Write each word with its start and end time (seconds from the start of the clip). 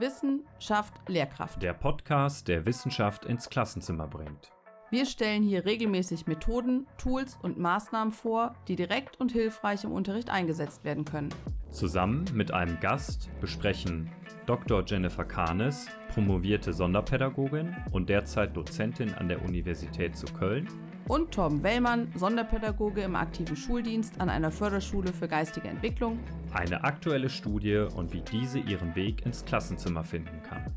Wissen 0.00 0.42
schafft 0.58 0.94
Lehrkraft. 1.08 1.62
Der 1.62 1.72
Podcast, 1.72 2.48
der 2.48 2.66
Wissenschaft 2.66 3.24
ins 3.24 3.48
Klassenzimmer 3.48 4.08
bringt. 4.08 4.50
Wir 4.90 5.06
stellen 5.06 5.44
hier 5.44 5.64
regelmäßig 5.64 6.26
Methoden, 6.26 6.88
Tools 6.98 7.38
und 7.42 7.58
Maßnahmen 7.58 8.12
vor, 8.12 8.56
die 8.66 8.74
direkt 8.74 9.20
und 9.20 9.30
hilfreich 9.30 9.84
im 9.84 9.92
Unterricht 9.92 10.30
eingesetzt 10.30 10.82
werden 10.84 11.04
können. 11.04 11.28
Zusammen 11.70 12.24
mit 12.34 12.52
einem 12.52 12.78
Gast 12.80 13.30
besprechen 13.40 14.10
Dr. 14.46 14.84
Jennifer 14.84 15.24
Kahnes, 15.24 15.86
promovierte 16.08 16.72
Sonderpädagogin 16.72 17.74
und 17.92 18.08
derzeit 18.08 18.56
Dozentin 18.56 19.14
an 19.14 19.28
der 19.28 19.42
Universität 19.42 20.16
zu 20.16 20.26
Köln, 20.26 20.68
und 21.08 21.32
Torben 21.32 21.62
Wellmann, 21.62 22.12
Sonderpädagoge 22.16 23.02
im 23.02 23.16
aktiven 23.16 23.56
Schuldienst 23.56 24.20
an 24.20 24.28
einer 24.28 24.50
Förderschule 24.50 25.12
für 25.12 25.28
geistige 25.28 25.68
Entwicklung, 25.68 26.18
eine 26.52 26.84
aktuelle 26.84 27.28
Studie 27.28 27.86
und 27.94 28.12
wie 28.12 28.22
diese 28.22 28.58
ihren 28.58 28.94
Weg 28.94 29.24
ins 29.26 29.44
Klassenzimmer 29.44 30.04
finden 30.04 30.42
kann. 30.42 30.74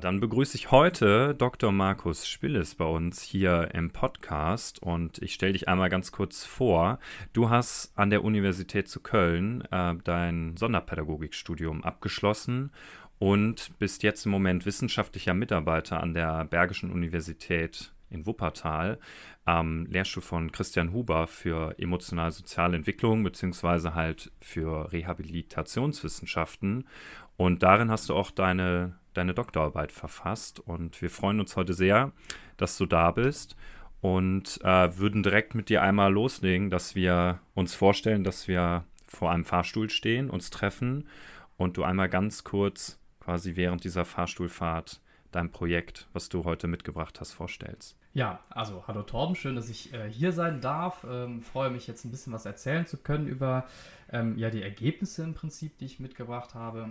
Dann 0.00 0.20
begrüße 0.20 0.58
ich 0.58 0.70
heute 0.70 1.34
Dr. 1.34 1.72
Markus 1.72 2.28
Spilles 2.28 2.74
bei 2.74 2.84
uns 2.84 3.22
hier 3.22 3.70
im 3.72 3.90
Podcast 3.90 4.82
und 4.82 5.16
ich 5.22 5.32
stelle 5.32 5.54
dich 5.54 5.66
einmal 5.66 5.88
ganz 5.88 6.12
kurz 6.12 6.44
vor. 6.44 6.98
Du 7.32 7.48
hast 7.48 7.96
an 7.96 8.10
der 8.10 8.22
Universität 8.22 8.86
zu 8.86 9.00
Köln 9.00 9.62
äh, 9.70 9.94
dein 10.04 10.58
Sonderpädagogikstudium 10.58 11.82
abgeschlossen 11.82 12.70
und 13.18 13.78
bist 13.78 14.02
jetzt 14.02 14.26
im 14.26 14.32
Moment 14.32 14.66
wissenschaftlicher 14.66 15.32
Mitarbeiter 15.32 16.02
an 16.02 16.12
der 16.12 16.44
Bergischen 16.44 16.90
Universität 16.90 17.94
in 18.14 18.26
Wuppertal 18.26 18.98
am 19.44 19.86
Lehrstuhl 19.86 20.22
von 20.22 20.52
Christian 20.52 20.92
Huber 20.92 21.26
für 21.26 21.78
emotional-soziale 21.78 22.76
Entwicklung 22.76 23.22
beziehungsweise 23.22 23.94
halt 23.94 24.32
für 24.40 24.92
Rehabilitationswissenschaften. 24.92 26.88
Und 27.36 27.62
darin 27.62 27.90
hast 27.90 28.08
du 28.08 28.14
auch 28.14 28.30
deine, 28.30 28.98
deine 29.12 29.34
Doktorarbeit 29.34 29.92
verfasst. 29.92 30.60
Und 30.60 31.02
wir 31.02 31.10
freuen 31.10 31.40
uns 31.40 31.56
heute 31.56 31.74
sehr, 31.74 32.12
dass 32.56 32.78
du 32.78 32.86
da 32.86 33.10
bist 33.10 33.56
und 34.00 34.60
äh, 34.62 34.96
würden 34.98 35.22
direkt 35.22 35.54
mit 35.54 35.68
dir 35.68 35.82
einmal 35.82 36.12
loslegen, 36.12 36.70
dass 36.70 36.94
wir 36.94 37.40
uns 37.54 37.74
vorstellen, 37.74 38.22
dass 38.22 38.48
wir 38.48 38.84
vor 39.06 39.30
einem 39.30 39.44
Fahrstuhl 39.44 39.90
stehen, 39.90 40.30
uns 40.30 40.50
treffen 40.50 41.08
und 41.56 41.76
du 41.76 41.84
einmal 41.84 42.08
ganz 42.08 42.44
kurz 42.44 43.00
quasi 43.20 43.56
während 43.56 43.84
dieser 43.84 44.04
Fahrstuhlfahrt 44.04 45.00
dein 45.30 45.50
Projekt, 45.50 46.08
was 46.12 46.28
du 46.28 46.44
heute 46.44 46.66
mitgebracht 46.66 47.20
hast, 47.20 47.32
vorstellst. 47.32 47.96
Ja, 48.14 48.38
also 48.48 48.84
hallo 48.86 49.02
Torben, 49.02 49.34
schön, 49.34 49.56
dass 49.56 49.68
ich 49.68 49.92
äh, 49.92 50.08
hier 50.08 50.30
sein 50.30 50.60
darf. 50.60 51.04
Ähm, 51.04 51.42
freue 51.42 51.70
mich 51.70 51.88
jetzt 51.88 52.04
ein 52.04 52.12
bisschen 52.12 52.32
was 52.32 52.46
erzählen 52.46 52.86
zu 52.86 52.96
können 52.96 53.26
über 53.26 53.66
ähm, 54.12 54.38
ja, 54.38 54.50
die 54.50 54.62
Ergebnisse 54.62 55.24
im 55.24 55.34
Prinzip, 55.34 55.78
die 55.78 55.86
ich 55.86 55.98
mitgebracht 55.98 56.54
habe. 56.54 56.90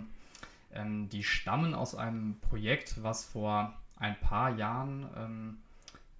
Ähm, 0.70 1.08
die 1.08 1.22
stammen 1.22 1.74
aus 1.74 1.94
einem 1.94 2.38
Projekt, 2.40 3.02
was 3.02 3.24
vor 3.24 3.72
ein 3.96 4.20
paar 4.20 4.50
Jahren 4.50 5.08
ähm, 5.16 5.58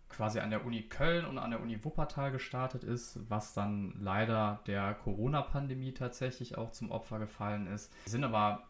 quasi 0.09 0.41
an 0.41 0.49
der 0.49 0.65
Uni 0.65 0.85
Köln 0.85 1.27
und 1.27 1.37
an 1.37 1.51
der 1.51 1.61
Uni 1.61 1.85
Wuppertal 1.85 2.33
gestartet 2.33 2.83
ist, 2.83 3.19
was 3.29 3.53
dann 3.53 3.93
leider 4.01 4.61
der 4.67 4.95
Corona-Pandemie 4.95 5.93
tatsächlich 5.93 6.57
auch 6.57 6.73
zum 6.73 6.91
Opfer 6.91 7.19
gefallen 7.19 7.67
ist. 7.67 7.93
Wir 8.05 8.11
sind 8.11 8.25
aber 8.25 8.63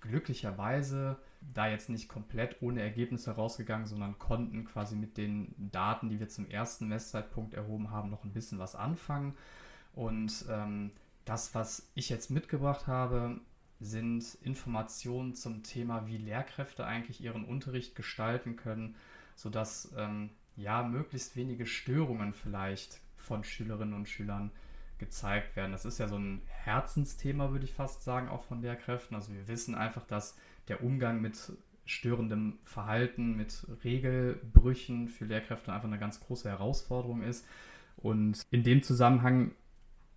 glücklicherweise 0.00 1.18
da 1.40 1.68
jetzt 1.68 1.88
nicht 1.88 2.08
komplett 2.08 2.60
ohne 2.62 2.82
Ergebnisse 2.82 3.32
rausgegangen, 3.32 3.86
sondern 3.86 4.18
konnten 4.18 4.64
quasi 4.64 4.96
mit 4.96 5.16
den 5.16 5.54
Daten, 5.56 6.08
die 6.08 6.20
wir 6.20 6.28
zum 6.28 6.48
ersten 6.48 6.88
Messzeitpunkt 6.88 7.54
erhoben 7.54 7.90
haben, 7.90 8.10
noch 8.10 8.24
ein 8.24 8.32
bisschen 8.32 8.58
was 8.58 8.74
anfangen. 8.74 9.34
Und 9.92 10.44
ähm, 10.48 10.90
das, 11.24 11.54
was 11.54 11.90
ich 11.94 12.08
jetzt 12.08 12.30
mitgebracht 12.30 12.86
habe, 12.86 13.40
sind 13.80 14.34
Informationen 14.42 15.34
zum 15.34 15.62
Thema, 15.62 16.06
wie 16.06 16.16
Lehrkräfte 16.16 16.84
eigentlich 16.84 17.20
ihren 17.20 17.44
Unterricht 17.44 17.94
gestalten 17.94 18.56
können, 18.56 18.96
sodass 19.36 19.92
ähm, 19.96 20.30
ja 20.56 20.82
möglichst 20.82 21.36
wenige 21.36 21.66
Störungen 21.66 22.32
vielleicht 22.32 23.00
von 23.16 23.44
Schülerinnen 23.44 23.94
und 23.94 24.08
Schülern 24.08 24.50
gezeigt 24.98 25.54
werden. 25.54 25.72
Das 25.72 25.84
ist 25.84 25.98
ja 25.98 26.08
so 26.08 26.18
ein 26.18 26.42
Herzensthema, 26.46 27.52
würde 27.52 27.64
ich 27.64 27.72
fast 27.72 28.02
sagen, 28.02 28.28
auch 28.28 28.42
von 28.42 28.62
Lehrkräften. 28.62 29.16
Also 29.16 29.32
wir 29.32 29.46
wissen 29.46 29.76
einfach, 29.76 30.04
dass 30.06 30.36
der 30.68 30.82
Umgang 30.82 31.20
mit 31.20 31.52
störendem 31.84 32.58
Verhalten, 32.64 33.36
mit 33.36 33.66
Regelbrüchen 33.82 35.08
für 35.08 35.24
Lehrkräfte 35.24 35.72
einfach 35.72 35.88
eine 35.88 35.98
ganz 35.98 36.20
große 36.20 36.48
Herausforderung 36.48 37.22
ist. 37.22 37.46
Und 37.96 38.42
in 38.50 38.62
dem 38.62 38.82
Zusammenhang 38.82 39.52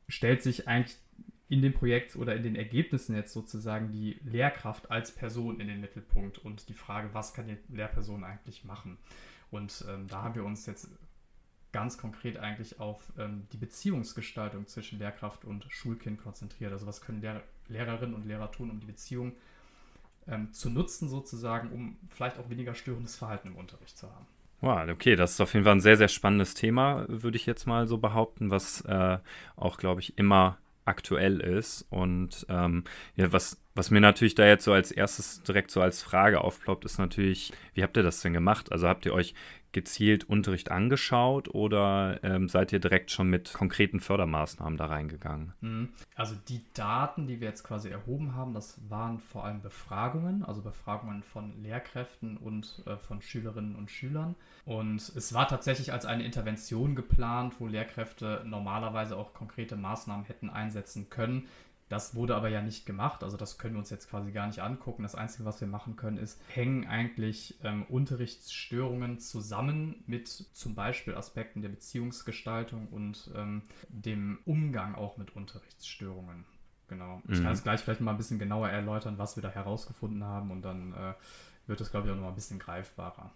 stellt 0.09 0.43
sich 0.43 0.67
eigentlich 0.67 0.97
in 1.47 1.61
dem 1.61 1.73
Projekt 1.73 2.15
oder 2.15 2.35
in 2.35 2.43
den 2.43 2.55
Ergebnissen 2.55 3.15
jetzt 3.15 3.33
sozusagen 3.33 3.91
die 3.91 4.19
Lehrkraft 4.23 4.91
als 4.91 5.13
Person 5.13 5.59
in 5.59 5.67
den 5.67 5.81
Mittelpunkt 5.81 6.37
und 6.37 6.69
die 6.69 6.73
Frage, 6.73 7.09
was 7.13 7.33
kann 7.33 7.47
die 7.47 7.57
Lehrperson 7.75 8.23
eigentlich 8.23 8.63
machen? 8.63 8.97
Und 9.49 9.85
ähm, 9.89 10.07
da 10.07 10.23
haben 10.23 10.35
wir 10.35 10.45
uns 10.45 10.65
jetzt 10.65 10.89
ganz 11.71 11.97
konkret 11.97 12.37
eigentlich 12.37 12.79
auf 12.79 13.13
ähm, 13.17 13.47
die 13.51 13.57
Beziehungsgestaltung 13.57 14.67
zwischen 14.67 14.99
Lehrkraft 14.99 15.45
und 15.45 15.65
Schulkind 15.69 16.21
konzentriert. 16.21 16.71
Also 16.71 16.85
was 16.85 17.01
können 17.01 17.21
Lehr 17.21 17.43
Lehrerinnen 17.67 18.15
und 18.15 18.25
Lehrer 18.25 18.51
tun, 18.51 18.69
um 18.69 18.79
die 18.79 18.85
Beziehung 18.85 19.33
ähm, 20.27 20.51
zu 20.53 20.69
nutzen 20.69 21.09
sozusagen, 21.09 21.71
um 21.71 21.97
vielleicht 22.09 22.37
auch 22.37 22.49
weniger 22.49 22.75
störendes 22.75 23.15
Verhalten 23.15 23.49
im 23.49 23.55
Unterricht 23.55 23.97
zu 23.97 24.07
haben. 24.07 24.25
Wow, 24.61 24.87
okay, 24.89 25.15
das 25.15 25.31
ist 25.31 25.41
auf 25.41 25.53
jeden 25.53 25.65
Fall 25.65 25.75
ein 25.75 25.81
sehr, 25.81 25.97
sehr 25.97 26.07
spannendes 26.07 26.53
Thema, 26.53 27.05
würde 27.07 27.35
ich 27.35 27.47
jetzt 27.47 27.65
mal 27.65 27.87
so 27.87 27.97
behaupten, 27.97 28.51
was 28.51 28.81
äh, 28.81 29.17
auch, 29.55 29.77
glaube 29.77 30.01
ich, 30.01 30.17
immer 30.19 30.59
aktuell 30.85 31.39
ist. 31.39 31.87
Und 31.89 32.45
ähm, 32.49 32.83
ja, 33.15 33.31
was, 33.33 33.59
was 33.73 33.89
mir 33.89 34.01
natürlich 34.01 34.35
da 34.35 34.45
jetzt 34.45 34.63
so 34.63 34.73
als 34.73 34.91
erstes 34.91 35.41
direkt 35.43 35.71
so 35.71 35.81
als 35.81 36.03
Frage 36.03 36.41
aufploppt, 36.41 36.85
ist 36.85 36.99
natürlich, 36.99 37.51
wie 37.73 37.81
habt 37.81 37.97
ihr 37.97 38.03
das 38.03 38.21
denn 38.21 38.33
gemacht? 38.33 38.71
Also 38.71 38.87
habt 38.87 39.05
ihr 39.05 39.13
euch 39.13 39.33
gezielt 39.71 40.25
Unterricht 40.25 40.71
angeschaut 40.71 41.53
oder 41.53 42.19
ähm, 42.23 42.49
seid 42.49 42.73
ihr 42.73 42.79
direkt 42.79 43.11
schon 43.11 43.29
mit 43.29 43.53
konkreten 43.53 43.99
Fördermaßnahmen 43.99 44.77
da 44.77 44.85
reingegangen? 44.85 45.53
Mhm. 45.61 45.89
Also 46.15 46.35
die 46.47 46.61
Daten, 46.73 47.27
die 47.27 47.39
wir 47.39 47.47
jetzt 47.47 47.63
quasi 47.63 47.89
erhoben 47.89 48.35
haben, 48.35 48.53
das 48.53 48.79
waren 48.89 49.19
vor 49.19 49.45
allem 49.45 49.61
Befragungen, 49.61 50.43
also 50.43 50.61
Befragungen 50.61 51.23
von 51.23 51.61
Lehrkräften 51.61 52.37
und 52.37 52.83
äh, 52.85 52.97
von 52.97 53.21
Schülerinnen 53.21 53.75
und 53.75 53.89
Schülern. 53.89 54.35
Und 54.65 54.97
es 55.15 55.33
war 55.33 55.47
tatsächlich 55.47 55.91
als 55.93 56.05
eine 56.05 56.23
Intervention 56.23 56.95
geplant, 56.95 57.55
wo 57.59 57.67
Lehrkräfte 57.67 58.43
normalerweise 58.45 59.17
auch 59.17 59.33
konkrete 59.33 59.75
Maßnahmen 59.75 60.25
hätten 60.25 60.49
einsetzen 60.49 61.09
können. 61.09 61.47
Das 61.91 62.15
wurde 62.15 62.37
aber 62.37 62.47
ja 62.47 62.61
nicht 62.61 62.85
gemacht, 62.85 63.21
also 63.21 63.35
das 63.35 63.57
können 63.57 63.73
wir 63.73 63.79
uns 63.79 63.89
jetzt 63.89 64.09
quasi 64.09 64.31
gar 64.31 64.47
nicht 64.47 64.61
angucken. 64.61 65.03
Das 65.03 65.13
Einzige, 65.13 65.43
was 65.43 65.59
wir 65.59 65.67
machen 65.67 65.97
können, 65.97 66.17
ist, 66.17 66.39
hängen 66.47 66.87
eigentlich 66.87 67.59
ähm, 67.65 67.83
Unterrichtsstörungen 67.89 69.19
zusammen 69.19 70.01
mit 70.07 70.29
zum 70.29 70.73
Beispiel 70.73 71.15
Aspekten 71.15 71.61
der 71.61 71.67
Beziehungsgestaltung 71.67 72.87
und 72.87 73.29
ähm, 73.35 73.63
dem 73.89 74.39
Umgang 74.45 74.95
auch 74.95 75.17
mit 75.17 75.35
Unterrichtsstörungen. 75.35 76.45
Genau. 76.87 77.21
Ich 77.27 77.39
kann 77.39 77.47
mhm. 77.47 77.51
es 77.51 77.63
gleich 77.63 77.81
vielleicht 77.81 77.99
mal 77.99 78.11
ein 78.11 78.17
bisschen 78.17 78.39
genauer 78.39 78.69
erläutern, 78.69 79.17
was 79.17 79.35
wir 79.35 79.43
da 79.43 79.49
herausgefunden 79.49 80.23
haben 80.23 80.49
und 80.51 80.61
dann 80.61 80.93
äh, 80.93 81.13
wird 81.67 81.81
es, 81.81 81.91
glaube 81.91 82.07
ich, 82.07 82.13
auch 82.13 82.15
noch 82.15 82.23
mal 82.23 82.29
ein 82.29 82.35
bisschen 82.35 82.57
greifbarer. 82.57 83.31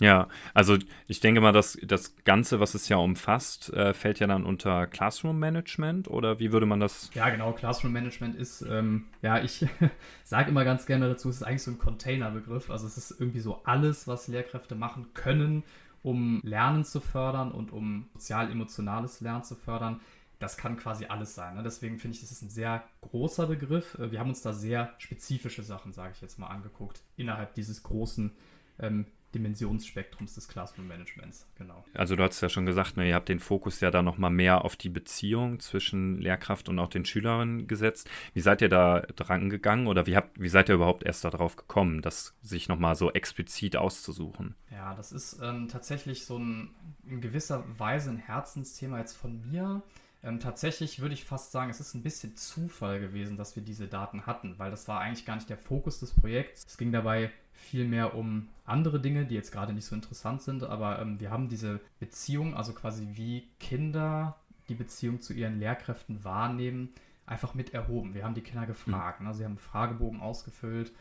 Ja, 0.00 0.28
also 0.54 0.78
ich 1.08 1.20
denke 1.20 1.42
mal, 1.42 1.52
dass 1.52 1.78
das 1.82 2.16
Ganze, 2.24 2.58
was 2.58 2.74
es 2.74 2.88
ja 2.88 2.96
umfasst, 2.96 3.70
äh, 3.74 3.92
fällt 3.92 4.18
ja 4.18 4.26
dann 4.26 4.46
unter 4.46 4.86
Classroom 4.86 5.38
Management 5.38 6.08
oder 6.08 6.40
wie 6.40 6.52
würde 6.52 6.64
man 6.64 6.80
das? 6.80 7.10
Ja, 7.12 7.28
genau, 7.28 7.52
Classroom 7.52 7.92
Management 7.92 8.34
ist, 8.34 8.62
ähm, 8.62 9.04
ja, 9.20 9.42
ich 9.42 9.66
sage 10.24 10.48
immer 10.48 10.64
ganz 10.64 10.86
gerne 10.86 11.06
dazu, 11.06 11.28
es 11.28 11.36
ist 11.36 11.42
eigentlich 11.42 11.62
so 11.62 11.72
ein 11.72 11.78
Containerbegriff. 11.78 12.70
Also 12.70 12.86
es 12.86 12.96
ist 12.96 13.20
irgendwie 13.20 13.40
so 13.40 13.62
alles, 13.64 14.08
was 14.08 14.26
Lehrkräfte 14.26 14.74
machen 14.74 15.08
können, 15.12 15.64
um 16.02 16.40
Lernen 16.44 16.86
zu 16.86 17.00
fördern 17.00 17.52
und 17.52 17.70
um 17.70 18.08
sozial-emotionales 18.14 19.20
Lernen 19.20 19.44
zu 19.44 19.54
fördern. 19.54 20.00
Das 20.38 20.56
kann 20.56 20.78
quasi 20.78 21.04
alles 21.04 21.34
sein. 21.34 21.56
Ne? 21.56 21.62
Deswegen 21.62 21.98
finde 21.98 22.14
ich, 22.14 22.22
das 22.22 22.32
ist 22.32 22.40
ein 22.40 22.48
sehr 22.48 22.82
großer 23.02 23.48
Begriff. 23.48 23.98
Äh, 23.98 24.12
wir 24.12 24.20
haben 24.20 24.30
uns 24.30 24.40
da 24.40 24.54
sehr 24.54 24.94
spezifische 24.96 25.62
Sachen, 25.62 25.92
sage 25.92 26.12
ich 26.14 26.22
jetzt 26.22 26.38
mal, 26.38 26.46
angeguckt, 26.46 27.02
innerhalb 27.18 27.52
dieses 27.52 27.82
großen 27.82 28.32
ähm, 28.78 29.04
Dimensionsspektrums 29.34 30.34
des 30.34 30.48
Classroom 30.48 30.88
Managements, 30.88 31.46
genau. 31.56 31.84
Also 31.94 32.16
du 32.16 32.22
hast 32.22 32.40
ja 32.40 32.48
schon 32.48 32.66
gesagt, 32.66 32.96
ne, 32.96 33.08
ihr 33.08 33.14
habt 33.14 33.28
den 33.28 33.38
Fokus 33.38 33.80
ja 33.80 33.90
da 33.90 34.02
nochmal 34.02 34.30
mehr 34.30 34.64
auf 34.64 34.76
die 34.76 34.88
Beziehung 34.88 35.60
zwischen 35.60 36.18
Lehrkraft 36.18 36.68
und 36.68 36.78
auch 36.78 36.88
den 36.88 37.04
Schülerinnen 37.04 37.66
gesetzt. 37.66 38.08
Wie 38.34 38.40
seid 38.40 38.62
ihr 38.62 38.68
da 38.68 39.00
dran 39.00 39.50
gegangen 39.50 39.86
oder 39.86 40.06
wie, 40.06 40.16
habt, 40.16 40.40
wie 40.40 40.48
seid 40.48 40.68
ihr 40.68 40.74
überhaupt 40.74 41.04
erst 41.04 41.24
darauf 41.24 41.56
gekommen, 41.56 42.02
das 42.02 42.34
sich 42.42 42.68
nochmal 42.68 42.96
so 42.96 43.12
explizit 43.12 43.76
auszusuchen? 43.76 44.54
Ja, 44.70 44.94
das 44.94 45.12
ist 45.12 45.38
ähm, 45.42 45.68
tatsächlich 45.68 46.24
so 46.24 46.38
ein 46.38 46.70
in 47.06 47.20
gewisser 47.20 47.64
Weise 47.78 48.10
ein 48.10 48.18
Herzensthema 48.18 48.98
jetzt 48.98 49.16
von 49.16 49.40
mir. 49.50 49.82
Ähm, 50.22 50.38
tatsächlich 50.38 51.00
würde 51.00 51.14
ich 51.14 51.24
fast 51.24 51.50
sagen, 51.50 51.70
es 51.70 51.80
ist 51.80 51.94
ein 51.94 52.02
bisschen 52.02 52.36
Zufall 52.36 53.00
gewesen, 53.00 53.36
dass 53.36 53.56
wir 53.56 53.62
diese 53.62 53.88
Daten 53.88 54.26
hatten, 54.26 54.58
weil 54.58 54.70
das 54.70 54.86
war 54.86 55.00
eigentlich 55.00 55.24
gar 55.24 55.36
nicht 55.36 55.48
der 55.48 55.56
Fokus 55.56 56.00
des 56.00 56.12
Projekts. 56.12 56.64
Es 56.66 56.76
ging 56.76 56.92
dabei 56.92 57.30
vielmehr 57.52 58.14
um 58.14 58.48
andere 58.64 59.00
Dinge, 59.00 59.26
die 59.26 59.34
jetzt 59.34 59.52
gerade 59.52 59.72
nicht 59.72 59.84
so 59.84 59.94
interessant 59.94 60.42
sind, 60.42 60.62
aber 60.62 61.00
ähm, 61.00 61.20
wir 61.20 61.30
haben 61.30 61.48
diese 61.48 61.80
Beziehung, 61.98 62.54
also 62.54 62.72
quasi 62.72 63.08
wie 63.12 63.48
Kinder 63.58 64.36
die 64.68 64.74
Beziehung 64.74 65.20
zu 65.20 65.34
ihren 65.34 65.58
Lehrkräften 65.58 66.24
wahrnehmen, 66.24 66.90
einfach 67.26 67.54
mit 67.54 67.74
erhoben. 67.74 68.14
Wir 68.14 68.24
haben 68.24 68.34
die 68.34 68.40
Kinder 68.40 68.66
gefragt. 68.66 69.20
Mhm. 69.20 69.26
Ne? 69.26 69.34
Sie 69.34 69.44
haben 69.44 69.52
einen 69.52 69.58
Fragebogen 69.58 70.20
ausgefüllt 70.20 70.92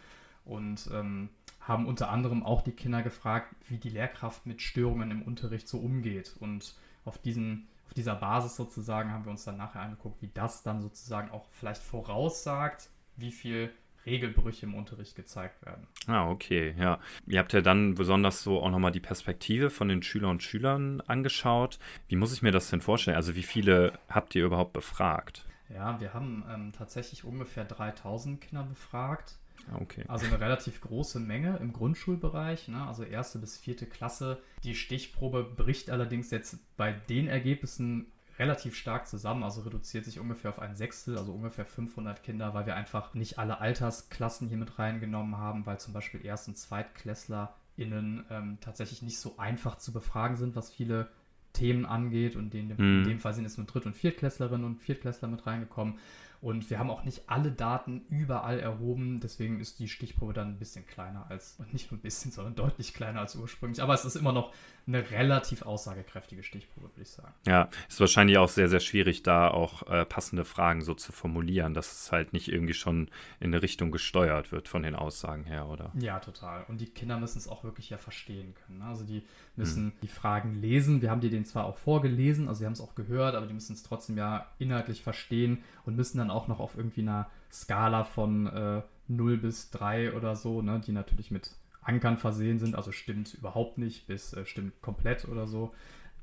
und 0.46 0.90
ähm, 0.94 1.30
haben 1.60 1.86
unter 1.86 2.10
anderem 2.10 2.44
auch 2.44 2.62
die 2.62 2.72
Kinder 2.72 3.04
gefragt, 3.04 3.56
wie 3.68 3.78
die 3.78 3.90
Lehrkraft 3.90 4.46
mit 4.46 4.62
Störungen 4.62 5.12
im 5.12 5.22
Unterricht 5.22 5.68
so 5.68 5.78
umgeht. 5.80 6.36
Und 6.40 6.76
auf, 7.06 7.18
diesen, 7.18 7.68
auf 7.86 7.94
dieser 7.94 8.16
Basis 8.16 8.56
sozusagen 8.56 9.12
haben 9.12 9.26
wir 9.26 9.32
uns 9.32 9.44
dann 9.44 9.58
nachher 9.58 9.82
angeguckt, 9.82 10.22
wie 10.22 10.32
das 10.34 10.64
dann 10.64 10.82
sozusagen 10.82 11.32
auch 11.32 11.46
vielleicht 11.52 11.82
voraussagt, 11.82 12.90
wie 13.18 13.32
viel 13.32 13.72
Regelbrüche 14.06 14.66
im 14.66 14.76
Unterricht 14.76 15.16
gezeigt 15.16 15.66
werden. 15.66 15.88
Ah, 16.08 16.30
okay, 16.30 16.76
ja. 16.78 17.00
Ihr 17.28 17.40
habt 17.40 17.54
ja 17.54 17.62
dann 17.62 17.96
besonders 17.96 18.44
so 18.44 18.62
auch 18.62 18.70
nochmal 18.70 18.92
die 18.92 19.00
Perspektive 19.00 19.70
von 19.70 19.88
den 19.88 20.04
Schülern 20.04 20.32
und 20.32 20.44
Schülern 20.44 21.02
angeschaut. 21.02 21.80
Wie 22.08 22.16
muss 22.16 22.34
ich 22.34 22.42
mir 22.42 22.52
das 22.52 22.70
denn 22.70 22.82
vorstellen? 22.82 23.18
Also 23.18 23.36
wie 23.36 23.44
viele 23.44 23.94
habt 24.10 24.36
ihr 24.36 24.46
überhaupt 24.46 24.74
befragt? 24.74 25.46
Ja, 25.70 26.00
wir 26.00 26.14
haben 26.14 26.44
ähm, 26.50 26.72
tatsächlich 26.76 27.24
ungefähr 27.24 27.66
3000 27.66 28.42
Kinder 28.42 28.64
befragt. 28.64 29.38
Ah, 29.72 29.78
okay. 29.82 30.04
Also 30.08 30.26
eine 30.26 30.40
relativ 30.40 30.82
große 30.82 31.20
Menge 31.20 31.58
im 31.58 31.74
Grundschulbereich, 31.74 32.70
ne? 32.70 32.88
also 32.88 33.04
erste 33.04 33.40
bis 33.40 33.58
vierte 33.58 33.86
Klasse. 33.86 34.42
Die 34.64 34.76
Stichprobe 34.76 35.44
bricht 35.44 35.90
allerdings 35.90 36.32
jetzt 36.32 36.58
bei 36.78 36.94
den 36.94 37.28
Ergebnissen 37.28 38.12
relativ 38.40 38.76
stark 38.76 39.08
zusammen, 39.08 39.44
also 39.44 39.62
reduziert 39.62 40.06
sich 40.06 40.20
ungefähr 40.20 40.50
auf 40.50 40.60
ein 40.60 40.76
Sechstel, 40.76 41.18
also 41.18 41.34
ungefähr 41.34 41.66
500 41.66 42.24
Kinder, 42.24 42.54
weil 42.54 42.66
wir 42.66 42.76
einfach 42.76 43.14
nicht 43.14 43.38
alle 43.38 43.60
Altersklassen 43.60 44.48
hier 44.48 44.58
mit 44.58 44.80
reingenommen 44.80 45.38
haben, 45.38 45.66
weil 45.66 45.80
zum 45.80 45.94
Beispiel 45.94 46.26
Erst- 46.26 46.48
und 46.48 46.58
ZweitklässlerInnen 46.58 48.26
ähm, 48.30 48.58
tatsächlich 48.62 49.02
nicht 49.02 49.20
so 49.20 49.36
einfach 49.38 49.78
zu 49.78 49.92
befragen 49.92 50.38
sind, 50.38 50.56
was 50.56 50.72
viele 50.72 51.10
Themen 51.52 51.86
angeht 51.86 52.38
und 52.38 52.56
in 52.56 52.70
dem, 52.70 52.78
mhm. 52.78 53.04
in 53.04 53.10
dem 53.10 53.20
Fall 53.20 53.34
sind 53.34 53.44
jetzt 53.44 53.58
nur 53.58 53.68
Dritt- 53.68 53.86
und 53.86 53.96
Viertklässlerinnen 53.96 54.66
und 54.66 54.80
Viertklässler 54.80 55.28
mit 55.28 55.46
reingekommen. 55.46 55.96
Und 56.42 56.70
wir 56.70 56.80
haben 56.80 56.90
auch 56.90 57.04
nicht 57.04 57.24
alle 57.28 57.52
Daten 57.52 58.06
überall 58.10 58.60
erhoben, 58.60 59.20
deswegen 59.20 59.60
ist 59.60 59.80
die 59.80 59.90
Stichprobe 59.90 60.32
dann 60.32 60.50
ein 60.50 60.58
bisschen 60.58 60.86
kleiner 60.86 61.26
als, 61.30 61.56
und 61.60 61.74
nicht 61.74 61.92
nur 61.92 62.00
ein 62.00 62.02
bisschen, 62.02 62.32
sondern 62.32 62.56
deutlich 62.56 62.94
kleiner 62.94 63.20
als 63.20 63.36
ursprünglich. 63.36 63.82
Aber 63.82 63.94
es 63.94 64.06
ist 64.06 64.16
immer 64.16 64.32
noch 64.32 64.54
eine 64.88 65.12
relativ 65.12 65.62
aussagekräftige 65.64 66.42
Stichprobe, 66.42 66.88
würde 66.88 67.02
ich 67.02 67.10
sagen. 67.10 67.34
Ja, 67.46 67.70
ist 67.88 68.00
wahrscheinlich 68.00 68.38
auch 68.38 68.50
sehr, 68.50 68.70
sehr 68.70 68.80
schwierig, 68.80 69.22
da 69.22 69.50
auch 69.50 69.88
äh, 69.88 70.06
passende 70.06 70.46
Fragen 70.46 70.82
so 70.82 70.94
zu 70.94 71.12
formulieren, 71.12 71.74
dass 71.74 71.92
es 71.92 72.12
halt 72.12 72.34
nicht 72.34 72.48
irgendwie 72.48 72.74
schon 72.74 73.10
in 73.40 73.54
eine 73.54 73.62
Richtung 73.62 73.92
gesteuert 73.92 74.52
wird 74.52 74.68
von 74.68 74.82
den 74.82 74.96
Aussagen 74.96 75.44
her, 75.44 75.68
oder? 75.68 75.92
Ja, 75.96 76.20
total. 76.20 76.64
Und 76.70 76.82
die 76.82 76.88
Kinder 76.88 77.20
müssen 77.20 77.38
es 77.38 77.48
auch 77.48 77.64
wirklich 77.64 77.90
ja 77.90 77.98
verstehen 77.98 78.56
können. 78.56 78.80
Ne? 78.80 78.86
Also 78.86 79.04
die 79.04 79.24
müssen 79.60 79.92
hm. 79.92 79.94
die 80.02 80.08
Fragen 80.08 80.60
lesen. 80.62 81.02
Wir 81.02 81.12
haben 81.12 81.22
die 81.22 81.30
denen 81.30 81.46
zwar 81.46 81.66
auch 81.66 81.78
vorgelesen, 81.78 82.48
also 82.48 82.60
sie 82.60 82.66
haben 82.66 82.74
es 82.74 82.82
auch 82.82 82.96
gehört, 82.96 83.36
aber 83.36 83.46
die 83.46 83.54
müssen 83.54 83.74
es 83.74 83.84
trotzdem 83.84 84.18
ja 84.18 84.48
inhaltlich 84.58 85.04
verstehen 85.04 85.60
und 85.86 85.96
müssen 85.96 86.18
dann 86.18 86.32
auch 86.32 86.48
noch 86.48 86.60
auf 86.60 86.76
irgendwie 86.76 87.02
einer 87.02 87.30
Skala 87.52 88.04
von 88.04 88.48
äh, 88.48 88.82
0 89.08 89.38
bis 89.38 89.70
3 89.72 90.14
oder 90.14 90.36
so, 90.36 90.62
ne, 90.62 90.82
die 90.86 90.92
natürlich 90.92 91.30
mit 91.30 91.52
Ankern 91.82 92.18
versehen 92.18 92.60
sind, 92.60 92.76
also 92.76 92.92
stimmt 92.92 93.34
überhaupt 93.34 93.78
nicht 93.78 94.08
bis 94.08 94.34
äh, 94.34 94.46
stimmt 94.46 94.82
komplett 94.82 95.28
oder 95.28 95.48
so. 95.48 95.74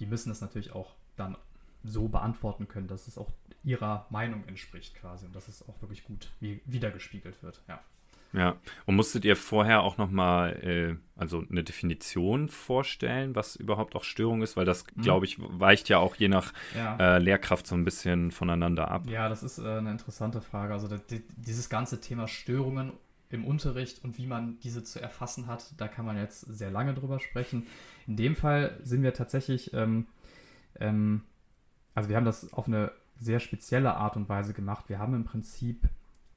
Die 0.01 0.07
müssen 0.07 0.29
das 0.29 0.41
natürlich 0.41 0.73
auch 0.73 0.95
dann 1.17 1.37
so 1.85 2.09
beantworten 2.09 2.69
können, 2.69 2.89
dass 2.89 3.07
es 3.07 3.19
auch 3.19 3.31
ihrer 3.65 4.07
Meinung 4.11 4.45
entspricht 4.47 4.95
quasi 4.95 5.27
und 5.27 5.35
dass 5.35 5.49
es 5.49 5.67
auch 5.69 5.81
wirklich 5.83 6.05
gut 6.05 6.31
wie, 6.41 6.61
wiedergespiegelt 6.65 7.43
wird, 7.43 7.63
ja. 7.69 7.81
Ja, 8.37 8.57
und 8.85 8.97
musstet 8.97 9.25
ihr 9.25 9.35
vorher 9.35 9.83
auch 9.83 9.97
nochmal 9.97 10.53
äh, 10.63 10.97
also 11.19 11.43
eine 11.51 11.65
Definition 11.65 12.49
vorstellen, 12.51 13.35
was 13.35 13.57
überhaupt 13.57 13.97
auch 13.97 14.05
Störung 14.05 14.43
ist? 14.43 14.57
Weil 14.57 14.67
das, 14.67 14.85
mhm. 14.95 15.03
glaube 15.03 15.25
ich, 15.25 15.39
weicht 15.39 15.89
ja 15.89 15.99
auch 15.99 16.15
je 16.17 16.29
nach 16.29 16.53
ja. 16.77 17.17
Äh, 17.17 17.19
Lehrkraft 17.19 17.67
so 17.67 17.75
ein 17.75 17.85
bisschen 17.85 18.31
voneinander 18.31 18.91
ab. 18.91 19.07
Ja, 19.09 19.31
das 19.31 19.43
ist 19.43 19.59
äh, 19.59 19.79
eine 19.79 19.91
interessante 19.91 20.43
Frage. 20.43 20.75
Also 20.75 20.87
das, 20.87 21.01
dieses 21.37 21.71
ganze 21.71 22.01
Thema 22.03 22.29
Störungen 22.29 22.93
im 23.31 23.45
Unterricht 23.47 24.05
und 24.05 24.19
wie 24.19 24.27
man 24.27 24.59
diese 24.61 24.85
zu 24.85 25.01
erfassen 25.01 25.47
hat, 25.47 25.73
da 25.79 25.89
kann 25.89 26.05
man 26.05 26.19
jetzt 26.19 26.41
sehr 26.41 26.71
lange 26.71 26.93
drüber 26.93 27.19
sprechen. 27.19 27.67
In 28.07 28.17
dem 28.17 28.37
Fall 28.37 28.79
sind 28.83 29.03
wir 29.03 29.15
tatsächlich, 29.15 29.73
ähm, 29.73 30.07
ähm, 30.79 31.23
also 31.95 32.11
wir 32.11 32.17
haben 32.17 32.27
das 32.27 32.53
auf 32.53 32.67
eine 32.69 32.93
sehr 33.19 33.41
spezielle 33.41 33.95
Art 33.95 34.17
und 34.17 34.29
Weise 34.29 34.53
gemacht. 34.53 34.89
Wir 34.89 34.99
haben 34.99 35.15
im 35.15 35.25
Prinzip 35.25 35.89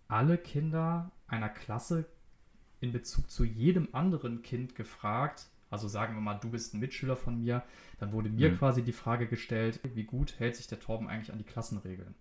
alle 0.07 0.38
Kinder 0.38 1.12
einer 1.30 1.50
Klasse 1.50 2.06
in 2.81 2.92
Bezug 2.92 3.30
zu 3.30 3.44
jedem 3.44 3.90
anderen 3.94 4.42
Kind 4.42 4.76
gefragt, 4.76 5.48
also 5.70 5.88
sagen 5.88 6.16
wir 6.16 6.22
mal, 6.22 6.36
du 6.36 6.50
bist 6.50 6.74
ein 6.74 6.80
Mitschüler 6.80 7.16
von 7.16 7.40
mir, 7.40 7.64
dann 8.00 8.12
wurde 8.12 8.30
mir 8.30 8.52
mhm. 8.52 8.58
quasi 8.58 8.81
die 8.81 8.94
Frage 8.94 9.28
gestellt, 9.28 9.80
wie 9.84 10.04
gut 10.04 10.40
hält 10.40 10.56
sich 10.56 10.68
der 10.68 10.80
Torben 10.80 11.08
eigentlich 11.08 11.31
an 11.31 11.38
die 11.38 11.44
Klassenregeln? 11.44 12.16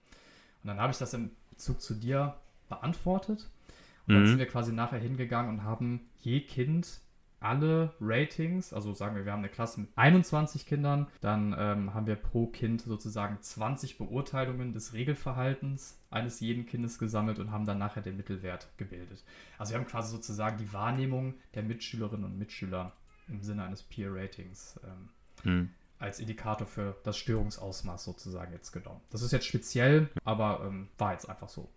Und 0.62 0.68
dann 0.68 0.80
habe 0.80 0.92
ich 0.92 0.98
das 0.98 1.14
im 1.14 1.30
Bezug 1.50 1.80
zu 1.80 1.94
dir 1.94 2.36
beantwortet. 2.68 3.48
Und 4.06 4.14
dann 4.14 4.22
mhm. 4.22 4.28
sind 4.28 4.38
wir 4.38 4.46
quasi 4.46 4.72
nachher 4.72 4.98
hingegangen 4.98 5.50
und 5.50 5.64
haben 5.64 6.08
je 6.18 6.40
Kind 6.40 7.00
alle 7.40 7.94
Ratings, 8.00 8.72
also 8.72 8.92
sagen 8.92 9.16
wir, 9.16 9.24
wir 9.24 9.32
haben 9.32 9.40
eine 9.40 9.48
Klasse 9.48 9.80
mit 9.80 9.90
21 9.96 10.66
Kindern, 10.66 11.06
dann 11.20 11.54
ähm, 11.58 11.94
haben 11.94 12.06
wir 12.06 12.16
pro 12.16 12.46
Kind 12.46 12.82
sozusagen 12.82 13.40
20 13.40 13.98
Beurteilungen 13.98 14.72
des 14.72 14.92
Regelverhaltens 14.92 15.98
eines 16.10 16.40
jeden 16.40 16.66
Kindes 16.66 16.98
gesammelt 16.98 17.38
und 17.38 17.52
haben 17.52 17.66
dann 17.66 17.78
nachher 17.78 18.02
den 18.02 18.16
Mittelwert 18.16 18.68
gebildet. 18.76 19.24
Also 19.58 19.72
wir 19.72 19.78
haben 19.78 19.86
quasi 19.86 20.10
sozusagen 20.10 20.58
die 20.58 20.72
Wahrnehmung 20.72 21.34
der 21.54 21.62
Mitschülerinnen 21.62 22.24
und 22.24 22.38
Mitschüler 22.38 22.92
im 23.28 23.42
Sinne 23.42 23.64
eines 23.64 23.82
Peer 23.82 24.12
Ratings 24.12 24.80
ähm, 24.84 25.08
mhm. 25.44 25.70
als 25.98 26.18
Indikator 26.18 26.66
für 26.66 26.96
das 27.04 27.18
Störungsausmaß 27.18 28.04
sozusagen 28.04 28.52
jetzt 28.52 28.72
genommen. 28.72 29.00
Das 29.10 29.22
ist 29.22 29.32
jetzt 29.32 29.46
speziell, 29.46 30.08
aber 30.24 30.62
ähm, 30.66 30.88
war 30.98 31.12
jetzt 31.12 31.28
einfach 31.28 31.48
so. 31.48 31.68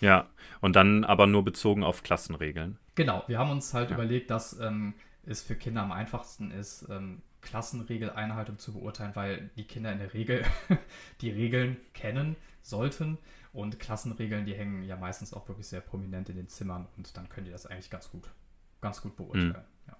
Ja, 0.00 0.28
und 0.60 0.76
dann 0.76 1.04
aber 1.04 1.26
nur 1.26 1.44
bezogen 1.44 1.84
auf 1.84 2.02
Klassenregeln. 2.02 2.78
Genau, 2.94 3.24
wir 3.26 3.38
haben 3.38 3.50
uns 3.50 3.74
halt 3.74 3.90
ja. 3.90 3.96
überlegt, 3.96 4.30
dass 4.30 4.58
ähm, 4.60 4.94
es 5.26 5.42
für 5.42 5.56
Kinder 5.56 5.82
am 5.82 5.92
einfachsten 5.92 6.50
ist, 6.50 6.86
ähm, 6.90 7.22
Klassenregeleinhaltung 7.40 8.58
zu 8.58 8.72
beurteilen, 8.72 9.12
weil 9.14 9.50
die 9.56 9.64
Kinder 9.64 9.92
in 9.92 9.98
der 9.98 10.12
Regel 10.14 10.44
die 11.20 11.30
Regeln 11.30 11.76
kennen 11.94 12.36
sollten. 12.62 13.18
Und 13.52 13.80
Klassenregeln, 13.80 14.44
die 14.44 14.54
hängen 14.54 14.82
ja 14.82 14.96
meistens 14.96 15.32
auch 15.32 15.48
wirklich 15.48 15.66
sehr 15.66 15.80
prominent 15.80 16.28
in 16.28 16.36
den 16.36 16.48
Zimmern 16.48 16.86
und 16.96 17.16
dann 17.16 17.28
können 17.28 17.46
die 17.46 17.52
das 17.52 17.66
eigentlich 17.66 17.90
ganz 17.90 18.10
gut, 18.10 18.28
ganz 18.80 19.00
gut 19.00 19.16
beurteilen. 19.16 19.48
Mhm. 19.48 19.54
Ja. 19.88 19.96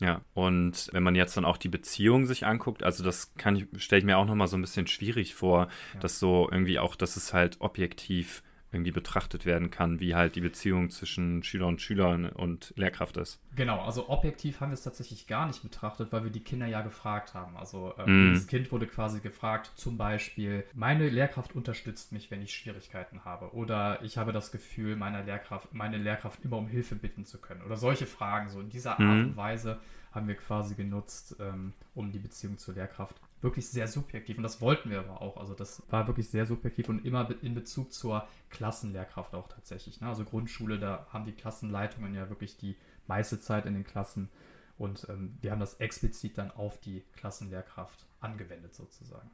Ja, 0.00 0.20
und 0.34 0.88
wenn 0.92 1.04
man 1.04 1.14
jetzt 1.14 1.36
dann 1.36 1.44
auch 1.44 1.56
die 1.56 1.68
Beziehung 1.68 2.26
sich 2.26 2.44
anguckt, 2.44 2.82
also 2.82 3.04
das 3.04 3.34
kann 3.34 3.54
ich, 3.54 3.66
stelle 3.76 4.00
ich 4.00 4.04
mir 4.04 4.18
auch 4.18 4.24
nochmal 4.24 4.48
so 4.48 4.56
ein 4.56 4.60
bisschen 4.60 4.88
schwierig 4.88 5.34
vor, 5.34 5.68
ja. 5.94 6.00
dass 6.00 6.18
so 6.18 6.48
irgendwie 6.50 6.80
auch, 6.80 6.96
dass 6.96 7.16
es 7.16 7.32
halt 7.32 7.60
objektiv 7.60 8.42
irgendwie 8.72 8.90
betrachtet 8.90 9.44
werden 9.44 9.70
kann, 9.70 10.00
wie 10.00 10.14
halt 10.14 10.34
die 10.34 10.40
Beziehung 10.40 10.90
zwischen 10.90 11.42
Schüler 11.42 11.66
und 11.66 11.80
Schülern 11.80 12.26
und 12.26 12.72
Lehrkraft 12.76 13.18
ist. 13.18 13.38
Genau, 13.54 13.82
also 13.82 14.08
objektiv 14.08 14.60
haben 14.60 14.70
wir 14.70 14.74
es 14.74 14.82
tatsächlich 14.82 15.26
gar 15.26 15.46
nicht 15.46 15.62
betrachtet, 15.62 16.10
weil 16.10 16.24
wir 16.24 16.30
die 16.30 16.40
Kinder 16.40 16.66
ja 16.66 16.80
gefragt 16.80 17.34
haben. 17.34 17.56
Also 17.56 17.94
ähm, 17.98 18.30
mm. 18.30 18.34
das 18.34 18.46
Kind 18.46 18.72
wurde 18.72 18.86
quasi 18.86 19.20
gefragt, 19.20 19.72
zum 19.76 19.98
Beispiel, 19.98 20.64
meine 20.74 21.08
Lehrkraft 21.08 21.54
unterstützt 21.54 22.12
mich, 22.12 22.30
wenn 22.30 22.40
ich 22.40 22.54
Schwierigkeiten 22.54 23.24
habe. 23.24 23.54
Oder 23.54 24.02
ich 24.02 24.16
habe 24.16 24.32
das 24.32 24.50
Gefühl, 24.50 24.96
meine 24.96 25.22
Lehrkraft, 25.22 25.74
meine 25.74 25.98
Lehrkraft 25.98 26.42
immer 26.44 26.56
um 26.56 26.68
Hilfe 26.68 26.94
bitten 26.94 27.26
zu 27.26 27.38
können. 27.38 27.62
Oder 27.62 27.76
solche 27.76 28.06
Fragen. 28.06 28.48
So 28.48 28.60
in 28.60 28.70
dieser 28.70 28.92
Art 28.92 29.00
mm. 29.00 29.24
und 29.24 29.36
Weise 29.36 29.80
haben 30.12 30.28
wir 30.28 30.34
quasi 30.34 30.74
genutzt, 30.74 31.36
ähm, 31.40 31.74
um 31.94 32.10
die 32.10 32.18
Beziehung 32.18 32.58
zur 32.58 32.74
Lehrkraft 32.74 33.16
wirklich 33.42 33.68
sehr 33.68 33.88
subjektiv 33.88 34.36
und 34.36 34.44
das 34.44 34.60
wollten 34.60 34.90
wir 34.90 35.00
aber 35.00 35.20
auch. 35.20 35.36
Also 35.36 35.54
das 35.54 35.82
war 35.90 36.06
wirklich 36.06 36.30
sehr 36.30 36.46
subjektiv 36.46 36.88
und 36.88 37.04
immer 37.04 37.28
in 37.42 37.54
Bezug 37.54 37.92
zur 37.92 38.26
Klassenlehrkraft 38.50 39.34
auch 39.34 39.48
tatsächlich. 39.48 40.00
Ne? 40.00 40.08
Also 40.08 40.24
Grundschule, 40.24 40.78
da 40.78 41.06
haben 41.12 41.24
die 41.24 41.32
Klassenleitungen 41.32 42.14
ja 42.14 42.28
wirklich 42.28 42.56
die 42.56 42.76
meiste 43.06 43.40
Zeit 43.40 43.66
in 43.66 43.74
den 43.74 43.84
Klassen 43.84 44.30
und 44.78 45.06
ähm, 45.08 45.36
wir 45.40 45.50
haben 45.50 45.60
das 45.60 45.74
explizit 45.74 46.38
dann 46.38 46.50
auf 46.50 46.80
die 46.80 47.04
Klassenlehrkraft 47.16 48.06
angewendet 48.20 48.74
sozusagen. 48.74 49.30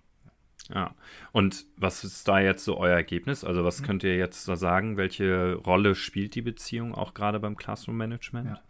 Ja, 0.72 0.94
und 1.32 1.64
was 1.76 2.04
ist 2.04 2.28
da 2.28 2.40
jetzt 2.40 2.64
so 2.64 2.76
euer 2.76 2.94
Ergebnis? 2.94 3.42
Also 3.42 3.64
was 3.64 3.80
mhm. 3.80 3.86
könnt 3.86 4.04
ihr 4.04 4.16
jetzt 4.16 4.46
da 4.48 4.56
sagen? 4.56 4.96
Welche 4.98 5.54
Rolle 5.54 5.94
spielt 5.94 6.34
die 6.34 6.42
Beziehung 6.42 6.94
auch 6.94 7.14
gerade 7.14 7.40
beim 7.40 7.56
Classroom 7.56 7.96
Management? 7.96 8.48
Ja. 8.48 8.60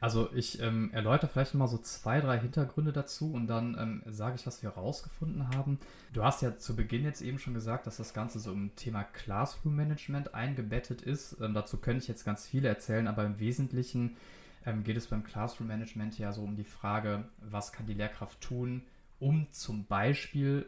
Also 0.00 0.30
ich 0.34 0.60
ähm, 0.60 0.90
erläutere 0.92 1.30
vielleicht 1.30 1.54
mal 1.54 1.68
so 1.68 1.78
zwei, 1.78 2.20
drei 2.20 2.38
Hintergründe 2.38 2.92
dazu 2.92 3.32
und 3.32 3.46
dann 3.46 3.76
ähm, 3.78 4.02
sage 4.12 4.36
ich, 4.36 4.46
was 4.46 4.62
wir 4.62 4.74
herausgefunden 4.74 5.54
haben. 5.54 5.78
Du 6.12 6.24
hast 6.24 6.42
ja 6.42 6.56
zu 6.56 6.74
Beginn 6.74 7.04
jetzt 7.04 7.20
eben 7.20 7.38
schon 7.38 7.54
gesagt, 7.54 7.86
dass 7.86 7.98
das 7.98 8.14
Ganze 8.14 8.40
so 8.40 8.50
im 8.50 8.74
Thema 8.74 9.04
Classroom 9.04 9.76
Management 9.76 10.34
eingebettet 10.34 11.02
ist. 11.02 11.36
Ähm, 11.40 11.54
dazu 11.54 11.76
könnte 11.76 12.02
ich 12.02 12.08
jetzt 12.08 12.24
ganz 12.24 12.46
viele 12.46 12.68
erzählen, 12.68 13.06
aber 13.06 13.24
im 13.24 13.38
Wesentlichen 13.38 14.16
ähm, 14.64 14.84
geht 14.84 14.96
es 14.96 15.06
beim 15.06 15.22
Classroom 15.22 15.68
Management 15.68 16.18
ja 16.18 16.32
so 16.32 16.42
um 16.42 16.56
die 16.56 16.64
Frage, 16.64 17.24
was 17.40 17.72
kann 17.72 17.86
die 17.86 17.94
Lehrkraft 17.94 18.40
tun, 18.40 18.82
um 19.20 19.46
zum 19.52 19.84
Beispiel 19.84 20.66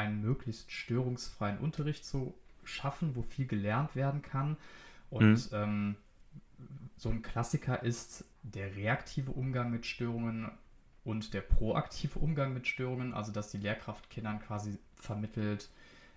einen 0.00 0.22
möglichst 0.22 0.72
störungsfreien 0.72 1.58
Unterricht 1.58 2.04
zu 2.04 2.34
schaffen, 2.64 3.14
wo 3.14 3.22
viel 3.22 3.46
gelernt 3.46 3.94
werden 3.94 4.22
kann. 4.22 4.56
Und 5.10 5.50
mhm. 5.52 5.56
ähm, 5.58 5.96
so 6.96 7.10
ein 7.10 7.22
Klassiker 7.22 7.82
ist 7.82 8.24
der 8.42 8.74
reaktive 8.76 9.32
Umgang 9.32 9.70
mit 9.70 9.86
Störungen 9.86 10.50
und 11.04 11.34
der 11.34 11.40
proaktive 11.40 12.18
Umgang 12.18 12.54
mit 12.54 12.66
Störungen, 12.66 13.12
also 13.14 13.32
dass 13.32 13.50
die 13.50 13.58
Lehrkraft 13.58 14.10
Kindern 14.10 14.40
quasi 14.40 14.78
vermittelt, 14.96 15.68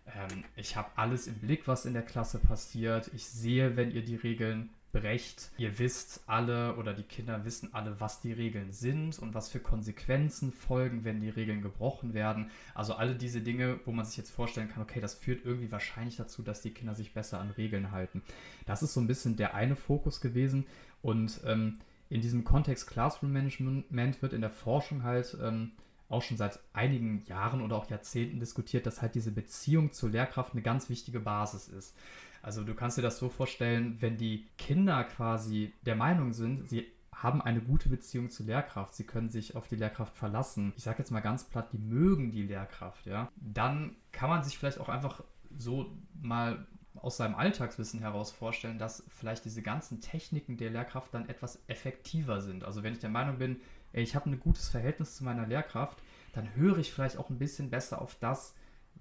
ähm, 0.07 0.43
ich 0.55 0.75
habe 0.75 0.89
alles 0.95 1.27
im 1.27 1.35
Blick, 1.35 1.67
was 1.67 1.85
in 1.85 1.93
der 1.93 2.03
Klasse 2.03 2.39
passiert, 2.39 3.09
ich 3.13 3.25
sehe, 3.25 3.75
wenn 3.75 3.91
ihr 3.91 4.03
die 4.03 4.15
Regeln 4.15 4.69
brecht. 4.93 5.51
Ihr 5.57 5.77
wisst 5.79 6.23
alle 6.27 6.75
oder 6.77 6.93
die 6.93 7.03
Kinder 7.03 7.43
wissen 7.43 7.73
alle, 7.73 7.99
was 7.99 8.21
die 8.21 8.31
Regeln 8.31 8.71
sind 8.71 9.19
und 9.19 9.33
was 9.33 9.49
für 9.49 9.59
Konsequenzen 9.59 10.53
folgen, 10.53 11.03
wenn 11.03 11.19
die 11.19 11.29
Regeln 11.29 11.61
gebrochen 11.61 12.13
werden. 12.13 12.49
Also 12.73 12.93
alle 12.93 13.15
diese 13.15 13.41
Dinge, 13.41 13.79
wo 13.83 13.91
man 13.91 14.05
sich 14.05 14.15
jetzt 14.15 14.31
vorstellen 14.31 14.69
kann, 14.69 14.83
okay, 14.83 15.01
das 15.01 15.15
führt 15.15 15.43
irgendwie 15.43 15.71
wahrscheinlich 15.71 16.15
dazu, 16.15 16.43
dass 16.43 16.61
die 16.61 16.71
Kinder 16.71 16.95
sich 16.95 17.13
besser 17.13 17.41
an 17.41 17.51
Regeln 17.51 17.91
halten. 17.91 18.21
Das 18.65 18.81
ist 18.81 18.93
so 18.93 19.01
ein 19.01 19.07
bisschen 19.07 19.35
der 19.35 19.53
eine 19.53 19.75
Fokus 19.75 20.21
gewesen 20.21 20.65
und 21.01 21.41
ähm, 21.45 21.79
in 22.09 22.21
diesem 22.21 22.43
Kontext 22.43 22.87
Classroom 22.87 23.33
Management 23.33 24.21
wird 24.21 24.33
in 24.33 24.41
der 24.41 24.51
Forschung 24.51 25.03
halt 25.03 25.35
ähm, 25.41 25.71
auch 26.13 26.21
schon 26.21 26.37
seit 26.37 26.59
einigen 26.71 27.23
Jahren 27.25 27.61
oder 27.61 27.75
auch 27.75 27.89
Jahrzehnten 27.89 28.39
diskutiert, 28.39 28.85
dass 28.85 29.01
halt 29.01 29.15
diese 29.15 29.31
Beziehung 29.31 29.91
zur 29.91 30.09
Lehrkraft 30.09 30.53
eine 30.53 30.61
ganz 30.61 30.89
wichtige 30.89 31.19
Basis 31.19 31.67
ist. 31.67 31.95
Also 32.41 32.63
du 32.63 32.75
kannst 32.75 32.97
dir 32.97 33.01
das 33.01 33.17
so 33.17 33.29
vorstellen, 33.29 33.97
wenn 33.99 34.17
die 34.17 34.45
Kinder 34.57 35.03
quasi 35.05 35.73
der 35.85 35.95
Meinung 35.95 36.33
sind, 36.33 36.69
sie 36.69 36.87
haben 37.13 37.41
eine 37.41 37.61
gute 37.61 37.87
Beziehung 37.87 38.29
zur 38.29 38.45
Lehrkraft, 38.45 38.95
sie 38.95 39.05
können 39.05 39.29
sich 39.29 39.55
auf 39.55 39.67
die 39.67 39.77
Lehrkraft 39.77 40.15
verlassen. 40.17 40.73
Ich 40.75 40.83
sage 40.83 40.99
jetzt 40.99 41.11
mal 41.11 41.21
ganz 41.21 41.45
platt, 41.45 41.71
die 41.71 41.77
mögen 41.77 42.31
die 42.31 42.43
Lehrkraft, 42.43 43.05
ja. 43.05 43.29
Dann 43.37 43.95
kann 44.11 44.29
man 44.29 44.43
sich 44.43 44.57
vielleicht 44.57 44.79
auch 44.79 44.89
einfach 44.89 45.23
so 45.57 45.95
mal 46.21 46.67
aus 46.95 47.17
seinem 47.17 47.35
Alltagswissen 47.35 48.01
heraus 48.01 48.31
vorstellen, 48.31 48.77
dass 48.77 49.03
vielleicht 49.09 49.45
diese 49.45 49.61
ganzen 49.61 50.01
Techniken 50.01 50.57
der 50.57 50.69
Lehrkraft 50.69 51.13
dann 51.13 51.29
etwas 51.29 51.63
effektiver 51.67 52.41
sind. 52.41 52.65
Also 52.65 52.83
wenn 52.83 52.93
ich 52.93 52.99
der 52.99 53.09
Meinung 53.09 53.37
bin, 53.37 53.61
ey, 53.93 54.03
ich 54.03 54.15
habe 54.15 54.29
ein 54.29 54.39
gutes 54.39 54.69
Verhältnis 54.69 55.15
zu 55.15 55.23
meiner 55.23 55.47
Lehrkraft, 55.47 56.02
dann 56.33 56.55
höre 56.55 56.77
ich 56.79 56.91
vielleicht 56.91 57.17
auch 57.17 57.29
ein 57.29 57.39
bisschen 57.39 57.69
besser 57.69 58.01
auf 58.01 58.15
das, 58.19 58.55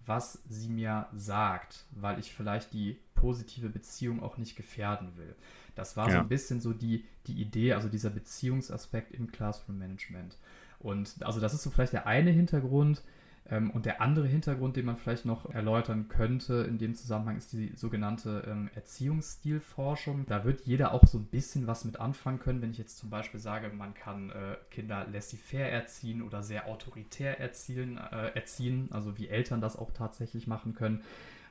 was 0.06 0.42
sie 0.48 0.68
mir 0.68 1.06
sagt, 1.12 1.84
weil 1.90 2.18
ich 2.18 2.32
vielleicht 2.32 2.72
die 2.72 2.98
positive 3.14 3.68
Beziehung 3.68 4.22
auch 4.22 4.36
nicht 4.36 4.56
gefährden 4.56 5.16
will. 5.16 5.34
Das 5.74 5.96
war 5.96 6.08
ja. 6.08 6.14
so 6.14 6.18
ein 6.18 6.28
bisschen 6.28 6.60
so 6.60 6.72
die, 6.72 7.04
die 7.26 7.40
Idee, 7.40 7.72
also 7.72 7.88
dieser 7.88 8.10
Beziehungsaspekt 8.10 9.12
im 9.12 9.30
Classroom 9.30 9.78
Management. 9.78 10.36
Und 10.78 11.22
also 11.22 11.40
das 11.40 11.54
ist 11.54 11.62
so 11.62 11.70
vielleicht 11.70 11.92
der 11.92 12.06
eine 12.06 12.30
Hintergrund. 12.30 13.02
Ähm, 13.50 13.70
und 13.70 13.87
der 13.87 14.00
andere 14.00 14.26
Hintergrund, 14.26 14.76
den 14.76 14.87
man 14.87 14.96
vielleicht 14.96 15.25
noch 15.25 15.52
erläutern 15.52 16.08
könnte 16.08 16.64
in 16.68 16.78
dem 16.78 16.94
Zusammenhang, 16.94 17.37
ist 17.37 17.52
die 17.52 17.72
sogenannte 17.76 18.44
ähm, 18.46 18.70
Erziehungsstilforschung. 18.75 20.26
Da 20.26 20.44
wird 20.44 20.62
jeder 20.62 20.92
auch 20.92 21.06
so 21.06 21.18
ein 21.18 21.26
bisschen 21.26 21.66
was 21.66 21.84
mit 21.84 21.99
anfangen 21.99 22.38
können, 22.38 22.62
wenn 22.62 22.70
ich 22.70 22.78
jetzt 22.78 22.99
zum 22.99 23.11
Beispiel 23.11 23.40
sage, 23.40 23.70
man 23.70 23.94
kann 23.94 24.30
äh, 24.30 24.56
Kinder 24.70 25.06
laissez-faire 25.11 25.70
erziehen 25.70 26.22
oder 26.22 26.42
sehr 26.42 26.68
autoritär 26.68 27.40
erzielen, 27.40 27.99
äh, 27.99 28.28
erziehen, 28.34 28.88
also 28.92 29.18
wie 29.18 29.28
Eltern 29.28 29.61
das 29.61 29.76
auch 29.76 29.90
tatsächlich 29.90 30.46
machen 30.46 30.75
können. 30.75 31.02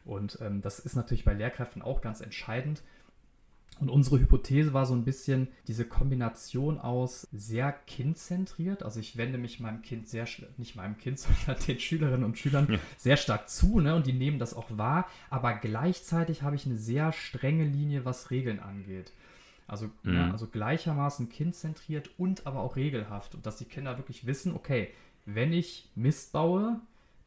Und 0.06 0.40
ähm, 0.42 0.62
das 0.62 0.80
ist 0.80 0.96
natürlich 0.96 1.26
bei 1.26 1.34
Lehrkräften 1.34 1.82
auch 1.82 2.02
ganz 2.02 2.22
entscheidend. 2.22 2.82
Und 3.82 3.90
unsere 3.90 4.20
Hypothese 4.20 4.74
war 4.74 4.86
so 4.86 4.94
ein 4.94 5.06
bisschen 5.06 5.48
diese 5.68 5.86
Kombination 5.86 6.80
aus 6.80 7.28
sehr 7.34 7.72
kindzentriert. 7.72 8.84
Also 8.84 9.00
ich 9.00 9.18
wende 9.18 9.40
mich 9.40 9.60
meinem 9.60 9.82
Kind 9.82 10.08
sehr, 10.08 10.28
nicht 10.58 10.76
meinem 10.76 11.00
Kind, 11.00 11.18
sondern 11.20 11.62
den 11.66 11.80
Schülerinnen 11.80 12.24
und 12.24 12.38
Schülern 12.38 12.68
ja. 12.72 12.80
sehr 12.98 13.18
stark 13.18 13.50
zu 13.50 13.80
ne? 13.80 13.96
und 13.96 14.06
die 14.06 14.14
nehmen 14.14 14.38
das 14.38 14.54
auch 14.54 14.78
wahr. 14.78 15.10
Aber 15.32 15.56
gleichzeitig 15.56 16.44
habe 16.44 16.56
ich 16.56 16.68
eine 16.68 16.78
sehr 16.78 17.12
strenge 17.12 17.66
Linie, 17.66 18.06
was 18.06 18.30
Regeln 18.30 18.60
angeht. 18.60 19.14
Also, 19.68 19.90
mhm. 20.04 20.14
ja, 20.14 20.32
also 20.32 20.46
gleichermaßen 20.46 21.30
kindzentriert 21.30 22.12
und 22.20 22.46
aber 22.46 22.60
auch 22.60 22.76
regelhaft. 22.76 23.34
Und 23.34 23.48
dass 23.48 23.58
die 23.58 23.66
Kinder 23.66 23.98
wirklich 23.98 24.28
wissen, 24.28 24.54
okay, 24.54 24.90
wenn 25.26 25.54
ich 25.54 25.90
Mist 25.96 26.34
baue, 26.34 26.80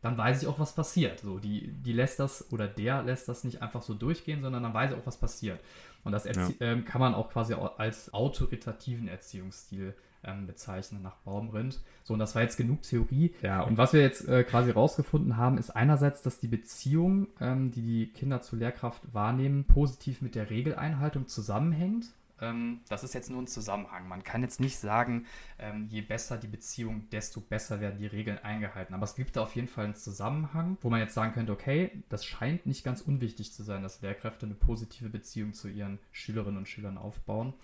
dann 0.02 0.18
weiß 0.18 0.42
ich 0.42 0.48
auch, 0.48 0.58
was 0.58 0.74
passiert. 0.74 1.20
So, 1.20 1.38
die, 1.38 1.72
die 1.82 1.94
lässt 1.94 2.20
das 2.20 2.52
oder 2.52 2.68
der 2.68 3.02
lässt 3.02 3.26
das 3.26 3.42
nicht 3.42 3.62
einfach 3.62 3.82
so 3.82 3.94
durchgehen, 3.94 4.42
sondern 4.42 4.62
dann 4.62 4.74
weiß 4.74 4.92
ich 4.92 4.98
auch, 4.98 5.06
was 5.06 5.16
passiert. 5.16 5.58
Und 6.04 6.12
das 6.12 6.24
ja. 6.24 6.50
ähm, 6.60 6.84
kann 6.84 7.00
man 7.00 7.14
auch 7.14 7.30
quasi 7.30 7.54
als 7.54 8.12
autoritativen 8.12 9.08
Erziehungsstil 9.08 9.94
ähm, 10.22 10.46
bezeichnen 10.46 11.02
nach 11.02 11.16
Baumrind. 11.16 11.80
So, 12.02 12.14
und 12.14 12.18
das 12.18 12.34
war 12.34 12.42
jetzt 12.42 12.56
genug 12.56 12.82
Theorie. 12.82 13.34
Ja, 13.42 13.62
und 13.62 13.78
was 13.78 13.92
wir 13.92 14.00
jetzt 14.00 14.28
äh, 14.28 14.44
quasi 14.44 14.70
rausgefunden 14.70 15.36
haben, 15.36 15.58
ist 15.58 15.70
einerseits, 15.70 16.22
dass 16.22 16.40
die 16.40 16.48
Beziehung, 16.48 17.28
ähm, 17.40 17.70
die 17.70 17.82
die 17.82 18.06
Kinder 18.12 18.40
zur 18.40 18.58
Lehrkraft 18.58 19.02
wahrnehmen, 19.12 19.64
positiv 19.64 20.22
mit 20.22 20.34
der 20.34 20.50
Regeleinhaltung 20.50 21.26
zusammenhängt. 21.26 22.06
Ähm, 22.40 22.80
das 22.88 23.04
ist 23.04 23.14
jetzt 23.14 23.30
nur 23.30 23.40
ein 23.42 23.46
Zusammenhang. 23.46 24.08
Man 24.08 24.24
kann 24.24 24.42
jetzt 24.42 24.60
nicht 24.60 24.78
sagen, 24.78 25.26
ähm, 25.58 25.86
je 25.88 26.00
besser 26.00 26.36
die 26.36 26.48
Beziehung, 26.48 27.08
desto 27.10 27.40
besser 27.40 27.80
werden 27.80 27.98
die 27.98 28.06
Regeln 28.06 28.38
eingehalten. 28.38 28.94
Aber 28.94 29.04
es 29.04 29.14
gibt 29.14 29.36
da 29.36 29.42
auf 29.42 29.54
jeden 29.54 29.68
Fall 29.68 29.84
einen 29.84 29.94
Zusammenhang, 29.94 30.76
wo 30.80 30.90
man 30.90 31.00
jetzt 31.00 31.14
sagen 31.14 31.32
könnte, 31.32 31.52
okay, 31.52 32.02
das 32.08 32.24
scheint 32.24 32.66
nicht 32.66 32.84
ganz 32.84 33.00
unwichtig 33.00 33.52
zu 33.52 33.62
sein, 33.62 33.82
dass 33.82 34.02
Lehrkräfte 34.02 34.46
eine 34.46 34.54
positive 34.54 35.08
Beziehung 35.08 35.54
zu 35.54 35.68
ihren 35.68 35.98
Schülerinnen 36.12 36.58
und 36.58 36.68
Schülern 36.68 36.98
aufbauen. 36.98 37.54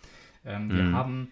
Ähm, 0.44 0.68
mhm. 0.68 0.72
Wir 0.72 0.92
haben, 0.92 1.30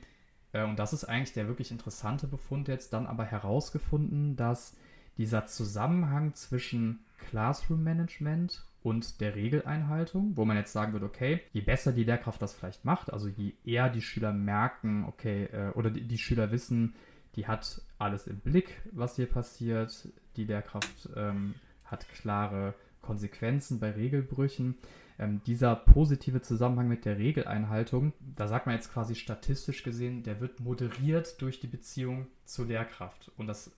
äh, 0.52 0.64
und 0.64 0.78
das 0.78 0.92
ist 0.92 1.04
eigentlich 1.04 1.32
der 1.32 1.48
wirklich 1.48 1.70
interessante 1.70 2.26
Befund 2.26 2.68
jetzt, 2.68 2.92
dann 2.92 3.06
aber 3.06 3.24
herausgefunden, 3.24 4.36
dass 4.36 4.76
dieser 5.16 5.46
Zusammenhang 5.46 6.34
zwischen 6.34 7.00
Classroom 7.18 7.82
Management 7.82 8.67
und 8.82 9.20
der 9.20 9.34
Regeleinhaltung, 9.34 10.36
wo 10.36 10.44
man 10.44 10.56
jetzt 10.56 10.72
sagen 10.72 10.92
würde, 10.92 11.06
okay, 11.06 11.40
je 11.52 11.60
besser 11.60 11.92
die 11.92 12.04
Lehrkraft 12.04 12.40
das 12.40 12.54
vielleicht 12.54 12.84
macht, 12.84 13.12
also 13.12 13.28
je 13.28 13.54
eher 13.64 13.90
die 13.90 14.02
Schüler 14.02 14.32
merken, 14.32 15.04
okay, 15.06 15.44
äh, 15.46 15.70
oder 15.74 15.90
die, 15.90 16.02
die, 16.02 16.18
Schüler 16.18 16.50
wissen, 16.52 16.94
die 17.34 17.46
hat 17.46 17.82
alles 17.98 18.26
im 18.26 18.38
Blick, 18.38 18.80
was 18.92 19.16
hier 19.16 19.26
passiert, 19.26 20.08
die 20.36 20.44
Lehrkraft 20.44 21.08
ähm, 21.16 21.54
hat 21.84 22.08
klare 22.10 22.74
Konsequenzen 23.02 23.80
bei 23.80 23.90
Regelbrüchen. 23.90 24.76
Ähm, 25.18 25.40
dieser 25.46 25.74
positive 25.74 26.42
Zusammenhang 26.42 26.88
mit 26.88 27.04
der 27.04 27.18
Regeleinhaltung, 27.18 28.12
da 28.20 28.46
sagt 28.46 28.66
man 28.66 28.76
jetzt 28.76 28.92
quasi 28.92 29.16
statistisch 29.16 29.82
gesehen, 29.82 30.22
der 30.22 30.40
wird 30.40 30.60
moderiert 30.60 31.40
durch 31.42 31.58
die 31.58 31.66
Beziehung 31.66 32.28
zur 32.44 32.66
Lehrkraft. 32.66 33.32
Und 33.36 33.48
das 33.48 33.72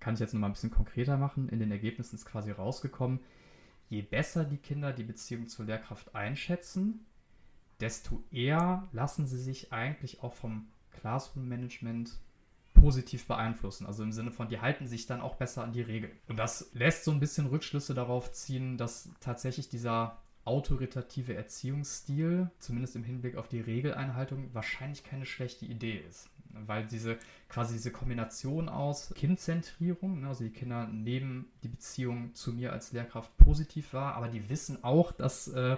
kann 0.00 0.14
ich 0.14 0.20
jetzt 0.20 0.34
nochmal 0.34 0.50
ein 0.50 0.54
bisschen 0.54 0.72
konkreter 0.72 1.16
machen. 1.16 1.48
In 1.48 1.60
den 1.60 1.70
Ergebnissen 1.70 2.16
ist 2.16 2.24
quasi 2.24 2.50
rausgekommen, 2.50 3.20
je 3.90 4.02
besser 4.02 4.44
die 4.44 4.56
Kinder 4.56 4.92
die 4.92 5.04
Beziehung 5.04 5.48
zur 5.48 5.66
Lehrkraft 5.66 6.14
einschätzen, 6.14 7.04
desto 7.80 8.22
eher 8.30 8.88
lassen 8.92 9.26
sie 9.26 9.38
sich 9.38 9.72
eigentlich 9.72 10.22
auch 10.22 10.34
vom 10.34 10.68
Classroom-Management 10.92 12.18
positiv 12.72 13.26
beeinflussen. 13.26 13.86
Also 13.86 14.04
im 14.04 14.12
Sinne 14.12 14.30
von, 14.30 14.48
die 14.48 14.60
halten 14.60 14.86
sich 14.86 15.06
dann 15.06 15.20
auch 15.20 15.34
besser 15.34 15.64
an 15.64 15.72
die 15.72 15.82
Regeln. 15.82 16.12
Und 16.28 16.38
das 16.38 16.70
lässt 16.72 17.04
so 17.04 17.10
ein 17.10 17.20
bisschen 17.20 17.46
Rückschlüsse 17.46 17.92
darauf 17.92 18.32
ziehen, 18.32 18.78
dass 18.78 19.10
tatsächlich 19.20 19.68
dieser 19.68 20.18
autoritative 20.44 21.34
Erziehungsstil, 21.34 22.50
zumindest 22.58 22.96
im 22.96 23.04
Hinblick 23.04 23.36
auf 23.36 23.48
die 23.48 23.60
Regeleinhaltung, 23.60 24.54
wahrscheinlich 24.54 25.04
keine 25.04 25.26
schlechte 25.26 25.66
Idee 25.66 26.02
ist 26.08 26.30
weil 26.66 26.86
diese 26.86 27.18
quasi 27.48 27.74
diese 27.74 27.90
Kombination 27.90 28.68
aus 28.68 29.12
Kindzentrierung, 29.14 30.20
ne, 30.20 30.28
also 30.28 30.44
die 30.44 30.50
Kinder 30.50 30.86
nehmen 30.86 31.46
die 31.62 31.68
Beziehung 31.68 32.34
zu 32.34 32.52
mir 32.52 32.72
als 32.72 32.92
Lehrkraft 32.92 33.36
positiv 33.36 33.92
wahr, 33.92 34.14
aber 34.14 34.28
die 34.28 34.48
wissen 34.48 34.82
auch, 34.84 35.12
dass 35.12 35.48
äh, 35.48 35.76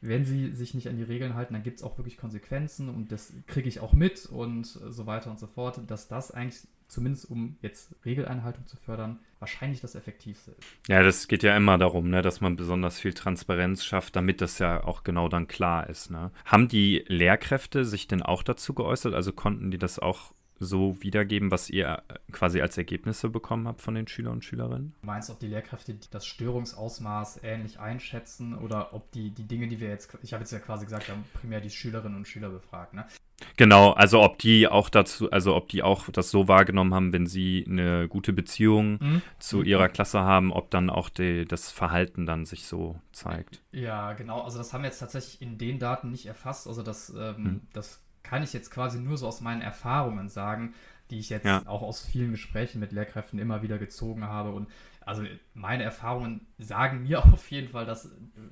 wenn 0.00 0.24
sie 0.24 0.52
sich 0.54 0.74
nicht 0.74 0.88
an 0.88 0.96
die 0.96 1.02
Regeln 1.02 1.34
halten, 1.34 1.54
dann 1.54 1.62
gibt 1.62 1.78
es 1.78 1.82
auch 1.82 1.98
wirklich 1.98 2.16
Konsequenzen 2.16 2.88
und 2.88 3.10
das 3.10 3.32
kriege 3.46 3.68
ich 3.68 3.80
auch 3.80 3.92
mit 3.92 4.26
und 4.26 4.66
so 4.66 5.06
weiter 5.06 5.30
und 5.30 5.40
so 5.40 5.46
fort, 5.46 5.80
dass 5.88 6.08
das 6.08 6.30
eigentlich 6.30 6.60
zumindest 6.88 7.30
um 7.30 7.56
jetzt 7.62 7.94
Regeleinhaltung 8.04 8.66
zu 8.66 8.76
fördern, 8.76 9.20
wahrscheinlich 9.38 9.80
das 9.80 9.94
Effektivste 9.94 10.52
ist. 10.52 10.66
Ja, 10.88 11.02
das 11.02 11.28
geht 11.28 11.42
ja 11.42 11.56
immer 11.56 11.78
darum, 11.78 12.10
ne, 12.10 12.22
dass 12.22 12.40
man 12.40 12.56
besonders 12.56 12.98
viel 12.98 13.14
Transparenz 13.14 13.84
schafft, 13.84 14.16
damit 14.16 14.40
das 14.40 14.58
ja 14.58 14.82
auch 14.82 15.04
genau 15.04 15.28
dann 15.28 15.46
klar 15.46 15.88
ist. 15.88 16.10
Ne? 16.10 16.32
Haben 16.44 16.68
die 16.68 17.04
Lehrkräfte 17.06 17.84
sich 17.84 18.08
denn 18.08 18.22
auch 18.22 18.42
dazu 18.42 18.74
geäußert? 18.74 19.14
Also 19.14 19.32
konnten 19.32 19.70
die 19.70 19.78
das 19.78 19.98
auch 19.98 20.32
so 20.58 20.96
wiedergeben, 21.00 21.50
was 21.50 21.70
ihr 21.70 22.02
quasi 22.32 22.60
als 22.60 22.76
Ergebnisse 22.76 23.28
bekommen 23.28 23.68
habt 23.68 23.82
von 23.82 23.94
den 23.94 24.08
Schülern 24.08 24.34
und 24.34 24.44
Schülerinnen? 24.44 24.94
Du 25.00 25.06
meinst, 25.06 25.30
ob 25.30 25.38
die 25.38 25.46
Lehrkräfte 25.46 25.96
das 26.10 26.26
Störungsausmaß 26.26 27.40
ähnlich 27.42 27.78
einschätzen 27.78 28.56
oder 28.56 28.94
ob 28.94 29.10
die, 29.12 29.30
die 29.30 29.44
Dinge, 29.44 29.68
die 29.68 29.80
wir 29.80 29.88
jetzt, 29.88 30.16
ich 30.22 30.32
habe 30.32 30.42
jetzt 30.42 30.52
ja 30.52 30.58
quasi 30.58 30.84
gesagt, 30.84 31.08
wir 31.08 31.14
haben 31.14 31.24
primär 31.34 31.60
die 31.60 31.70
Schülerinnen 31.70 32.16
und 32.16 32.26
Schüler 32.26 32.50
befragt, 32.50 32.94
ne? 32.94 33.06
Genau, 33.56 33.92
also 33.92 34.20
ob 34.20 34.38
die 34.38 34.66
auch 34.66 34.88
dazu, 34.88 35.30
also 35.30 35.54
ob 35.54 35.68
die 35.68 35.82
auch 35.82 36.08
das 36.10 36.30
so 36.30 36.48
wahrgenommen 36.48 36.92
haben, 36.92 37.12
wenn 37.12 37.26
sie 37.26 37.64
eine 37.68 38.08
gute 38.08 38.32
Beziehung 38.32 38.98
mhm. 39.00 39.22
zu 39.38 39.62
ihrer 39.62 39.88
Klasse 39.88 40.20
haben, 40.20 40.52
ob 40.52 40.70
dann 40.70 40.90
auch 40.90 41.08
die, 41.08 41.44
das 41.44 41.70
Verhalten 41.70 42.26
dann 42.26 42.46
sich 42.46 42.64
so 42.66 43.00
zeigt. 43.12 43.62
Ja, 43.70 44.12
genau, 44.14 44.42
also 44.42 44.58
das 44.58 44.72
haben 44.72 44.82
wir 44.82 44.88
jetzt 44.88 44.98
tatsächlich 44.98 45.40
in 45.40 45.56
den 45.56 45.78
Daten 45.78 46.10
nicht 46.10 46.26
erfasst, 46.26 46.66
also 46.66 46.82
das, 46.82 47.10
ähm, 47.10 47.42
mhm. 47.42 47.60
das 47.72 48.02
kann 48.28 48.42
ich 48.42 48.52
jetzt 48.52 48.70
quasi 48.70 48.98
nur 48.98 49.16
so 49.16 49.26
aus 49.26 49.40
meinen 49.40 49.62
Erfahrungen 49.62 50.28
sagen, 50.28 50.74
die 51.10 51.18
ich 51.18 51.30
jetzt 51.30 51.46
ja. 51.46 51.62
auch 51.66 51.82
aus 51.82 52.04
vielen 52.04 52.32
Gesprächen 52.32 52.78
mit 52.78 52.92
Lehrkräften 52.92 53.38
immer 53.38 53.62
wieder 53.62 53.78
gezogen 53.78 54.24
habe. 54.24 54.52
Und 54.52 54.68
also 55.00 55.22
meine 55.54 55.82
Erfahrungen 55.82 56.46
sagen 56.58 57.04
mir 57.04 57.24
auf 57.32 57.50
jeden 57.50 57.68
Fall, 57.68 57.86
dass 57.86 58.10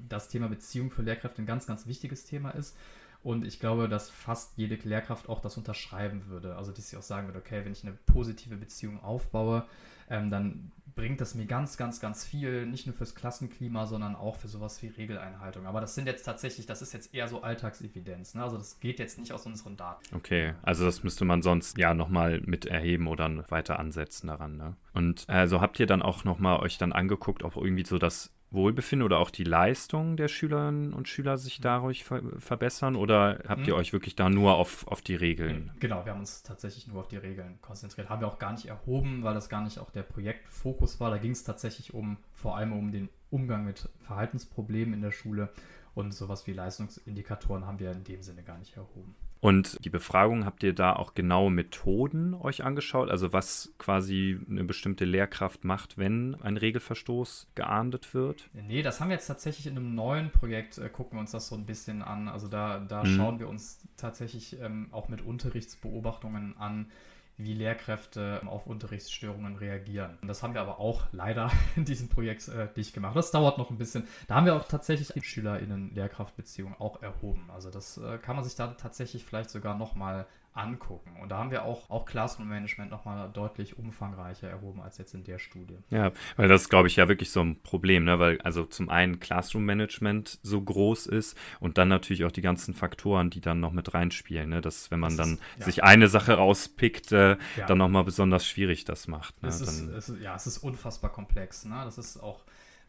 das 0.08 0.28
Thema 0.28 0.48
Beziehung 0.48 0.90
für 0.90 1.02
Lehrkräfte 1.02 1.42
ein 1.42 1.46
ganz, 1.46 1.66
ganz 1.66 1.86
wichtiges 1.86 2.24
Thema 2.24 2.50
ist. 2.50 2.76
Und 3.22 3.44
ich 3.44 3.60
glaube, 3.60 3.88
dass 3.88 4.08
fast 4.08 4.56
jede 4.56 4.76
Lehrkraft 4.76 5.28
auch 5.28 5.40
das 5.40 5.56
unterschreiben 5.56 6.28
würde. 6.28 6.56
Also, 6.56 6.72
dass 6.72 6.88
sie 6.88 6.96
auch 6.96 7.02
sagen 7.02 7.26
würde, 7.26 7.40
okay, 7.40 7.64
wenn 7.64 7.72
ich 7.72 7.82
eine 7.82 7.96
positive 8.06 8.56
Beziehung 8.56 9.02
aufbaue, 9.02 9.66
ähm, 10.08 10.30
dann 10.30 10.70
bringt 10.96 11.20
das 11.20 11.34
mir 11.34 11.44
ganz, 11.44 11.76
ganz, 11.76 12.00
ganz 12.00 12.24
viel, 12.24 12.66
nicht 12.66 12.86
nur 12.86 12.96
fürs 12.96 13.14
Klassenklima, 13.14 13.86
sondern 13.86 14.16
auch 14.16 14.34
für 14.34 14.48
sowas 14.48 14.82
wie 14.82 14.88
Regeleinhaltung. 14.88 15.66
Aber 15.66 15.82
das 15.82 15.94
sind 15.94 16.06
jetzt 16.06 16.24
tatsächlich, 16.24 16.64
das 16.64 16.80
ist 16.80 16.94
jetzt 16.94 17.14
eher 17.14 17.28
so 17.28 17.42
Alltagsevidenz. 17.42 18.34
Ne? 18.34 18.42
Also 18.42 18.56
das 18.56 18.80
geht 18.80 18.98
jetzt 18.98 19.18
nicht 19.18 19.32
aus 19.32 19.44
unseren 19.44 19.76
Daten. 19.76 20.02
Okay, 20.16 20.54
also 20.62 20.86
das 20.86 21.04
müsste 21.04 21.26
man 21.26 21.42
sonst 21.42 21.76
ja 21.76 21.92
nochmal 21.92 22.40
mit 22.40 22.64
erheben 22.64 23.08
oder 23.08 23.28
weiter 23.50 23.78
ansetzen 23.78 24.28
daran. 24.28 24.56
Ne? 24.56 24.74
Und 24.94 25.28
also 25.28 25.60
habt 25.60 25.78
ihr 25.78 25.86
dann 25.86 26.00
auch 26.00 26.24
nochmal 26.24 26.60
euch 26.60 26.78
dann 26.78 26.92
angeguckt, 26.92 27.42
ob 27.42 27.56
irgendwie 27.56 27.84
so 27.84 27.98
das 27.98 28.32
Wohlbefinden 28.50 29.04
oder 29.04 29.18
auch 29.18 29.30
die 29.30 29.44
Leistung 29.44 30.16
der 30.16 30.28
Schülerinnen 30.28 30.92
und 30.92 31.08
Schüler 31.08 31.36
sich 31.36 31.60
dadurch 31.60 32.04
ver 32.04 32.22
verbessern? 32.38 32.96
Oder 32.96 33.40
habt 33.48 33.62
mhm. 33.62 33.68
ihr 33.68 33.76
euch 33.76 33.92
wirklich 33.92 34.16
da 34.16 34.28
nur 34.28 34.54
auf, 34.56 34.86
auf 34.86 35.02
die 35.02 35.14
Regeln? 35.14 35.72
Genau, 35.80 36.04
wir 36.04 36.12
haben 36.12 36.20
uns 36.20 36.42
tatsächlich 36.42 36.86
nur 36.86 37.00
auf 37.00 37.08
die 37.08 37.16
Regeln 37.16 37.58
konzentriert. 37.60 38.08
Haben 38.08 38.20
wir 38.20 38.28
auch 38.28 38.38
gar 38.38 38.52
nicht 38.52 38.66
erhoben, 38.66 39.22
weil 39.22 39.34
das 39.34 39.48
gar 39.48 39.62
nicht 39.62 39.78
auch 39.78 39.90
der 39.90 40.02
Projektfokus 40.02 41.00
war. 41.00 41.10
Da 41.10 41.18
ging 41.18 41.32
es 41.32 41.44
tatsächlich 41.44 41.92
um 41.92 42.18
vor 42.32 42.56
allem 42.56 42.72
um 42.72 42.92
den 42.92 43.08
Umgang 43.30 43.64
mit 43.64 43.88
Verhaltensproblemen 44.00 44.94
in 44.94 45.00
der 45.02 45.12
Schule. 45.12 45.50
Und 45.94 46.12
sowas 46.12 46.46
wie 46.46 46.52
Leistungsindikatoren 46.52 47.66
haben 47.66 47.78
wir 47.78 47.90
in 47.90 48.04
dem 48.04 48.22
Sinne 48.22 48.42
gar 48.42 48.58
nicht 48.58 48.76
erhoben. 48.76 49.16
Und 49.40 49.84
die 49.84 49.90
Befragung, 49.90 50.44
habt 50.44 50.62
ihr 50.62 50.72
da 50.72 50.94
auch 50.94 51.14
genaue 51.14 51.50
Methoden 51.50 52.34
euch 52.34 52.64
angeschaut? 52.64 53.10
Also 53.10 53.32
was 53.32 53.72
quasi 53.78 54.40
eine 54.48 54.64
bestimmte 54.64 55.04
Lehrkraft 55.04 55.64
macht, 55.64 55.98
wenn 55.98 56.34
ein 56.42 56.56
Regelverstoß 56.56 57.48
geahndet 57.54 58.14
wird? 58.14 58.48
Nee, 58.54 58.82
das 58.82 59.00
haben 59.00 59.08
wir 59.08 59.16
jetzt 59.16 59.26
tatsächlich 59.26 59.66
in 59.66 59.76
einem 59.76 59.94
neuen 59.94 60.30
Projekt, 60.30 60.78
äh, 60.78 60.88
gucken 60.88 61.18
wir 61.18 61.20
uns 61.20 61.32
das 61.32 61.48
so 61.48 61.54
ein 61.54 61.66
bisschen 61.66 62.02
an. 62.02 62.28
Also 62.28 62.48
da, 62.48 62.78
da 62.80 63.04
mhm. 63.04 63.16
schauen 63.16 63.38
wir 63.38 63.48
uns 63.48 63.86
tatsächlich 63.96 64.58
ähm, 64.60 64.88
auch 64.90 65.08
mit 65.08 65.22
Unterrichtsbeobachtungen 65.22 66.56
an, 66.58 66.90
wie 67.38 67.52
Lehrkräfte 67.52 68.40
auf 68.46 68.66
Unterrichtsstörungen 68.66 69.56
reagieren. 69.56 70.16
Und 70.22 70.28
das 70.28 70.42
haben 70.42 70.54
wir 70.54 70.60
aber 70.62 70.80
auch 70.80 71.04
leider 71.12 71.50
in 71.76 71.84
diesem 71.84 72.08
Projekt 72.08 72.48
äh, 72.48 72.68
nicht 72.76 72.94
gemacht. 72.94 73.16
Das 73.16 73.30
dauert 73.30 73.58
noch 73.58 73.70
ein 73.70 73.78
bisschen. 73.78 74.08
Da 74.26 74.36
haben 74.36 74.46
wir 74.46 74.56
auch 74.56 74.66
tatsächlich 74.66 75.08
die 75.08 75.22
SchülerInnen-Lehrkraftbeziehung 75.22 76.74
auch 76.78 77.02
erhoben. 77.02 77.50
Also 77.52 77.70
das 77.70 77.98
äh, 77.98 78.18
kann 78.18 78.36
man 78.36 78.44
sich 78.44 78.54
da 78.54 78.68
tatsächlich 78.68 79.24
vielleicht 79.24 79.50
sogar 79.50 79.76
nochmal 79.76 80.26
angucken. 80.56 81.16
Und 81.20 81.30
da 81.30 81.38
haben 81.38 81.50
wir 81.50 81.64
auch, 81.64 81.90
auch 81.90 82.06
Classroom 82.06 82.48
Management 82.48 82.90
nochmal 82.90 83.30
deutlich 83.32 83.78
umfangreicher 83.78 84.48
erhoben 84.48 84.80
als 84.80 84.98
jetzt 84.98 85.14
in 85.14 85.24
der 85.24 85.38
Studie. 85.38 85.76
Ja, 85.90 86.12
weil 86.36 86.48
das 86.48 86.68
glaube 86.68 86.88
ich 86.88 86.96
ja 86.96 87.08
wirklich 87.08 87.30
so 87.30 87.40
ein 87.40 87.60
Problem, 87.62 88.04
ne? 88.04 88.18
weil 88.18 88.40
also 88.40 88.64
zum 88.64 88.88
einen 88.88 89.20
Classroom 89.20 89.64
Management 89.64 90.38
so 90.42 90.60
groß 90.60 91.06
ist 91.06 91.36
und 91.60 91.78
dann 91.78 91.88
natürlich 91.88 92.24
auch 92.24 92.32
die 92.32 92.40
ganzen 92.40 92.74
Faktoren, 92.74 93.30
die 93.30 93.40
dann 93.40 93.60
noch 93.60 93.72
mit 93.72 93.92
reinspielen, 93.92 94.48
ne? 94.48 94.60
dass 94.60 94.90
wenn 94.90 95.00
man 95.00 95.16
das 95.16 95.26
dann 95.26 95.34
ist, 95.34 95.42
ja. 95.58 95.64
sich 95.66 95.84
eine 95.84 96.08
Sache 96.08 96.34
rauspickt, 96.34 97.12
äh, 97.12 97.36
ja. 97.56 97.66
dann 97.66 97.78
nochmal 97.78 98.04
besonders 98.04 98.46
schwierig 98.46 98.84
das 98.84 99.08
macht. 99.08 99.42
Ne? 99.42 99.48
Es 99.48 99.60
ist, 99.60 99.82
es 99.82 100.08
ist, 100.08 100.22
ja, 100.22 100.34
es 100.34 100.46
ist 100.46 100.58
unfassbar 100.58 101.12
komplex. 101.12 101.64
Ne? 101.64 101.82
Das 101.84 101.98
ist 101.98 102.18
auch 102.18 102.44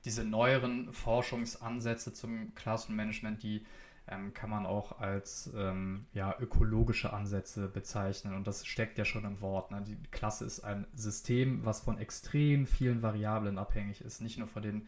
diese 0.05 0.23
neueren 0.23 0.93
Forschungsansätze 0.93 2.13
zum 2.13 2.55
Classroom 2.55 2.95
Management, 2.95 3.43
die 3.43 3.65
ähm, 4.09 4.33
kann 4.33 4.49
man 4.49 4.65
auch 4.65 4.99
als 4.99 5.51
ähm, 5.55 6.05
ja, 6.13 6.35
ökologische 6.39 7.13
Ansätze 7.13 7.67
bezeichnen. 7.67 8.33
Und 8.33 8.47
das 8.47 8.65
steckt 8.65 8.97
ja 8.97 9.05
schon 9.05 9.25
im 9.25 9.41
Wort. 9.41 9.71
Ne? 9.71 9.83
Die 9.85 9.97
Klasse 10.11 10.45
ist 10.45 10.61
ein 10.61 10.87
System, 10.93 11.65
was 11.65 11.81
von 11.81 11.97
extrem 11.97 12.65
vielen 12.65 13.01
Variablen 13.01 13.57
abhängig 13.57 14.01
ist. 14.01 14.21
Nicht 14.21 14.37
nur 14.37 14.47
von 14.47 14.61
den 14.61 14.87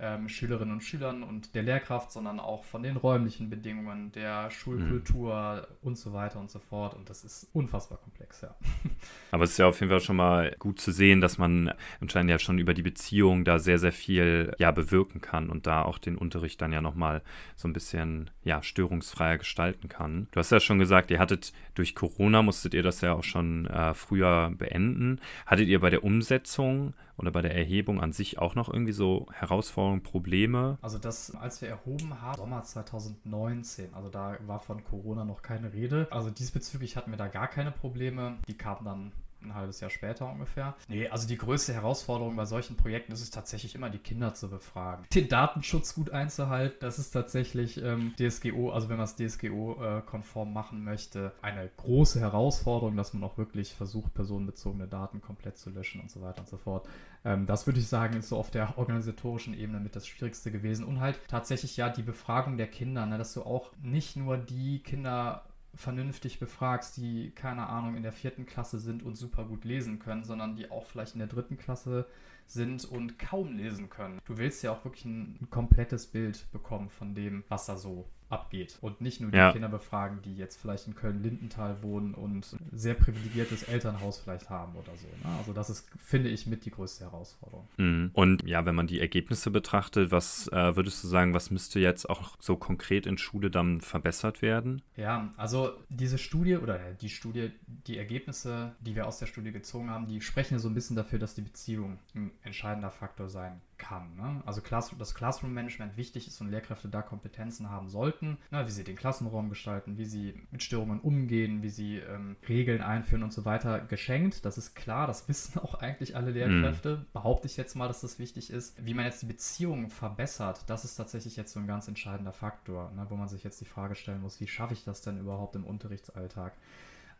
ähm, 0.00 0.28
Schülerinnen 0.28 0.74
und 0.74 0.80
Schülern 0.82 1.22
und 1.22 1.54
der 1.54 1.62
Lehrkraft, 1.62 2.12
sondern 2.12 2.38
auch 2.38 2.64
von 2.64 2.82
den 2.82 2.96
räumlichen 2.96 3.50
Bedingungen, 3.50 4.12
der 4.12 4.50
Schulkultur 4.50 5.66
mhm. 5.68 5.76
und 5.88 5.98
so 5.98 6.12
weiter 6.12 6.38
und 6.38 6.50
so 6.50 6.60
fort. 6.60 6.94
Und 6.94 7.10
das 7.10 7.24
ist 7.24 7.48
unfassbar 7.52 7.98
komplex, 7.98 8.40
ja. 8.42 8.54
Aber 9.32 9.44
es 9.44 9.52
ist 9.52 9.58
ja 9.58 9.66
auf 9.66 9.80
jeden 9.80 9.90
Fall 9.90 10.00
schon 10.00 10.16
mal 10.16 10.54
gut 10.58 10.80
zu 10.80 10.92
sehen, 10.92 11.20
dass 11.20 11.36
man 11.36 11.72
anscheinend 12.00 12.30
ja 12.30 12.38
schon 12.38 12.58
über 12.58 12.74
die 12.74 12.82
Beziehung 12.82 13.44
da 13.44 13.58
sehr, 13.58 13.78
sehr 13.78 13.92
viel 13.92 14.54
ja 14.58 14.70
bewirken 14.70 15.20
kann 15.20 15.50
und 15.50 15.66
da 15.66 15.82
auch 15.82 15.98
den 15.98 16.16
Unterricht 16.16 16.60
dann 16.62 16.72
ja 16.72 16.80
nochmal 16.80 17.22
so 17.56 17.66
ein 17.66 17.72
bisschen 17.72 18.30
ja 18.44 18.62
störungsfreier 18.62 19.38
gestalten 19.38 19.88
kann. 19.88 20.28
Du 20.30 20.38
hast 20.38 20.50
ja 20.50 20.60
schon 20.60 20.78
gesagt, 20.78 21.10
ihr 21.10 21.18
hattet 21.18 21.52
durch 21.74 21.94
Corona 21.94 22.42
musstet 22.42 22.74
ihr 22.74 22.82
das 22.82 23.00
ja 23.00 23.14
auch 23.14 23.24
schon 23.24 23.66
äh, 23.66 23.94
früher 23.94 24.52
beenden. 24.56 25.20
Hattet 25.46 25.68
ihr 25.68 25.80
bei 25.80 25.90
der 25.90 26.04
Umsetzung 26.04 26.94
oder 27.18 27.30
bei 27.30 27.42
der 27.42 27.54
Erhebung 27.54 28.00
an 28.00 28.12
sich 28.12 28.38
auch 28.38 28.54
noch 28.54 28.72
irgendwie 28.72 28.92
so 28.92 29.26
Herausforderungen, 29.32 30.02
Probleme? 30.02 30.78
Also 30.80 30.98
das, 30.98 31.34
als 31.34 31.60
wir 31.60 31.68
erhoben 31.68 32.20
haben, 32.22 32.36
Sommer 32.36 32.62
2019, 32.62 33.92
also 33.94 34.08
da 34.08 34.36
war 34.46 34.60
von 34.60 34.82
Corona 34.84 35.24
noch 35.24 35.42
keine 35.42 35.72
Rede. 35.72 36.06
Also 36.10 36.30
diesbezüglich 36.30 36.96
hatten 36.96 37.10
wir 37.10 37.18
da 37.18 37.28
gar 37.28 37.48
keine 37.48 37.72
Probleme. 37.72 38.38
Die 38.46 38.56
kamen 38.56 38.84
dann 38.84 39.12
ein 39.48 39.54
halbes 39.54 39.80
Jahr 39.80 39.90
später 39.90 40.30
ungefähr. 40.30 40.74
Nee, 40.88 41.08
also 41.08 41.26
die 41.26 41.36
größte 41.36 41.72
Herausforderung 41.72 42.36
bei 42.36 42.44
solchen 42.44 42.76
Projekten 42.76 43.12
ist 43.12 43.22
es 43.22 43.30
tatsächlich 43.30 43.74
immer, 43.74 43.90
die 43.90 43.98
Kinder 43.98 44.34
zu 44.34 44.48
befragen. 44.48 45.04
Den 45.14 45.28
Datenschutz 45.28 45.94
gut 45.94 46.10
einzuhalten, 46.10 46.78
das 46.80 46.98
ist 46.98 47.10
tatsächlich 47.10 47.82
ähm, 47.82 48.14
DSGO, 48.18 48.70
also 48.70 48.88
wenn 48.88 48.96
man 48.96 49.04
es 49.04 49.16
DSGO-konform 49.16 50.48
äh, 50.48 50.52
machen 50.52 50.84
möchte, 50.84 51.32
eine 51.42 51.70
große 51.76 52.20
Herausforderung, 52.20 52.96
dass 52.96 53.14
man 53.14 53.24
auch 53.24 53.38
wirklich 53.38 53.74
versucht, 53.74 54.14
personenbezogene 54.14 54.86
Daten 54.86 55.20
komplett 55.20 55.58
zu 55.58 55.70
löschen 55.70 56.00
und 56.00 56.10
so 56.10 56.20
weiter 56.22 56.40
und 56.40 56.48
so 56.48 56.56
fort. 56.56 56.88
Ähm, 57.24 57.46
das 57.46 57.66
würde 57.66 57.80
ich 57.80 57.88
sagen, 57.88 58.16
ist 58.16 58.28
so 58.28 58.36
auf 58.36 58.50
der 58.50 58.78
organisatorischen 58.78 59.54
Ebene 59.54 59.80
mit 59.80 59.96
das 59.96 60.06
Schwierigste 60.06 60.50
gewesen. 60.50 60.84
Und 60.84 61.00
halt 61.00 61.18
tatsächlich 61.28 61.76
ja 61.76 61.88
die 61.88 62.02
Befragung 62.02 62.56
der 62.56 62.68
Kinder, 62.68 63.06
ne, 63.06 63.18
dass 63.18 63.34
du 63.34 63.42
auch 63.42 63.72
nicht 63.82 64.16
nur 64.16 64.36
die 64.38 64.80
Kinder 64.80 65.42
vernünftig 65.78 66.40
befragst, 66.40 66.96
die, 66.96 67.30
keine 67.30 67.68
Ahnung, 67.68 67.94
in 67.94 68.02
der 68.02 68.12
vierten 68.12 68.46
Klasse 68.46 68.80
sind 68.80 69.04
und 69.04 69.14
super 69.14 69.44
gut 69.44 69.64
lesen 69.64 70.00
können, 70.00 70.24
sondern 70.24 70.56
die 70.56 70.72
auch 70.72 70.84
vielleicht 70.84 71.14
in 71.14 71.20
der 71.20 71.28
dritten 71.28 71.56
Klasse 71.56 72.06
sind 72.48 72.84
und 72.84 73.16
kaum 73.18 73.56
lesen 73.56 73.88
können. 73.88 74.18
Du 74.24 74.38
willst 74.38 74.64
ja 74.64 74.72
auch 74.72 74.84
wirklich 74.84 75.04
ein, 75.04 75.38
ein 75.40 75.50
komplettes 75.50 76.08
Bild 76.08 76.50
bekommen 76.50 76.90
von 76.90 77.14
dem, 77.14 77.44
was 77.48 77.66
da 77.66 77.76
so 77.76 78.08
abgeht. 78.30 78.78
Und 78.80 79.00
nicht 79.00 79.20
nur 79.20 79.30
die 79.30 79.38
ja. 79.38 79.52
Kinder 79.52 79.68
befragen, 79.68 80.20
die 80.22 80.36
jetzt 80.36 80.60
vielleicht 80.60 80.86
in 80.86 80.94
Köln-Lindenthal 80.94 81.82
wohnen 81.82 82.14
und 82.14 82.52
ein 82.52 82.68
sehr 82.72 82.94
privilegiertes 82.94 83.62
Elternhaus 83.64 84.18
vielleicht 84.18 84.50
haben 84.50 84.74
oder 84.76 84.92
so. 84.96 85.06
Ne? 85.26 85.36
Also 85.38 85.52
das 85.52 85.70
ist, 85.70 85.88
finde 85.98 86.28
ich, 86.28 86.46
mit 86.46 86.64
die 86.64 86.70
größte 86.70 87.04
Herausforderung. 87.04 87.68
Mhm. 87.76 88.10
Und 88.12 88.46
ja, 88.46 88.66
wenn 88.66 88.74
man 88.74 88.86
die 88.86 89.00
Ergebnisse 89.00 89.50
betrachtet, 89.50 90.10
was 90.10 90.48
äh, 90.48 90.76
würdest 90.76 91.02
du 91.02 91.08
sagen, 91.08 91.34
was 91.34 91.50
müsste 91.50 91.80
jetzt 91.80 92.08
auch 92.08 92.36
so 92.40 92.56
konkret 92.56 93.06
in 93.06 93.18
Schule 93.18 93.50
dann 93.50 93.80
verbessert 93.80 94.42
werden? 94.42 94.82
Ja, 94.96 95.32
also 95.36 95.72
diese 95.88 96.18
Studie 96.18 96.56
oder 96.56 96.78
die 97.00 97.08
Studie, 97.08 97.52
die 97.86 97.96
Ergebnisse, 97.96 98.74
die 98.80 98.94
wir 98.94 99.06
aus 99.06 99.18
der 99.18 99.26
Studie 99.26 99.52
gezogen 99.52 99.90
haben, 99.90 100.06
die 100.06 100.20
sprechen 100.20 100.54
ja 100.54 100.58
so 100.58 100.68
ein 100.68 100.74
bisschen 100.74 100.96
dafür, 100.96 101.18
dass 101.18 101.34
die 101.34 101.42
Beziehung 101.42 101.98
ein 102.14 102.30
entscheidender 102.42 102.90
Faktor 102.90 103.28
sein 103.28 103.60
kann. 103.78 104.14
Ne? 104.16 104.42
Also 104.44 104.60
Class 104.60 104.94
das 104.98 105.14
Classroom-Management 105.14 105.96
wichtig 105.96 106.28
ist 106.28 106.40
und 106.40 106.50
Lehrkräfte 106.50 106.88
da 106.88 107.02
Kompetenzen 107.02 107.70
haben 107.70 107.88
sollten, 107.88 108.38
ne? 108.50 108.66
wie 108.66 108.70
sie 108.70 108.84
den 108.84 108.96
Klassenraum 108.96 109.48
gestalten, 109.48 109.96
wie 109.96 110.04
sie 110.04 110.34
mit 110.50 110.62
Störungen 110.62 111.00
umgehen, 111.00 111.62
wie 111.62 111.70
sie 111.70 111.98
ähm, 111.98 112.36
Regeln 112.48 112.82
einführen 112.82 113.22
und 113.22 113.32
so 113.32 113.44
weiter, 113.44 113.80
geschenkt. 113.80 114.44
Das 114.44 114.58
ist 114.58 114.74
klar, 114.74 115.06
das 115.06 115.28
wissen 115.28 115.58
auch 115.62 115.74
eigentlich 115.74 116.16
alle 116.16 116.30
Lehrkräfte. 116.30 116.98
Mhm. 116.98 117.06
Behaupte 117.12 117.46
ich 117.46 117.56
jetzt 117.56 117.74
mal, 117.74 117.88
dass 117.88 118.00
das 118.00 118.18
wichtig 118.18 118.50
ist. 118.50 118.84
Wie 118.84 118.94
man 118.94 119.04
jetzt 119.04 119.22
die 119.22 119.26
Beziehungen 119.26 119.90
verbessert, 119.90 120.64
das 120.66 120.84
ist 120.84 120.96
tatsächlich 120.96 121.36
jetzt 121.36 121.52
so 121.52 121.60
ein 121.60 121.66
ganz 121.66 121.88
entscheidender 121.88 122.32
Faktor, 122.32 122.90
ne? 122.92 123.06
wo 123.08 123.16
man 123.16 123.28
sich 123.28 123.44
jetzt 123.44 123.60
die 123.60 123.66
Frage 123.66 123.94
stellen 123.94 124.20
muss, 124.20 124.40
wie 124.40 124.48
schaffe 124.48 124.74
ich 124.74 124.84
das 124.84 125.02
denn 125.02 125.18
überhaupt 125.18 125.56
im 125.56 125.64
Unterrichtsalltag? 125.64 126.52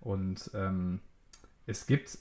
Und 0.01 0.51
ähm, 0.55 1.01
es 1.67 1.87
gibt 1.87 2.19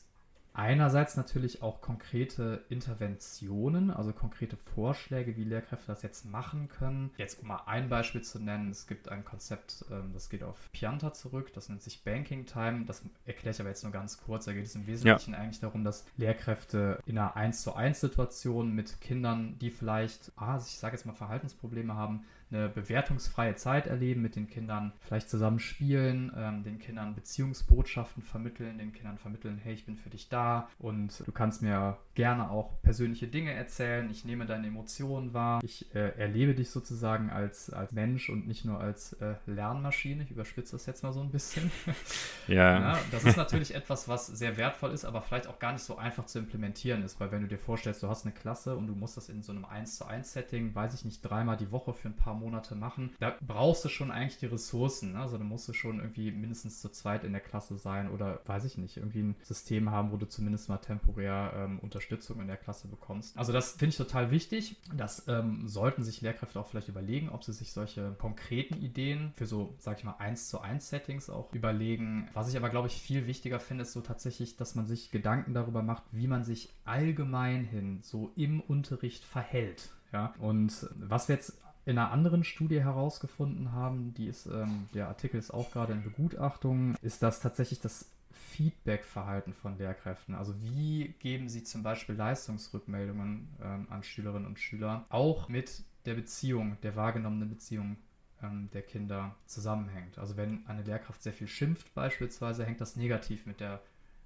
einerseits 0.57 1.15
natürlich 1.15 1.61
auch 1.61 1.81
konkrete 1.81 2.65
Interventionen, 2.67 3.91
also 3.91 4.11
konkrete 4.11 4.57
Vorschläge, 4.57 5.37
wie 5.37 5.43
Lehrkräfte 5.43 5.87
das 5.87 6.01
jetzt 6.01 6.25
machen 6.25 6.67
können. 6.67 7.11
Jetzt 7.17 7.41
um 7.41 7.47
mal 7.47 7.61
ein 7.67 7.89
Beispiel 7.89 8.23
zu 8.23 8.39
nennen, 8.39 8.71
es 8.71 8.87
gibt 8.87 9.07
ein 9.09 9.23
Konzept, 9.23 9.85
ähm, 9.91 10.11
das 10.13 10.29
geht 10.29 10.43
auf 10.43 10.69
Pianta 10.71 11.13
zurück, 11.13 11.53
das 11.53 11.69
nennt 11.69 11.83
sich 11.83 12.03
Banking 12.03 12.45
Time. 12.45 12.85
Das 12.85 13.03
erkläre 13.25 13.53
ich 13.53 13.59
aber 13.59 13.69
jetzt 13.69 13.83
nur 13.83 13.91
ganz 13.91 14.17
kurz. 14.17 14.45
Da 14.45 14.53
geht 14.53 14.65
es 14.65 14.75
im 14.75 14.87
Wesentlichen 14.87 15.33
ja. 15.33 15.39
eigentlich 15.39 15.59
darum, 15.59 15.83
dass 15.83 16.05
Lehrkräfte 16.17 16.99
in 17.05 17.17
einer 17.17 17.35
1 17.35 17.61
zu 17.61 17.75
1 17.75 17.99
Situation 17.99 18.73
mit 18.73 18.99
Kindern, 18.99 19.59
die 19.59 19.69
vielleicht, 19.69 20.31
ah, 20.37 20.57
ich 20.57 20.79
sage 20.79 20.95
jetzt 20.95 21.05
mal 21.05 21.13
Verhaltensprobleme 21.13 21.93
haben, 21.93 22.25
eine 22.51 22.69
bewertungsfreie 22.69 23.55
Zeit 23.55 23.87
erleben, 23.87 24.21
mit 24.21 24.35
den 24.35 24.49
Kindern 24.49 24.93
vielleicht 25.01 25.29
zusammen 25.29 25.59
spielen, 25.59 26.31
ähm, 26.35 26.63
den 26.63 26.79
Kindern 26.79 27.13
Beziehungsbotschaften 27.13 28.23
vermitteln, 28.23 28.77
den 28.77 28.93
Kindern 28.93 29.17
vermitteln, 29.17 29.59
hey, 29.61 29.73
ich 29.73 29.85
bin 29.85 29.97
für 29.97 30.09
dich 30.09 30.29
da 30.29 30.69
und 30.79 31.23
du 31.25 31.31
kannst 31.31 31.61
mir 31.61 31.97
gerne 32.15 32.49
auch 32.49 32.81
persönliche 32.81 33.27
Dinge 33.27 33.51
erzählen, 33.51 34.09
ich 34.09 34.23
nehme 34.23 34.45
deine 34.45 34.67
Emotionen 34.67 35.33
wahr, 35.33 35.61
ich 35.63 35.93
äh, 35.93 36.17
erlebe 36.17 36.55
dich 36.55 36.69
sozusagen 36.69 37.29
als, 37.29 37.69
als 37.71 37.91
Mensch 37.91 38.29
und 38.29 38.47
nicht 38.47 38.63
nur 38.63 38.79
als 38.79 39.13
äh, 39.13 39.35
Lernmaschine, 39.45 40.23
ich 40.23 40.31
überspitze 40.31 40.73
das 40.73 40.85
jetzt 40.85 41.03
mal 41.03 41.11
so 41.11 41.21
ein 41.21 41.31
bisschen. 41.31 41.69
ja. 42.47 42.79
ja. 42.79 42.99
Das 43.11 43.25
ist 43.25 43.37
natürlich 43.37 43.75
etwas, 43.75 44.07
was 44.07 44.27
sehr 44.27 44.57
wertvoll 44.57 44.91
ist, 44.91 45.03
aber 45.03 45.21
vielleicht 45.21 45.47
auch 45.47 45.59
gar 45.59 45.73
nicht 45.73 45.83
so 45.83 45.97
einfach 45.97 46.25
zu 46.25 46.39
implementieren 46.39 47.03
ist, 47.03 47.19
weil 47.19 47.31
wenn 47.31 47.41
du 47.41 47.47
dir 47.47 47.59
vorstellst, 47.59 48.01
du 48.03 48.07
hast 48.07 48.25
eine 48.25 48.33
Klasse 48.33 48.75
und 48.77 48.87
du 48.87 48.95
musst 48.95 49.17
das 49.17 49.29
in 49.29 49.43
so 49.43 49.51
einem 49.51 49.65
1 49.65 49.97
zu 49.97 50.05
1 50.05 50.31
Setting, 50.31 50.73
weiß 50.73 50.93
ich 50.93 51.03
nicht, 51.03 51.21
dreimal 51.21 51.57
die 51.57 51.71
Woche 51.71 51.93
für 51.93 52.07
ein 52.07 52.15
paar 52.15 52.36
Monate 52.39 52.75
machen. 52.75 53.15
Da 53.19 53.35
brauchst 53.45 53.83
du 53.85 53.89
schon 53.89 54.11
eigentlich 54.11 54.37
die 54.39 54.45
Ressourcen. 54.45 55.13
Ne? 55.13 55.19
Also 55.19 55.37
da 55.37 55.43
musst 55.43 55.67
du 55.67 55.73
schon 55.73 55.99
irgendwie 55.99 56.31
mindestens 56.31 56.81
zu 56.81 56.89
zweit 56.89 57.23
in 57.23 57.31
der 57.31 57.41
Klasse 57.41 57.77
sein 57.77 58.09
oder 58.09 58.41
weiß 58.45 58.65
ich 58.65 58.77
nicht, 58.77 58.97
irgendwie 58.97 59.23
ein 59.23 59.35
System 59.41 59.91
haben, 59.91 60.11
wo 60.11 60.17
du 60.17 60.27
zumindest 60.27 60.69
mal 60.69 60.77
temporär 60.77 61.53
ähm, 61.55 61.79
Unterstützung 61.79 62.41
in 62.41 62.47
der 62.47 62.57
Klasse 62.57 62.87
bekommst. 62.87 63.37
Also 63.37 63.51
das 63.51 63.71
finde 63.71 63.89
ich 63.89 63.97
total 63.97 64.31
wichtig. 64.31 64.77
Das 64.95 65.27
ähm, 65.27 65.67
sollten 65.67 66.03
sich 66.03 66.21
Lehrkräfte 66.21 66.59
auch 66.59 66.67
vielleicht 66.67 66.89
überlegen, 66.89 67.29
ob 67.29 67.43
sie 67.43 67.53
sich 67.53 67.71
solche 67.73 68.15
konkreten 68.17 68.75
Ideen 68.81 69.31
für 69.35 69.45
so, 69.45 69.75
sag 69.79 69.97
ich 69.97 70.03
mal, 70.03 70.15
1 70.19 70.49
zu 70.49 70.61
1 70.61 70.89
Settings 70.89 71.29
auch 71.29 71.53
überlegen. 71.53 72.29
Was 72.33 72.49
ich 72.49 72.57
aber, 72.57 72.69
glaube 72.69 72.87
ich, 72.87 73.01
viel 73.01 73.27
wichtiger 73.27 73.59
finde, 73.59 73.83
ist 73.83 73.93
so 73.93 74.01
tatsächlich, 74.01 74.57
dass 74.57 74.75
man 74.75 74.87
sich 74.87 75.11
Gedanken 75.11 75.53
darüber 75.53 75.81
macht, 75.81 76.03
wie 76.11 76.27
man 76.27 76.43
sich 76.43 76.73
allgemein 76.85 77.65
hin 77.65 77.99
so 78.03 78.31
im 78.35 78.61
Unterricht 78.61 79.23
verhält. 79.23 79.91
Ja, 80.13 80.33
und 80.39 80.87
was 80.95 81.27
wir 81.27 81.35
jetzt 81.35 81.61
in 81.87 81.97
einer 81.97 82.11
anderen 82.11 82.43
Studie 82.43 82.81
herausgefunden 82.81 83.71
haben, 83.71 84.13
die 84.13 84.27
ist, 84.27 84.45
ähm, 84.45 84.89
der 84.93 85.07
Artikel 85.07 85.37
ist 85.37 85.51
auch 85.51 85.71
gerade 85.71 85.93
in 85.93 86.03
Begutachtung, 86.03 86.95
ist 87.01 87.23
das 87.23 87.39
tatsächlich 87.39 87.79
das 87.79 88.09
Feedback-Verhalten 88.33 89.53
von 89.53 89.77
Lehrkräften. 89.77 90.35
Also 90.35 90.53
wie 90.61 91.15
geben 91.19 91.47
sie 91.47 91.63
zum 91.63 91.83
Beispiel 91.83 92.15
Leistungsrückmeldungen 92.15 93.47
ähm, 93.63 93.87
an 93.89 94.03
Schülerinnen 94.03 94.45
und 94.45 94.59
Schüler, 94.59 95.05
auch 95.07 95.47
mit 95.47 95.83
der 96.05 96.15
Beziehung, 96.15 96.75
der 96.83 96.97
wahrgenommenen 96.97 97.49
Beziehung 97.49 97.95
ähm, 98.43 98.69
der 98.73 98.81
Kinder 98.81 99.35
zusammenhängt. 99.45 100.19
Also 100.19 100.35
wenn 100.35 100.67
eine 100.67 100.83
Lehrkraft 100.83 101.23
sehr 101.23 101.33
viel 101.33 101.47
schimpft 101.47 101.93
beispielsweise, 101.93 102.65
hängt 102.65 102.81
das 102.81 102.97
negativ 102.97 103.45
mit 103.45 103.61
der 103.61 103.79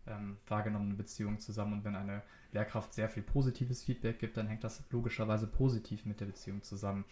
ähm, 0.08 0.38
wahrgenommenen 0.48 0.98
Beziehung 0.98 1.40
zusammen. 1.40 1.74
Und 1.74 1.86
wenn 1.86 1.96
eine 1.96 2.24
Lehrkraft 2.54 2.94
sehr 2.94 3.10
viel 3.10 3.24
positives 3.24 3.84
Feedback 3.84 4.20
gibt, 4.20 4.38
dann 4.38 4.48
hängt 4.48 4.64
das 4.64 4.84
logischerweise 4.90 5.48
positiv 5.48 6.06
mit 6.06 6.20
der 6.20 6.26
Beziehung 6.26 6.64
zusammen. 6.64 7.06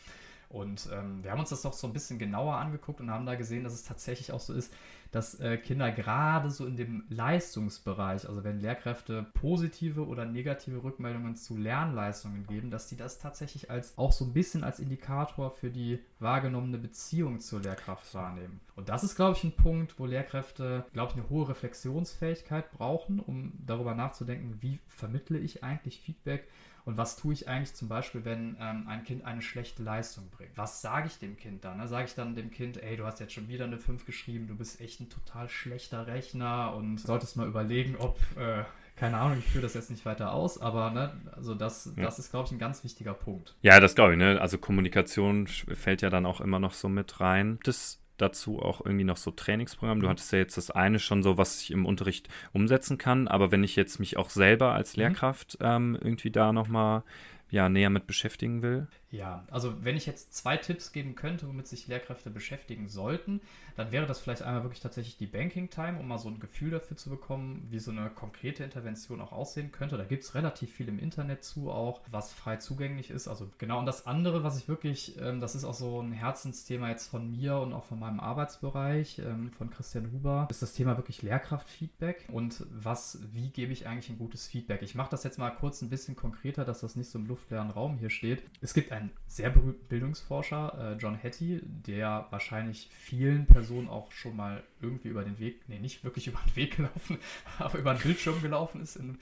Und 0.49 0.89
ähm, 0.91 1.23
wir 1.23 1.31
haben 1.31 1.39
uns 1.39 1.49
das 1.49 1.61
doch 1.61 1.73
so 1.73 1.85
ein 1.85 1.93
bisschen 1.93 2.17
genauer 2.17 2.55
angeguckt 2.55 2.99
und 3.01 3.11
haben 3.11 3.27
da 3.27 3.35
gesehen, 3.35 3.63
dass 3.63 3.73
es 3.73 3.83
tatsächlich 3.83 4.31
auch 4.31 4.39
so 4.39 4.53
ist, 4.53 4.73
dass 5.11 5.39
äh, 5.39 5.57
Kinder 5.57 5.91
gerade 5.91 6.49
so 6.49 6.65
in 6.65 6.75
dem 6.75 7.03
Leistungsbereich, 7.09 8.27
also 8.27 8.43
wenn 8.43 8.59
Lehrkräfte 8.59 9.27
positive 9.33 10.07
oder 10.07 10.25
negative 10.25 10.83
Rückmeldungen 10.83 11.35
zu 11.35 11.55
Lernleistungen 11.55 12.47
geben, 12.47 12.71
dass 12.71 12.87
die 12.87 12.95
das 12.95 13.19
tatsächlich 13.19 13.69
als 13.69 13.97
auch 13.97 14.11
so 14.11 14.25
ein 14.25 14.33
bisschen 14.33 14.63
als 14.63 14.79
Indikator 14.79 15.51
für 15.51 15.69
die 15.69 15.99
wahrgenommene 16.19 16.79
Beziehung 16.79 17.39
zur 17.39 17.61
Lehrkraft 17.61 18.13
wahrnehmen. 18.15 18.59
Und 18.75 18.89
das 18.89 19.03
ist, 19.03 19.15
glaube 19.15 19.37
ich, 19.37 19.43
ein 19.43 19.55
Punkt, 19.55 19.99
wo 19.99 20.05
Lehrkräfte, 20.05 20.85
glaube 20.93 21.11
ich, 21.11 21.19
eine 21.19 21.29
hohe 21.29 21.49
Reflexionsfähigkeit 21.49 22.71
brauchen, 22.71 23.19
um 23.19 23.53
darüber 23.65 23.93
nachzudenken, 23.93 24.57
wie 24.61 24.79
vermittle 24.87 25.37
ich 25.37 25.63
eigentlich 25.63 25.99
Feedback 26.01 26.47
und 26.85 26.97
was 26.97 27.15
tue 27.15 27.33
ich 27.33 27.47
eigentlich 27.47 27.73
zum 27.73 27.87
Beispiel, 27.87 28.25
wenn 28.25 28.57
ähm, 28.59 28.85
ein 28.87 29.03
Kind 29.03 29.25
eine 29.25 29.41
schlechte 29.41 29.83
Leistung 29.83 30.29
bringt? 30.29 30.57
Was 30.57 30.81
sage 30.81 31.07
ich 31.07 31.19
dem 31.19 31.37
Kind 31.37 31.63
dann? 31.65 31.77
Ne? 31.77 31.87
Sage 31.87 32.05
ich 32.05 32.15
dann 32.15 32.35
dem 32.35 32.51
Kind, 32.51 32.81
ey, 32.81 32.97
du 32.97 33.05
hast 33.05 33.19
jetzt 33.19 33.33
schon 33.33 33.47
wieder 33.47 33.65
eine 33.65 33.77
5 33.77 34.05
geschrieben, 34.05 34.47
du 34.47 34.55
bist 34.55 34.81
echt 34.81 34.99
ein 34.99 35.09
total 35.09 35.49
schlechter 35.49 36.07
Rechner 36.07 36.73
und 36.75 36.99
solltest 36.99 37.37
mal 37.37 37.47
überlegen, 37.47 37.95
ob, 37.97 38.17
äh, 38.37 38.63
keine 38.95 39.17
Ahnung, 39.17 39.39
ich 39.39 39.45
führe 39.45 39.63
das 39.63 39.73
jetzt 39.73 39.89
nicht 39.89 40.05
weiter 40.05 40.33
aus, 40.33 40.59
aber 40.59 40.91
ne, 40.91 41.11
also 41.31 41.55
das, 41.55 41.91
ja. 41.95 42.03
das 42.03 42.19
ist, 42.19 42.31
glaube 42.31 42.47
ich, 42.47 42.51
ein 42.51 42.59
ganz 42.59 42.83
wichtiger 42.83 43.13
Punkt. 43.13 43.55
Ja, 43.61 43.79
das 43.79 43.95
glaube 43.95 44.13
ich, 44.13 44.17
ne? 44.17 44.39
Also 44.41 44.57
Kommunikation 44.57 45.47
fällt 45.47 46.01
ja 46.01 46.09
dann 46.09 46.25
auch 46.25 46.41
immer 46.41 46.59
noch 46.59 46.73
so 46.73 46.89
mit 46.89 47.19
rein. 47.19 47.59
Das 47.63 48.01
dazu 48.21 48.59
auch 48.59 48.85
irgendwie 48.85 49.03
noch 49.03 49.17
so 49.17 49.31
Trainingsprogramm? 49.31 49.99
Du 49.99 50.07
mhm. 50.07 50.11
hattest 50.11 50.31
ja 50.31 50.39
jetzt 50.39 50.57
das 50.57 50.71
eine 50.71 50.99
schon 50.99 51.23
so, 51.23 51.37
was 51.37 51.61
ich 51.61 51.71
im 51.71 51.85
Unterricht 51.85 52.29
umsetzen 52.53 52.97
kann, 52.97 53.27
aber 53.27 53.51
wenn 53.51 53.63
ich 53.63 53.75
jetzt 53.75 53.99
mich 53.99 54.17
auch 54.17 54.29
selber 54.29 54.73
als 54.73 54.95
mhm. 54.95 55.03
Lehrkraft 55.03 55.57
ähm, 55.61 55.97
irgendwie 55.99 56.31
da 56.31 56.53
nochmal 56.53 57.03
ja, 57.51 57.69
näher 57.69 57.89
mit 57.89 58.07
beschäftigen 58.07 58.61
will? 58.61 58.87
Ja, 59.11 59.43
also 59.49 59.83
wenn 59.83 59.97
ich 59.97 60.05
jetzt 60.05 60.35
zwei 60.35 60.57
Tipps 60.57 60.91
geben 60.91 61.15
könnte, 61.15 61.47
womit 61.47 61.67
sich 61.67 61.87
Lehrkräfte 61.87 62.29
beschäftigen 62.29 62.89
sollten, 62.89 63.41
dann 63.75 63.91
wäre 63.91 64.05
das 64.05 64.19
vielleicht 64.19 64.43
einmal 64.43 64.63
wirklich 64.63 64.81
tatsächlich 64.81 65.17
die 65.17 65.25
Banking 65.25 65.69
Time, 65.69 65.99
um 65.99 66.07
mal 66.07 66.19
so 66.19 66.29
ein 66.29 66.39
Gefühl 66.39 66.69
dafür 66.69 66.95
zu 66.95 67.09
bekommen, 67.09 67.65
wie 67.71 67.79
so 67.79 67.89
eine 67.91 68.09
konkrete 68.09 68.63
Intervention 68.63 69.19
auch 69.19 69.31
aussehen 69.31 69.71
könnte. 69.71 69.97
Da 69.97 70.03
gibt 70.03 70.23
es 70.23 70.35
relativ 70.35 70.71
viel 70.73 70.89
im 70.89 70.99
Internet 70.99 71.43
zu 71.43 71.71
auch, 71.71 72.01
was 72.11 72.33
frei 72.33 72.57
zugänglich 72.57 73.09
ist. 73.09 73.27
Also 73.27 73.49
genau, 73.57 73.79
und 73.79 73.87
das 73.87 74.05
andere, 74.05 74.43
was 74.43 74.59
ich 74.59 74.67
wirklich, 74.67 75.19
ähm, 75.19 75.39
das 75.39 75.55
ist 75.55 75.63
auch 75.63 75.73
so 75.73 76.01
ein 76.01 76.11
Herzensthema 76.11 76.89
jetzt 76.89 77.07
von 77.07 77.31
mir 77.31 77.57
und 77.57 77.73
auch 77.73 77.85
von 77.85 77.99
meinem 77.99 78.19
Arbeitsbereich, 78.19 79.19
ähm, 79.19 79.51
von 79.51 79.71
Christian 79.71 80.11
Huber, 80.11 80.47
ist 80.51 80.61
das 80.61 80.73
Thema 80.73 80.97
wirklich 80.97 81.23
Lehrkraftfeedback 81.23 82.27
und 82.31 82.65
was, 82.69 83.19
wie 83.31 83.49
gebe 83.49 83.73
ich 83.73 83.87
eigentlich 83.87 84.09
ein 84.09 84.19
gutes 84.19 84.45
Feedback? 84.45 84.83
Ich 84.83 84.93
mache 84.93 85.09
das 85.09 85.23
jetzt 85.23 85.39
mal 85.39 85.49
kurz 85.49 85.81
ein 85.81 85.89
bisschen 85.89 86.15
konkreter, 86.15 86.63
dass 86.63 86.81
das 86.81 86.95
nicht 86.95 87.09
so 87.09 87.17
im 87.17 87.25
luftleeren 87.25 87.71
Raum 87.71 87.97
hier 87.97 88.11
steht. 88.11 88.43
Es 88.61 88.73
gibt 88.73 88.91
einen 88.99 89.11
sehr 89.27 89.49
berühmten 89.49 89.87
Bildungsforscher, 89.87 90.93
äh, 90.93 90.97
John 90.97 91.21
Hattie, 91.21 91.61
der 91.63 92.27
wahrscheinlich 92.29 92.89
vielen 92.91 93.45
Personen 93.45 93.87
auch 93.87 94.11
schon 94.11 94.35
mal 94.35 94.63
irgendwie 94.81 95.09
über 95.09 95.23
den 95.23 95.39
Weg, 95.39 95.67
nee, 95.67 95.79
nicht 95.79 96.03
wirklich 96.03 96.27
über 96.29 96.39
den 96.47 96.55
Weg 96.55 96.77
gelaufen, 96.77 97.17
aber 97.57 97.79
über 97.79 97.93
den 97.93 98.01
Bildschirm 98.01 98.41
gelaufen 98.41 98.81
ist, 98.81 98.95
in, 98.95 99.17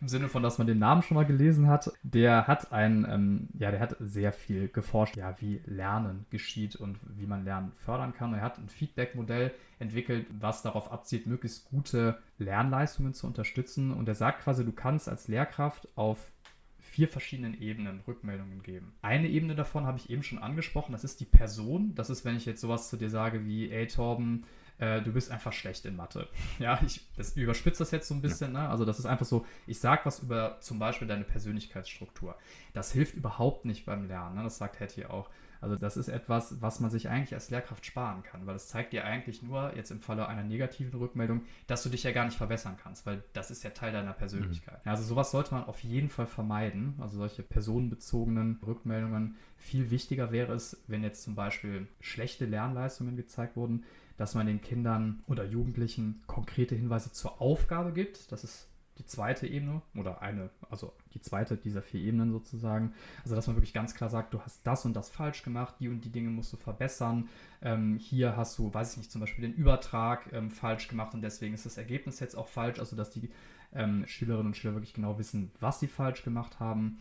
im 0.00 0.08
Sinne 0.08 0.28
von, 0.28 0.42
dass 0.42 0.58
man 0.58 0.66
den 0.66 0.78
Namen 0.78 1.02
schon 1.02 1.16
mal 1.16 1.26
gelesen 1.26 1.66
hat. 1.66 1.90
Der 2.02 2.46
hat 2.46 2.72
ein, 2.72 3.06
ähm, 3.08 3.48
ja, 3.58 3.70
der 3.70 3.80
hat 3.80 3.96
sehr 4.00 4.32
viel 4.32 4.68
geforscht, 4.68 5.16
ja, 5.16 5.34
wie 5.40 5.60
Lernen 5.66 6.26
geschieht 6.30 6.76
und 6.76 6.98
wie 7.16 7.26
man 7.26 7.44
Lernen 7.44 7.72
fördern 7.84 8.14
kann. 8.14 8.34
er 8.34 8.42
hat 8.42 8.58
ein 8.58 8.68
Feedback-Modell 8.68 9.52
entwickelt, 9.78 10.26
was 10.38 10.62
darauf 10.62 10.92
abzielt, 10.92 11.26
möglichst 11.26 11.68
gute 11.70 12.18
Lernleistungen 12.38 13.14
zu 13.14 13.26
unterstützen. 13.26 13.92
Und 13.92 14.08
er 14.08 14.14
sagt 14.14 14.42
quasi, 14.42 14.64
du 14.64 14.72
kannst 14.72 15.08
als 15.08 15.28
Lehrkraft 15.28 15.88
auf 15.96 16.18
vier 16.98 17.06
verschiedenen 17.06 17.62
Ebenen 17.62 18.00
Rückmeldungen 18.08 18.60
geben. 18.64 18.92
Eine 19.02 19.28
Ebene 19.28 19.54
davon 19.54 19.86
habe 19.86 19.98
ich 19.98 20.10
eben 20.10 20.24
schon 20.24 20.40
angesprochen, 20.40 20.90
das 20.90 21.04
ist 21.04 21.20
die 21.20 21.26
Person. 21.26 21.94
Das 21.94 22.10
ist, 22.10 22.24
wenn 22.24 22.36
ich 22.36 22.44
jetzt 22.44 22.60
sowas 22.60 22.88
zu 22.88 22.96
dir 22.96 23.08
sage 23.08 23.46
wie, 23.46 23.70
ey 23.70 23.86
Torben, 23.86 24.44
äh, 24.78 25.00
du 25.00 25.12
bist 25.12 25.30
einfach 25.30 25.52
schlecht 25.52 25.84
in 25.84 25.94
Mathe. 25.94 26.26
Ja, 26.58 26.80
ich 26.84 27.02
das 27.16 27.36
überspitze 27.36 27.84
das 27.84 27.92
jetzt 27.92 28.08
so 28.08 28.14
ein 28.14 28.20
bisschen. 28.20 28.52
Ne? 28.52 28.68
Also 28.68 28.84
das 28.84 28.98
ist 28.98 29.06
einfach 29.06 29.26
so, 29.26 29.46
ich 29.68 29.78
sage 29.78 30.00
was 30.06 30.18
über 30.24 30.56
zum 30.60 30.80
Beispiel 30.80 31.06
deine 31.06 31.22
Persönlichkeitsstruktur. 31.22 32.36
Das 32.72 32.90
hilft 32.90 33.14
überhaupt 33.14 33.64
nicht 33.64 33.86
beim 33.86 34.08
Lernen. 34.08 34.34
Ne? 34.34 34.42
Das 34.42 34.58
sagt 34.58 34.80
Hattie 34.80 35.06
auch. 35.06 35.30
Also 35.60 35.76
das 35.76 35.96
ist 35.96 36.08
etwas, 36.08 36.60
was 36.60 36.80
man 36.80 36.90
sich 36.90 37.08
eigentlich 37.08 37.34
als 37.34 37.50
Lehrkraft 37.50 37.84
sparen 37.84 38.22
kann, 38.22 38.46
weil 38.46 38.56
es 38.56 38.68
zeigt 38.68 38.92
dir 38.92 39.04
eigentlich 39.04 39.42
nur, 39.42 39.74
jetzt 39.76 39.90
im 39.90 40.00
Falle 40.00 40.28
einer 40.28 40.44
negativen 40.44 40.98
Rückmeldung, 40.98 41.42
dass 41.66 41.82
du 41.82 41.88
dich 41.88 42.02
ja 42.02 42.12
gar 42.12 42.24
nicht 42.24 42.36
verbessern 42.36 42.76
kannst, 42.82 43.06
weil 43.06 43.22
das 43.32 43.50
ist 43.50 43.62
ja 43.62 43.70
Teil 43.70 43.92
deiner 43.92 44.12
Persönlichkeit. 44.12 44.84
Mhm. 44.84 44.90
Also 44.90 45.02
sowas 45.02 45.30
sollte 45.30 45.54
man 45.54 45.64
auf 45.64 45.82
jeden 45.82 46.08
Fall 46.08 46.26
vermeiden, 46.26 46.94
also 47.00 47.18
solche 47.18 47.42
personenbezogenen 47.42 48.60
Rückmeldungen. 48.66 49.36
Viel 49.56 49.90
wichtiger 49.90 50.30
wäre 50.30 50.52
es, 50.52 50.82
wenn 50.86 51.02
jetzt 51.02 51.22
zum 51.22 51.34
Beispiel 51.34 51.88
schlechte 52.00 52.46
Lernleistungen 52.46 53.16
gezeigt 53.16 53.56
wurden, 53.56 53.84
dass 54.16 54.34
man 54.34 54.46
den 54.46 54.60
Kindern 54.60 55.22
oder 55.26 55.44
Jugendlichen 55.44 56.22
konkrete 56.26 56.74
Hinweise 56.74 57.12
zur 57.12 57.40
Aufgabe 57.40 57.92
gibt. 57.92 58.30
Das 58.32 58.44
ist 58.44 58.68
die 58.98 59.06
zweite 59.06 59.46
Ebene 59.46 59.82
oder 59.94 60.22
eine, 60.22 60.50
also 60.70 60.92
die 61.14 61.20
zweite 61.20 61.56
dieser 61.56 61.82
vier 61.82 62.00
Ebenen 62.00 62.32
sozusagen. 62.32 62.92
Also 63.22 63.34
dass 63.34 63.46
man 63.46 63.56
wirklich 63.56 63.72
ganz 63.72 63.94
klar 63.94 64.10
sagt, 64.10 64.34
du 64.34 64.40
hast 64.40 64.66
das 64.66 64.84
und 64.84 64.94
das 64.94 65.08
falsch 65.08 65.42
gemacht, 65.42 65.76
die 65.80 65.88
und 65.88 66.04
die 66.04 66.10
Dinge 66.10 66.30
musst 66.30 66.52
du 66.52 66.56
verbessern. 66.56 67.28
Ähm, 67.62 67.98
hier 67.98 68.36
hast 68.36 68.58
du, 68.58 68.72
weiß 68.72 68.92
ich 68.92 68.98
nicht, 68.98 69.12
zum 69.12 69.20
Beispiel 69.20 69.42
den 69.42 69.54
Übertrag 69.54 70.32
ähm, 70.32 70.50
falsch 70.50 70.88
gemacht 70.88 71.14
und 71.14 71.22
deswegen 71.22 71.54
ist 71.54 71.66
das 71.66 71.78
Ergebnis 71.78 72.20
jetzt 72.20 72.36
auch 72.36 72.48
falsch. 72.48 72.78
Also 72.78 72.96
dass 72.96 73.10
die 73.10 73.30
ähm, 73.72 74.06
Schülerinnen 74.06 74.48
und 74.48 74.56
Schüler 74.56 74.74
wirklich 74.74 74.94
genau 74.94 75.18
wissen, 75.18 75.50
was 75.60 75.80
sie 75.80 75.88
falsch 75.88 76.22
gemacht 76.22 76.60
haben. 76.60 77.00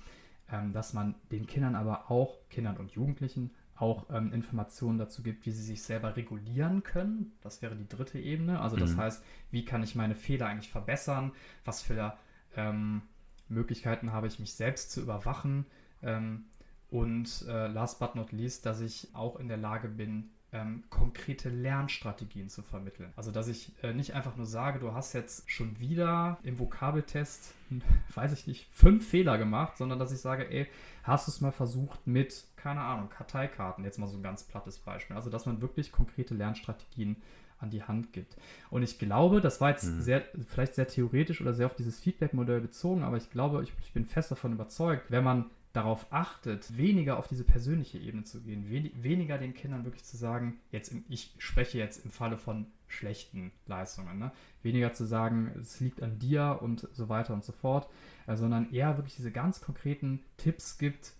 Ähm, 0.49 0.71
dass 0.71 0.93
man 0.93 1.15
den 1.31 1.45
Kindern 1.45 1.75
aber 1.75 2.09
auch, 2.09 2.37
Kindern 2.49 2.77
und 2.77 2.91
Jugendlichen, 2.91 3.51
auch 3.77 4.09
ähm, 4.09 4.33
Informationen 4.33 4.97
dazu 4.97 5.21
gibt, 5.21 5.45
wie 5.45 5.51
sie 5.51 5.63
sich 5.63 5.83
selber 5.83 6.15
regulieren 6.15 6.83
können. 6.83 7.33
Das 7.41 7.61
wäre 7.61 7.75
die 7.75 7.87
dritte 7.87 8.19
Ebene. 8.19 8.59
Also 8.59 8.75
das 8.75 8.93
mhm. 8.93 8.97
heißt, 8.97 9.23
wie 9.51 9.65
kann 9.65 9.83
ich 9.83 9.95
meine 9.95 10.15
Fehler 10.15 10.47
eigentlich 10.47 10.69
verbessern? 10.69 11.31
Was 11.63 11.81
für 11.81 12.17
ähm, 12.55 13.03
Möglichkeiten 13.49 14.11
habe 14.11 14.27
ich, 14.27 14.39
mich 14.39 14.53
selbst 14.53 14.91
zu 14.91 15.01
überwachen? 15.01 15.65
Ähm, 16.01 16.45
und 16.89 17.45
äh, 17.47 17.67
last 17.67 17.99
but 17.99 18.15
not 18.15 18.31
least, 18.31 18.65
dass 18.65 18.81
ich 18.81 19.09
auch 19.13 19.37
in 19.37 19.47
der 19.47 19.57
Lage 19.57 19.89
bin, 19.89 20.29
ähm, 20.53 20.83
konkrete 20.89 21.49
Lernstrategien 21.49 22.49
zu 22.49 22.61
vermitteln. 22.61 23.11
Also, 23.17 23.31
dass 23.31 23.49
ich 23.49 23.73
äh, 23.83 23.93
nicht 23.93 24.13
einfach 24.13 24.37
nur 24.37 24.45
sage, 24.45 24.79
du 24.79 24.93
hast 24.93 25.13
jetzt 25.13 25.49
schon 25.51 25.77
wieder 25.79 26.37
im 26.43 26.57
Vokabeltest, 26.57 27.53
weiß 28.15 28.31
ich 28.31 28.47
nicht, 28.47 28.67
fünf 28.71 29.07
Fehler 29.07 29.37
gemacht, 29.37 29.77
sondern 29.77 29.99
dass 29.99 30.13
ich 30.13 30.19
sage, 30.19 30.49
ey, 30.49 30.67
hast 31.07 31.27
du 31.27 31.31
es 31.31 31.41
mal 31.41 31.51
versucht 31.51 32.05
mit, 32.05 32.43
keine 32.55 32.81
Ahnung, 32.81 33.09
Karteikarten, 33.09 33.83
jetzt 33.83 33.97
mal 33.97 34.07
so 34.07 34.17
ein 34.17 34.23
ganz 34.23 34.43
plattes 34.43 34.77
Beispiel. 34.79 35.15
Also, 35.15 35.29
dass 35.29 35.45
man 35.45 35.61
wirklich 35.61 35.91
konkrete 35.91 36.35
Lernstrategien 36.35 37.17
an 37.59 37.69
die 37.69 37.83
Hand 37.83 38.13
gibt. 38.13 38.35
Und 38.69 38.83
ich 38.83 38.99
glaube, 38.99 39.41
das 39.41 39.61
war 39.61 39.69
jetzt 39.69 39.85
mhm. 39.85 40.01
sehr, 40.01 40.23
vielleicht 40.47 40.75
sehr 40.75 40.87
theoretisch 40.87 41.41
oder 41.41 41.53
sehr 41.53 41.65
auf 41.65 41.75
dieses 41.75 41.99
Feedback-Modell 41.99 42.61
bezogen, 42.61 43.03
aber 43.03 43.17
ich 43.17 43.31
glaube, 43.31 43.63
ich, 43.63 43.73
ich 43.83 43.93
bin 43.93 44.05
fest 44.05 44.29
davon 44.31 44.53
überzeugt, 44.53 45.09
wenn 45.09 45.23
man 45.23 45.45
darauf 45.77 46.07
achtet, 46.09 46.75
weniger 46.75 47.19
auf 47.19 47.27
diese 47.27 47.43
persönliche 47.43 47.99
Ebene 47.99 48.23
zu 48.23 48.41
gehen, 48.41 48.65
wen 48.67 48.91
weniger 49.03 49.37
den 49.37 49.53
Kindern 49.53 49.85
wirklich 49.85 50.03
zu 50.03 50.17
sagen, 50.17 50.59
jetzt 50.71 50.91
im, 50.91 51.05
ich 51.07 51.35
spreche 51.37 51.77
jetzt 51.77 52.03
im 52.03 52.09
Falle 52.09 52.35
von 52.35 52.65
schlechten 52.87 53.51
Leistungen, 53.67 54.17
ne? 54.17 54.31
weniger 54.63 54.93
zu 54.93 55.05
sagen, 55.05 55.51
es 55.61 55.79
liegt 55.79 56.01
an 56.01 56.17
dir 56.17 56.59
und 56.61 56.87
so 56.93 57.09
weiter 57.09 57.35
und 57.35 57.43
so 57.43 57.51
fort, 57.51 57.87
äh, 58.25 58.35
sondern 58.35 58.73
eher 58.73 58.97
wirklich 58.97 59.17
diese 59.17 59.31
ganz 59.31 59.61
konkreten 59.61 60.23
Tipps 60.37 60.79
gibt, 60.79 61.13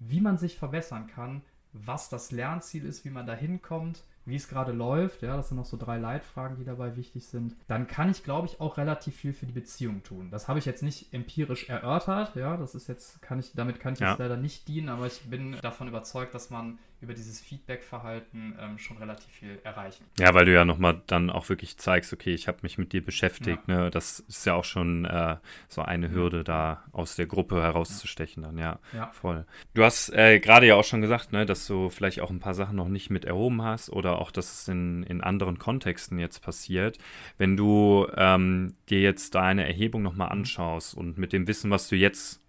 wie 0.00 0.22
man 0.22 0.38
sich 0.38 0.56
verbessern 0.56 1.06
kann, 1.06 1.42
was 1.74 2.08
das 2.08 2.32
Lernziel 2.32 2.86
ist, 2.86 3.04
wie 3.04 3.10
man 3.10 3.26
da 3.26 3.34
hinkommt, 3.34 4.04
wie 4.28 4.36
es 4.36 4.48
gerade 4.48 4.72
läuft, 4.72 5.22
ja, 5.22 5.36
das 5.36 5.48
sind 5.48 5.56
noch 5.56 5.64
so 5.64 5.76
drei 5.76 5.98
Leitfragen, 5.98 6.56
die 6.56 6.64
dabei 6.64 6.96
wichtig 6.96 7.26
sind, 7.26 7.56
dann 7.66 7.86
kann 7.86 8.10
ich, 8.10 8.22
glaube 8.22 8.46
ich, 8.46 8.60
auch 8.60 8.76
relativ 8.76 9.16
viel 9.16 9.32
für 9.32 9.46
die 9.46 9.52
Beziehung 9.52 10.02
tun. 10.02 10.30
Das 10.30 10.48
habe 10.48 10.58
ich 10.58 10.64
jetzt 10.64 10.82
nicht 10.82 11.12
empirisch 11.12 11.68
erörtert, 11.68 12.36
ja, 12.36 12.56
das 12.56 12.74
ist 12.74 12.88
jetzt, 12.88 13.22
kann 13.22 13.38
ich, 13.38 13.52
damit 13.54 13.80
kann 13.80 13.94
ich 13.94 14.00
ja. 14.00 14.10
jetzt 14.10 14.18
leider 14.18 14.36
nicht 14.36 14.68
dienen, 14.68 14.88
aber 14.88 15.06
ich 15.06 15.22
bin 15.22 15.56
davon 15.62 15.88
überzeugt, 15.88 16.34
dass 16.34 16.50
man 16.50 16.78
über 17.00 17.14
dieses 17.14 17.40
Feedback-Verhalten 17.40 18.56
ähm, 18.60 18.78
schon 18.78 18.96
relativ 18.96 19.30
viel 19.30 19.60
erreichen. 19.62 20.04
Ja, 20.18 20.34
weil 20.34 20.46
du 20.46 20.52
ja 20.52 20.64
nochmal 20.64 21.00
dann 21.06 21.30
auch 21.30 21.48
wirklich 21.48 21.78
zeigst, 21.78 22.12
okay, 22.12 22.34
ich 22.34 22.48
habe 22.48 22.58
mich 22.62 22.76
mit 22.76 22.92
dir 22.92 23.04
beschäftigt. 23.04 23.62
Ja. 23.68 23.84
Ne? 23.84 23.90
Das 23.90 24.20
ist 24.20 24.44
ja 24.46 24.54
auch 24.54 24.64
schon 24.64 25.04
äh, 25.04 25.36
so 25.68 25.82
eine 25.82 26.10
Hürde, 26.10 26.42
da 26.42 26.82
aus 26.90 27.14
der 27.14 27.26
Gruppe 27.26 27.62
herauszustechen 27.62 28.42
dann, 28.42 28.58
ja, 28.58 28.80
ja. 28.92 29.10
voll. 29.12 29.46
Du 29.74 29.84
hast 29.84 30.10
äh, 30.10 30.40
gerade 30.40 30.66
ja 30.66 30.74
auch 30.74 30.84
schon 30.84 31.00
gesagt, 31.00 31.32
ne, 31.32 31.46
dass 31.46 31.66
du 31.68 31.88
vielleicht 31.88 32.20
auch 32.20 32.30
ein 32.30 32.40
paar 32.40 32.54
Sachen 32.54 32.74
noch 32.74 32.88
nicht 32.88 33.10
mit 33.10 33.24
erhoben 33.24 33.62
hast 33.62 33.90
oder 33.90 34.18
auch, 34.18 34.32
dass 34.32 34.62
es 34.62 34.68
in, 34.68 35.04
in 35.04 35.20
anderen 35.20 35.58
Kontexten 35.58 36.18
jetzt 36.18 36.42
passiert. 36.42 36.98
Wenn 37.36 37.56
du 37.56 38.08
ähm, 38.16 38.74
dir 38.88 39.00
jetzt 39.00 39.36
deine 39.36 39.66
Erhebung 39.66 40.02
nochmal 40.02 40.28
mhm. 40.28 40.40
anschaust 40.40 40.94
und 40.94 41.16
mit 41.16 41.32
dem 41.32 41.46
Wissen, 41.46 41.70
was 41.70 41.88
du 41.88 41.94
jetzt 41.94 42.40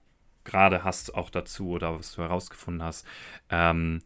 gerade 0.43 0.83
hast, 0.83 1.13
auch 1.13 1.29
dazu 1.29 1.69
oder 1.69 1.99
was 1.99 2.15
du 2.15 2.23
herausgefunden 2.23 2.81
hast, 2.81 3.05
ähm, 3.51 4.01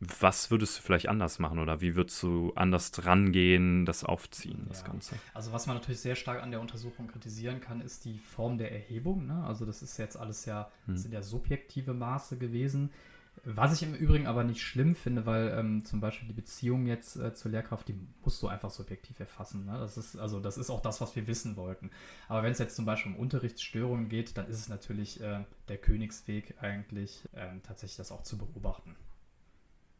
was 0.00 0.50
würdest 0.50 0.78
du 0.78 0.82
vielleicht 0.82 1.08
anders 1.08 1.40
machen 1.40 1.58
oder 1.58 1.80
wie 1.80 1.96
würdest 1.96 2.22
du 2.22 2.52
anders 2.54 2.92
dran 2.92 3.32
gehen, 3.32 3.84
das 3.84 4.04
aufziehen, 4.04 4.66
das 4.68 4.82
ja. 4.82 4.88
Ganze? 4.88 5.16
Also 5.34 5.52
was 5.52 5.66
man 5.66 5.76
natürlich 5.76 6.00
sehr 6.00 6.14
stark 6.14 6.40
an 6.42 6.52
der 6.52 6.60
Untersuchung 6.60 7.08
kritisieren 7.08 7.60
kann, 7.60 7.80
ist 7.80 8.04
die 8.04 8.18
Form 8.18 8.58
der 8.58 8.70
Erhebung. 8.70 9.26
Ne? 9.26 9.42
Also 9.44 9.66
das 9.66 9.82
ist 9.82 9.98
jetzt 9.98 10.16
alles 10.16 10.44
ja, 10.44 10.70
hm. 10.86 10.96
sind 10.96 11.12
ja 11.12 11.22
subjektive 11.22 11.94
Maße 11.94 12.38
gewesen. 12.38 12.90
Was 13.44 13.72
ich 13.72 13.82
im 13.82 13.94
Übrigen 13.94 14.26
aber 14.26 14.44
nicht 14.44 14.60
schlimm 14.62 14.94
finde, 14.94 15.24
weil 15.24 15.54
ähm, 15.56 15.84
zum 15.84 16.00
Beispiel 16.00 16.28
die 16.28 16.34
Beziehung 16.34 16.86
jetzt 16.86 17.16
äh, 17.16 17.34
zur 17.34 17.50
Lehrkraft, 17.50 17.88
die 17.88 17.94
musst 18.24 18.42
du 18.42 18.48
einfach 18.48 18.70
subjektiv 18.70 19.18
erfassen. 19.20 19.64
Ne? 19.64 19.78
Das 19.78 19.96
ist, 19.96 20.16
also 20.16 20.40
das 20.40 20.58
ist 20.58 20.70
auch 20.70 20.80
das, 20.80 21.00
was 21.00 21.14
wir 21.16 21.26
wissen 21.26 21.56
wollten. 21.56 21.90
Aber 22.28 22.42
wenn 22.42 22.52
es 22.52 22.58
jetzt 22.58 22.76
zum 22.76 22.84
Beispiel 22.84 23.12
um 23.12 23.18
Unterrichtsstörungen 23.18 24.08
geht, 24.08 24.36
dann 24.36 24.48
ist 24.48 24.58
es 24.58 24.68
natürlich 24.68 25.20
äh, 25.20 25.40
der 25.68 25.78
Königsweg 25.78 26.54
eigentlich 26.60 27.28
ähm, 27.34 27.62
tatsächlich 27.62 27.96
das 27.96 28.12
auch 28.12 28.22
zu 28.22 28.38
beobachten 28.38 28.96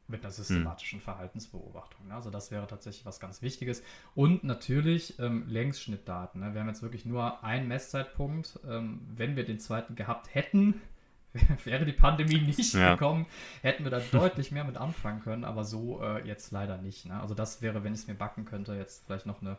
mit 0.09 0.21
einer 0.21 0.31
hm. 0.31 0.37
systematischen. 0.37 1.01
Verhaltensbeobachtung. 1.01 2.09
Ne? 2.09 2.15
Also 2.15 2.31
das 2.31 2.51
wäre 2.51 2.67
tatsächlich 2.67 3.05
was 3.07 3.21
ganz 3.21 3.43
Wichtiges. 3.43 3.83
Und 4.15 4.43
natürlich 4.43 5.19
ähm, 5.19 5.45
Längsschnittdaten. 5.49 6.41
Ne? 6.41 6.55
Wir 6.55 6.61
haben 6.61 6.69
jetzt 6.69 6.83
wirklich 6.83 7.05
nur 7.05 7.45
einen 7.45 7.69
Messzeitpunkt. 7.69 8.59
Ähm, 8.69 9.01
wenn 9.15 9.37
wir 9.37 9.45
den 9.45 9.59
zweiten 9.59 9.95
gehabt 9.95 10.35
hätten, 10.35 10.81
wäre 11.65 11.85
die 11.85 11.93
Pandemie 11.93 12.41
nicht 12.41 12.75
ja. 12.75 12.95
gekommen, 12.95 13.27
hätten 13.63 13.85
wir 13.85 13.91
da 13.91 14.01
deutlich 14.13 14.51
mehr 14.51 14.65
mit 14.65 14.77
anfangen 14.77 15.21
können, 15.21 15.45
aber 15.45 15.65
so 15.65 16.03
äh, 16.03 16.27
jetzt 16.27 16.51
leider 16.53 16.79
nicht. 16.79 17.07
Ne? 17.07 17.21
Also 17.21 17.35
das 17.35 17.63
wäre, 17.63 17.85
wenn 17.85 17.93
ich 17.93 18.01
es 18.01 18.07
mir 18.07 18.15
backen 18.15 18.45
könnte, 18.45 18.75
jetzt 18.75 19.05
vielleicht 19.07 19.27
noch 19.27 19.43
eine 19.43 19.59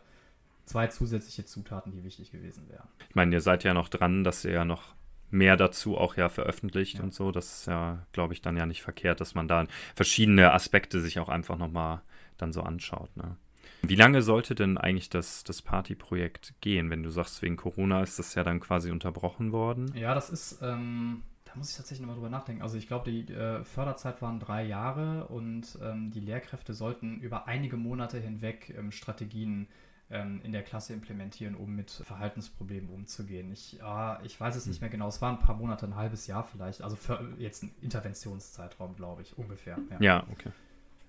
zwei 0.64 0.88
zusätzliche 0.88 1.46
Zutaten, 1.46 1.92
die 1.92 2.04
wichtig 2.04 2.30
gewesen 2.30 2.68
wären. 2.68 2.86
Ich 3.08 3.14
meine, 3.14 3.34
ihr 3.34 3.40
seid 3.40 3.64
ja 3.64 3.74
noch 3.74 3.88
dran, 3.88 4.24
dass 4.24 4.44
ihr 4.44 4.52
ja 4.52 4.64
noch 4.64 4.94
mehr 5.30 5.56
dazu 5.56 5.96
auch 5.96 6.16
ja 6.16 6.28
veröffentlicht 6.28 6.98
ja. 6.98 7.02
und 7.02 7.14
so. 7.14 7.32
Das 7.32 7.60
ist 7.60 7.66
ja, 7.66 8.06
glaube 8.12 8.34
ich, 8.34 8.42
dann 8.42 8.56
ja 8.56 8.66
nicht 8.66 8.82
verkehrt, 8.82 9.20
dass 9.20 9.34
man 9.34 9.48
da 9.48 9.66
verschiedene 9.94 10.52
Aspekte 10.52 11.00
sich 11.00 11.18
auch 11.18 11.28
einfach 11.28 11.56
nochmal 11.56 12.02
dann 12.36 12.52
so 12.52 12.62
anschaut. 12.62 13.16
Ne? 13.16 13.36
Wie 13.82 13.94
lange 13.94 14.22
sollte 14.22 14.54
denn 14.54 14.76
eigentlich 14.76 15.08
das, 15.08 15.44
das 15.44 15.62
Partyprojekt 15.62 16.54
gehen? 16.60 16.90
Wenn 16.90 17.02
du 17.02 17.10
sagst, 17.10 17.42
wegen 17.42 17.56
Corona 17.56 18.02
ist 18.02 18.18
das 18.18 18.34
ja 18.34 18.44
dann 18.44 18.60
quasi 18.60 18.90
unterbrochen 18.90 19.52
worden. 19.52 19.92
Ja, 19.94 20.14
das 20.14 20.30
ist, 20.30 20.58
ähm, 20.62 21.22
da 21.44 21.52
muss 21.56 21.70
ich 21.70 21.76
tatsächlich 21.76 22.00
nochmal 22.00 22.16
drüber 22.16 22.30
nachdenken. 22.30 22.62
Also 22.62 22.76
ich 22.76 22.86
glaube, 22.86 23.10
die 23.10 23.32
äh, 23.32 23.64
Förderzeit 23.64 24.20
waren 24.20 24.38
drei 24.38 24.64
Jahre 24.64 25.26
und 25.28 25.78
ähm, 25.82 26.10
die 26.10 26.20
Lehrkräfte 26.20 26.74
sollten 26.74 27.20
über 27.20 27.46
einige 27.46 27.76
Monate 27.76 28.18
hinweg 28.18 28.74
ähm, 28.76 28.92
Strategien 28.92 29.68
ähm, 30.10 30.40
in 30.42 30.52
der 30.52 30.62
Klasse 30.62 30.92
implementieren, 30.92 31.54
um 31.54 31.74
mit 31.74 31.90
Verhaltensproblemen 31.90 32.90
umzugehen. 32.90 33.52
Ich, 33.52 33.82
ah, 33.82 34.20
ich 34.24 34.38
weiß 34.40 34.56
es 34.56 34.66
nicht 34.66 34.76
hm. 34.76 34.82
mehr 34.82 34.90
genau, 34.90 35.08
es 35.08 35.22
waren 35.22 35.36
ein 35.36 35.42
paar 35.42 35.56
Monate, 35.56 35.86
ein 35.86 35.96
halbes 35.96 36.26
Jahr 36.26 36.44
vielleicht, 36.44 36.82
also 36.82 36.96
für 36.96 37.32
jetzt 37.38 37.62
ein 37.62 37.72
Interventionszeitraum, 37.80 38.96
glaube 38.96 39.22
ich, 39.22 39.38
ungefähr. 39.38 39.78
Ja, 39.90 39.96
ja 40.00 40.26
okay. 40.32 40.50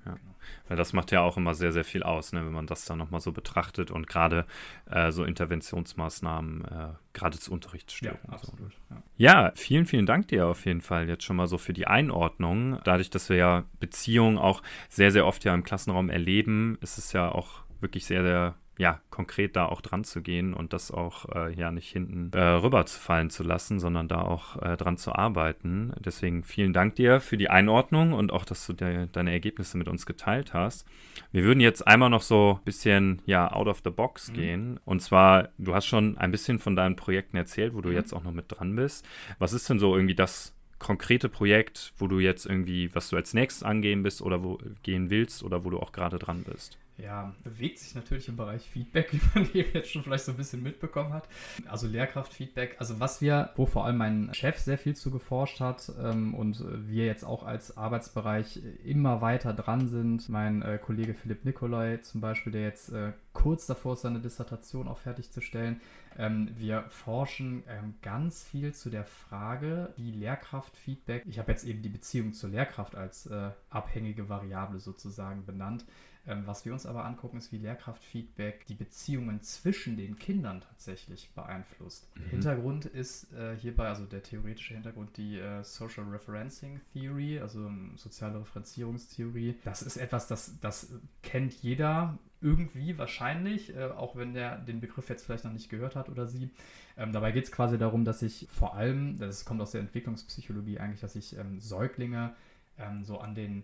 Ja. 0.06 0.14
Genau. 0.14 0.36
Weil 0.68 0.78
das 0.78 0.94
macht 0.94 1.12
ja 1.12 1.22
auch 1.22 1.38
immer 1.38 1.54
sehr, 1.54 1.72
sehr 1.72 1.84
viel 1.84 2.04
aus, 2.04 2.34
ne, 2.34 2.44
wenn 2.44 2.54
man 2.54 2.66
das 2.66 2.86
dann 2.86 2.98
nochmal 2.98 3.22
so 3.22 3.32
betrachtet 3.32 3.92
und 3.92 4.08
gerade 4.08 4.46
äh, 4.90 5.12
so 5.12 5.24
Interventionsmaßnahmen, 5.24 6.66
äh, 6.66 6.88
gerade 7.14 7.38
zu 7.38 7.52
Unterrichtsstörungen. 7.52 8.24
Ja, 8.26 8.34
absolut. 8.34 8.72
So. 8.90 8.96
Ja. 8.96 9.04
ja, 9.46 9.52
vielen, 9.56 9.86
vielen 9.86 10.06
Dank 10.06 10.28
dir 10.30 10.48
auf 10.48 10.66
jeden 10.66 10.82
Fall 10.82 11.08
jetzt 11.08 11.24
schon 11.24 11.36
mal 11.36 11.48
so 11.48 11.58
für 11.58 11.74
die 11.74 11.86
Einordnung. 11.86 12.80
Dadurch, 12.84 13.10
dass 13.10 13.30
wir 13.30 13.38
ja 13.38 13.64
Beziehungen 13.80 14.38
auch 14.38 14.64
sehr, 14.90 15.12
sehr 15.12 15.28
oft 15.28 15.44
ja 15.44 15.54
im 15.54 15.64
Klassenraum 15.64 16.10
erleben, 16.10 16.78
ist 16.82 16.98
es 16.98 17.14
ja 17.14 17.32
auch 17.32 17.62
wirklich 17.80 18.06
sehr, 18.06 18.24
sehr 18.24 18.56
ja, 18.78 19.00
konkret 19.10 19.56
da 19.56 19.66
auch 19.66 19.82
dran 19.82 20.04
zu 20.04 20.22
gehen 20.22 20.54
und 20.54 20.74
das 20.74 20.92
auch 20.92 21.26
äh, 21.36 21.54
ja 21.54 21.72
nicht 21.72 21.90
hinten 21.90 22.32
äh, 22.34 22.42
rüber 22.42 22.86
zu 22.86 23.00
fallen 23.00 23.30
zu 23.30 23.44
lassen, 23.44 23.80
sondern 23.80 24.08
da 24.08 24.22
auch 24.22 24.62
äh, 24.62 24.78
dran 24.78 24.98
zu 24.98 25.14
arbeiten. 25.14 25.94
Deswegen 26.00 26.44
vielen 26.44 26.74
Dank 26.74 26.96
dir 26.96 27.20
für 27.20 27.38
die 27.38 27.50
Einordnung 27.50 28.14
und 28.14 28.32
auch, 28.32 28.46
dass 28.46 28.66
du 28.66 28.74
de 28.74 29.08
deine 29.12 29.32
Ergebnisse 29.32 29.78
mit 29.78 29.88
uns 29.88 30.06
geteilt 30.06 30.54
hast. 30.54 30.88
Wir 31.32 31.44
würden 31.44 31.60
jetzt 31.60 31.86
einmal 31.86 32.10
noch 32.10 32.22
so 32.22 32.58
ein 32.60 32.66
bisschen 32.66 33.22
ja 33.26 33.52
out 33.52 33.68
of 33.68 33.82
the 33.84 33.92
box 33.92 34.30
mhm. 34.30 34.34
gehen. 34.34 34.80
Und 34.86 35.02
zwar, 35.02 35.50
du 35.58 35.76
hast 35.76 35.86
schon 35.86 36.18
ein 36.18 36.32
bisschen 36.32 36.58
von 36.58 36.76
deinen 36.76 36.96
Projekten 36.96 37.38
erzählt, 37.38 37.76
wo 37.76 37.82
du 37.82 37.90
mhm. 37.90 37.96
jetzt 37.96 38.14
auch 38.14 38.24
noch 38.24 38.34
mit 38.34 38.46
dran 38.48 38.76
bist. 38.76 39.06
Was 39.38 39.54
ist 39.54 39.70
denn 39.70 39.80
so 39.80 39.96
irgendwie 39.96 40.16
das 40.16 40.56
konkrete 40.80 41.30
Projekt, 41.30 41.94
wo 41.98 42.08
du 42.08 42.20
jetzt 42.20 42.48
irgendwie, 42.48 42.94
was 42.96 43.10
du 43.10 43.16
als 43.16 43.36
nächstes 43.36 43.62
angehen 43.62 44.02
bist 44.02 44.22
oder 44.22 44.44
wo 44.44 44.58
gehen 44.82 45.12
willst 45.12 45.44
oder 45.44 45.64
wo 45.64 45.70
du 45.70 45.80
auch 45.80 45.92
gerade 45.92 46.18
dran 46.18 46.44
bist? 46.44 46.80
Ja, 47.02 47.34
bewegt 47.44 47.80
sich 47.80 47.96
natürlich 47.96 48.28
im 48.28 48.38
Bereich 48.38 48.62
Feedback, 48.62 49.10
wie 49.12 49.22
man 49.34 49.50
eben 49.54 49.72
jetzt 49.74 49.92
schon 49.92 50.04
vielleicht 50.04 50.26
so 50.26 50.32
ein 50.32 50.38
bisschen 50.38 50.64
mitbekommen 50.64 51.14
hat. 51.14 51.28
Also 51.68 51.88
Lehrkraftfeedback, 51.88 52.76
also 52.80 53.00
was 53.00 53.22
wir, 53.22 53.52
wo 53.56 53.66
vor 53.66 53.86
allem 53.86 53.98
mein 53.98 54.34
Chef 54.34 54.58
sehr 54.60 54.78
viel 54.78 54.96
zu 54.96 55.12
geforscht 55.12 55.60
hat 55.60 55.92
ähm, 56.00 56.34
und 56.34 56.64
wir 56.88 57.06
jetzt 57.06 57.24
auch 57.24 57.44
als 57.44 57.78
Arbeitsbereich 57.78 58.62
immer 58.86 59.22
weiter 59.22 59.54
dran 59.54 59.88
sind. 59.88 60.30
Mein 60.30 60.62
äh, 60.62 60.78
Kollege 60.78 61.14
Philipp 61.14 61.46
Nikolai 61.46 61.98
zum 61.98 62.22
Beispiel, 62.22 62.52
der 62.52 62.64
jetzt 62.64 62.92
äh, 62.92 63.14
kurz 63.34 63.66
davor 63.66 63.94
ist, 63.94 64.02
seine 64.02 64.20
Dissertation 64.20 64.88
auch 64.88 65.00
fertigzustellen. 65.00 65.82
Ähm, 66.18 66.50
wir 66.58 66.84
forschen 66.90 67.64
ähm, 67.68 67.96
ganz 68.02 68.44
viel 68.44 68.74
zu 68.74 68.90
der 68.90 69.06
Frage, 69.06 69.94
wie 69.96 70.12
Lehrkraftfeedback, 70.12 71.24
ich 71.26 71.40
habe 71.40 71.52
jetzt 71.52 71.64
eben 71.64 71.82
die 71.82 71.90
Beziehung 71.90 72.34
zur 72.34 72.50
Lehrkraft 72.50 72.96
als 72.96 73.28
äh, 73.28 73.52
abhängige 73.70 74.28
Variable 74.28 74.80
sozusagen 74.80 75.46
benannt, 75.46 75.86
was 76.26 76.66
wir 76.66 76.74
uns 76.74 76.86
aber 76.86 77.06
angucken, 77.06 77.38
ist, 77.38 77.52
wie 77.52 77.58
Lehrkraftfeedback 77.58 78.68
die 78.68 78.76
Beziehungen 78.76 79.42
zwischen 79.42 79.98
den 79.98 80.20
Kindern 80.20 80.62
tatsächlich 80.62 81.32
beeinflusst. 81.34 82.08
Mhm. 82.16 82.30
Hintergrund 82.30 82.86
ist 82.86 83.34
äh, 83.34 83.56
hierbei, 83.58 83.88
also 83.88 84.06
der 84.06 84.22
theoretische 84.22 84.76
Hintergrund, 84.76 85.18
die 85.18 85.40
äh, 85.40 85.64
Social 85.64 86.04
Referencing 86.06 86.80
Theory, 86.94 87.40
also 87.40 87.66
ähm, 87.66 87.94
soziale 87.96 88.40
Referenzierungstheorie. 88.40 89.56
Das 89.64 89.82
ist 89.82 89.98
etwas, 89.98 90.28
das, 90.28 90.60
das 90.60 90.94
kennt 91.24 91.54
jeder 91.54 92.20
irgendwie 92.40 92.98
wahrscheinlich, 92.98 93.76
äh, 93.76 93.86
auch 93.86 94.16
wenn 94.16 94.34
der 94.34 94.58
den 94.58 94.80
Begriff 94.80 95.10
jetzt 95.10 95.26
vielleicht 95.26 95.44
noch 95.44 95.54
nicht 95.54 95.70
gehört 95.70 95.96
hat 95.96 96.10
oder 96.10 96.28
sie. 96.28 96.52
Ähm, 96.98 97.14
dabei 97.14 97.32
geht 97.32 97.46
es 97.46 97.52
quasi 97.52 97.78
darum, 97.78 98.06
dass 98.06 98.22
ich 98.22 98.48
vor 98.52 98.76
allem, 98.76 99.18
das 99.18 99.46
kommt 99.46 99.62
aus 99.62 99.72
der 99.72 99.82
Entwicklungspsychologie 99.82 100.80
eigentlich, 100.80 101.02
dass 101.02 101.16
ich 101.16 101.36
ähm, 101.38 101.60
Säuglinge 101.60 102.36
ähm, 102.78 103.04
so 103.04 103.20
an 103.20 103.36
den 103.36 103.64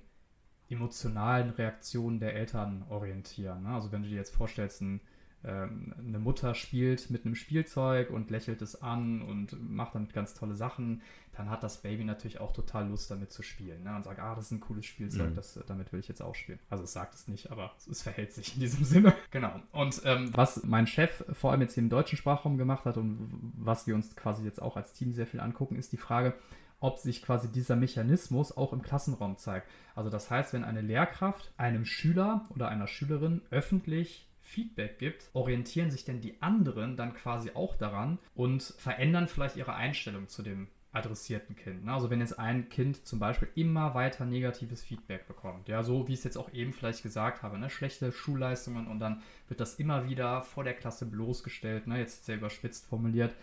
emotionalen 0.69 1.51
Reaktionen 1.51 2.19
der 2.19 2.35
Eltern 2.35 2.83
orientieren. 2.89 3.63
Ne? 3.63 3.69
Also 3.69 3.91
wenn 3.91 4.03
du 4.03 4.09
dir 4.09 4.15
jetzt 4.15 4.35
vorstellst, 4.35 4.81
ein, 4.81 5.01
ähm, 5.43 5.93
eine 5.97 6.19
Mutter 6.19 6.55
spielt 6.55 7.09
mit 7.09 7.25
einem 7.25 7.35
Spielzeug 7.35 8.09
und 8.09 8.29
lächelt 8.29 8.61
es 8.61 8.81
an 8.81 9.21
und 9.21 9.55
macht 9.69 9.95
damit 9.95 10.13
ganz 10.13 10.33
tolle 10.33 10.55
Sachen, 10.55 11.01
dann 11.37 11.49
hat 11.49 11.63
das 11.63 11.81
Baby 11.83 12.03
natürlich 12.03 12.39
auch 12.41 12.51
total 12.51 12.89
Lust 12.89 13.11
damit 13.11 13.31
zu 13.31 13.43
spielen. 13.43 13.83
Ne? 13.83 13.95
Und 13.95 14.03
sagt, 14.03 14.19
ah, 14.19 14.35
das 14.35 14.45
ist 14.45 14.51
ein 14.51 14.59
cooles 14.59 14.85
Spielzeug, 14.85 15.29
mhm. 15.29 15.35
das, 15.35 15.59
damit 15.67 15.93
will 15.93 15.99
ich 15.99 16.07
jetzt 16.07 16.21
auch 16.21 16.35
spielen. 16.35 16.59
Also 16.69 16.83
es 16.83 16.91
sagt 16.91 17.13
es 17.13 17.27
nicht, 17.27 17.51
aber 17.51 17.71
es 17.89 18.01
verhält 18.01 18.33
sich 18.33 18.55
in 18.55 18.61
diesem 18.61 18.83
Sinne. 18.83 19.13
Genau. 19.31 19.59
Und 19.71 20.01
ähm, 20.03 20.31
was 20.33 20.63
mein 20.63 20.87
Chef 20.87 21.23
vor 21.33 21.51
allem 21.51 21.61
jetzt 21.61 21.75
hier 21.75 21.83
im 21.83 21.89
deutschen 21.89 22.17
Sprachraum 22.17 22.57
gemacht 22.57 22.85
hat 22.85 22.97
und 22.97 23.53
was 23.57 23.87
wir 23.87 23.95
uns 23.95 24.15
quasi 24.15 24.43
jetzt 24.43 24.61
auch 24.61 24.75
als 24.75 24.93
Team 24.93 25.13
sehr 25.13 25.27
viel 25.27 25.39
angucken, 25.39 25.77
ist 25.77 25.93
die 25.93 25.97
Frage, 25.97 26.33
ob 26.79 26.99
sich 26.99 27.21
quasi 27.21 27.51
dieser 27.51 27.75
Mechanismus 27.75 28.55
auch 28.55 28.73
im 28.73 28.81
Klassenraum 28.81 29.37
zeigt. 29.37 29.67
Also 29.95 30.09
das 30.09 30.29
heißt, 30.29 30.53
wenn 30.53 30.63
eine 30.63 30.81
Lehrkraft 30.81 31.51
einem 31.57 31.85
Schüler 31.85 32.45
oder 32.49 32.69
einer 32.69 32.87
Schülerin 32.87 33.41
öffentlich 33.49 34.27
Feedback 34.41 34.99
gibt, 34.99 35.29
orientieren 35.33 35.91
sich 35.91 36.05
denn 36.05 36.21
die 36.21 36.41
anderen 36.41 36.95
dann 36.95 37.13
quasi 37.13 37.51
auch 37.53 37.75
daran 37.75 38.17
und 38.33 38.63
verändern 38.63 39.27
vielleicht 39.27 39.57
ihre 39.57 39.73
Einstellung 39.73 40.29
zu 40.29 40.41
dem 40.41 40.67
adressierten 40.93 41.55
Kind. 41.55 41.85
Ne? 41.85 41.93
Also 41.93 42.09
wenn 42.09 42.21
jetzt 42.21 42.39
ein 42.39 42.69
Kind 42.69 43.05
zum 43.05 43.19
Beispiel 43.19 43.49
immer 43.55 43.93
weiter 43.93 44.25
negatives 44.25 44.83
Feedback 44.83 45.27
bekommt, 45.27 45.67
ja, 45.67 45.83
so 45.83 46.07
wie 46.07 46.13
ich 46.13 46.19
es 46.19 46.25
jetzt 46.25 46.37
auch 46.37 46.51
eben 46.53 46.73
vielleicht 46.73 47.03
gesagt 47.03 47.43
habe, 47.43 47.59
ne? 47.59 47.69
schlechte 47.69 48.11
Schulleistungen 48.11 48.87
und 48.87 48.99
dann 48.99 49.21
wird 49.47 49.59
das 49.59 49.75
immer 49.75 50.07
wieder 50.07 50.41
vor 50.43 50.63
der 50.63 50.73
Klasse 50.73 51.05
bloßgestellt, 51.05 51.87
ne? 51.87 51.99
jetzt 51.99 52.25
sehr 52.25 52.37
überspitzt 52.37 52.87
formuliert, 52.87 53.35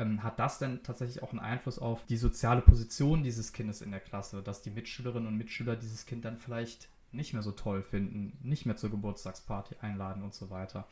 ähm, 0.00 0.22
hat 0.22 0.38
das 0.38 0.58
denn 0.58 0.82
tatsächlich 0.82 1.22
auch 1.22 1.30
einen 1.30 1.40
Einfluss 1.40 1.78
auf 1.78 2.04
die 2.06 2.16
soziale 2.16 2.62
Position 2.62 3.22
dieses 3.22 3.52
Kindes 3.52 3.82
in 3.82 3.90
der 3.90 4.00
Klasse, 4.00 4.42
dass 4.42 4.62
die 4.62 4.70
Mitschülerinnen 4.70 5.28
und 5.28 5.36
Mitschüler 5.36 5.76
dieses 5.76 6.06
Kind 6.06 6.24
dann 6.24 6.38
vielleicht 6.38 6.88
nicht 7.12 7.34
mehr 7.34 7.42
so 7.42 7.52
toll 7.52 7.82
finden, 7.82 8.38
nicht 8.42 8.66
mehr 8.66 8.76
zur 8.76 8.90
Geburtstagsparty 8.90 9.76
einladen 9.80 10.22
und 10.22 10.32
so 10.32 10.48
weiter. 10.50 10.86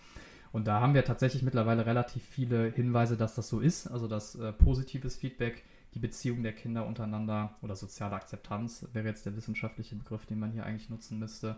Und 0.52 0.66
da 0.66 0.80
haben 0.80 0.94
wir 0.94 1.04
tatsächlich 1.04 1.42
mittlerweile 1.42 1.86
relativ 1.86 2.22
viele 2.24 2.70
Hinweise, 2.70 3.16
dass 3.16 3.34
das 3.34 3.48
so 3.48 3.60
ist, 3.60 3.86
also 3.86 4.08
dass 4.08 4.34
äh, 4.34 4.52
positives 4.52 5.16
Feedback 5.16 5.64
die 5.94 5.98
Beziehung 5.98 6.42
der 6.42 6.52
Kinder 6.52 6.86
untereinander 6.86 7.54
oder 7.62 7.76
soziale 7.76 8.14
Akzeptanz 8.14 8.86
wäre 8.92 9.06
jetzt 9.06 9.24
der 9.24 9.36
wissenschaftliche 9.36 9.96
Begriff, 9.96 10.26
den 10.26 10.38
man 10.38 10.52
hier 10.52 10.66
eigentlich 10.66 10.90
nutzen 10.90 11.18
müsste, 11.18 11.56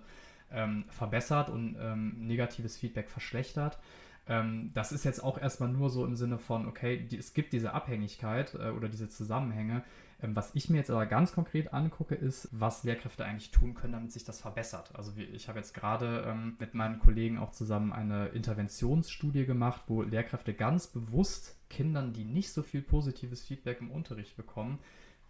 ähm, 0.53 0.85
verbessert 0.89 1.49
und 1.49 1.77
ähm, 1.81 2.27
negatives 2.27 2.77
Feedback 2.77 3.09
verschlechtert. 3.09 3.79
Ähm, 4.27 4.71
das 4.75 4.93
ist 4.93 5.05
jetzt 5.05 5.23
auch 5.23 5.39
erstmal 5.39 5.69
nur 5.69 5.91
so 5.91 6.05
im 6.05 6.15
Sinne 6.15 6.39
von, 6.39 6.67
okay, 6.67 6.99
die, 6.99 7.19
es 7.19 7.35
gibt 7.35 7.53
diese 7.53 7.73
Abhängigkeit 7.73 8.55
äh, 8.55 8.71
oder 8.71 8.89
diese 8.89 9.09
Zusammenhänge. 9.09 9.83
Ähm, 10.23 10.37
was 10.37 10.55
ich 10.55 10.69
mir 10.69 10.79
jetzt 10.79 10.91
aber 10.91 11.07
ganz 11.07 11.33
konkret 11.33 11.73
angucke, 11.73 12.15
ist, 12.15 12.49
was 12.53 12.85
Lehrkräfte 12.85 13.25
eigentlich 13.25 13.51
tun 13.51 13.75
können, 13.75 13.95
damit 13.95 14.13
sich 14.13 14.25
das 14.25 14.41
verbessert. 14.41 14.93
Also 14.95 15.17
wie, 15.17 15.25
ich 15.25 15.49
habe 15.49 15.59
jetzt 15.59 15.75
gerade 15.75 16.25
ähm, 16.29 16.57
mit 16.59 16.75
meinen 16.75 16.99
Kollegen 16.99 17.39
auch 17.39 17.53
zusammen 17.53 17.93
eine 17.93 18.29
Interventionsstudie 18.29 19.47
gemacht, 19.47 19.83
wo 19.87 20.03
Lehrkräfte 20.03 20.55
ganz 20.55 20.87
bewusst 20.87 21.57
Kindern, 21.69 22.13
die 22.13 22.25
nicht 22.25 22.53
so 22.53 22.63
viel 22.63 22.83
positives 22.83 23.43
Feedback 23.43 23.81
im 23.81 23.91
Unterricht 23.91 24.37
bekommen, 24.37 24.79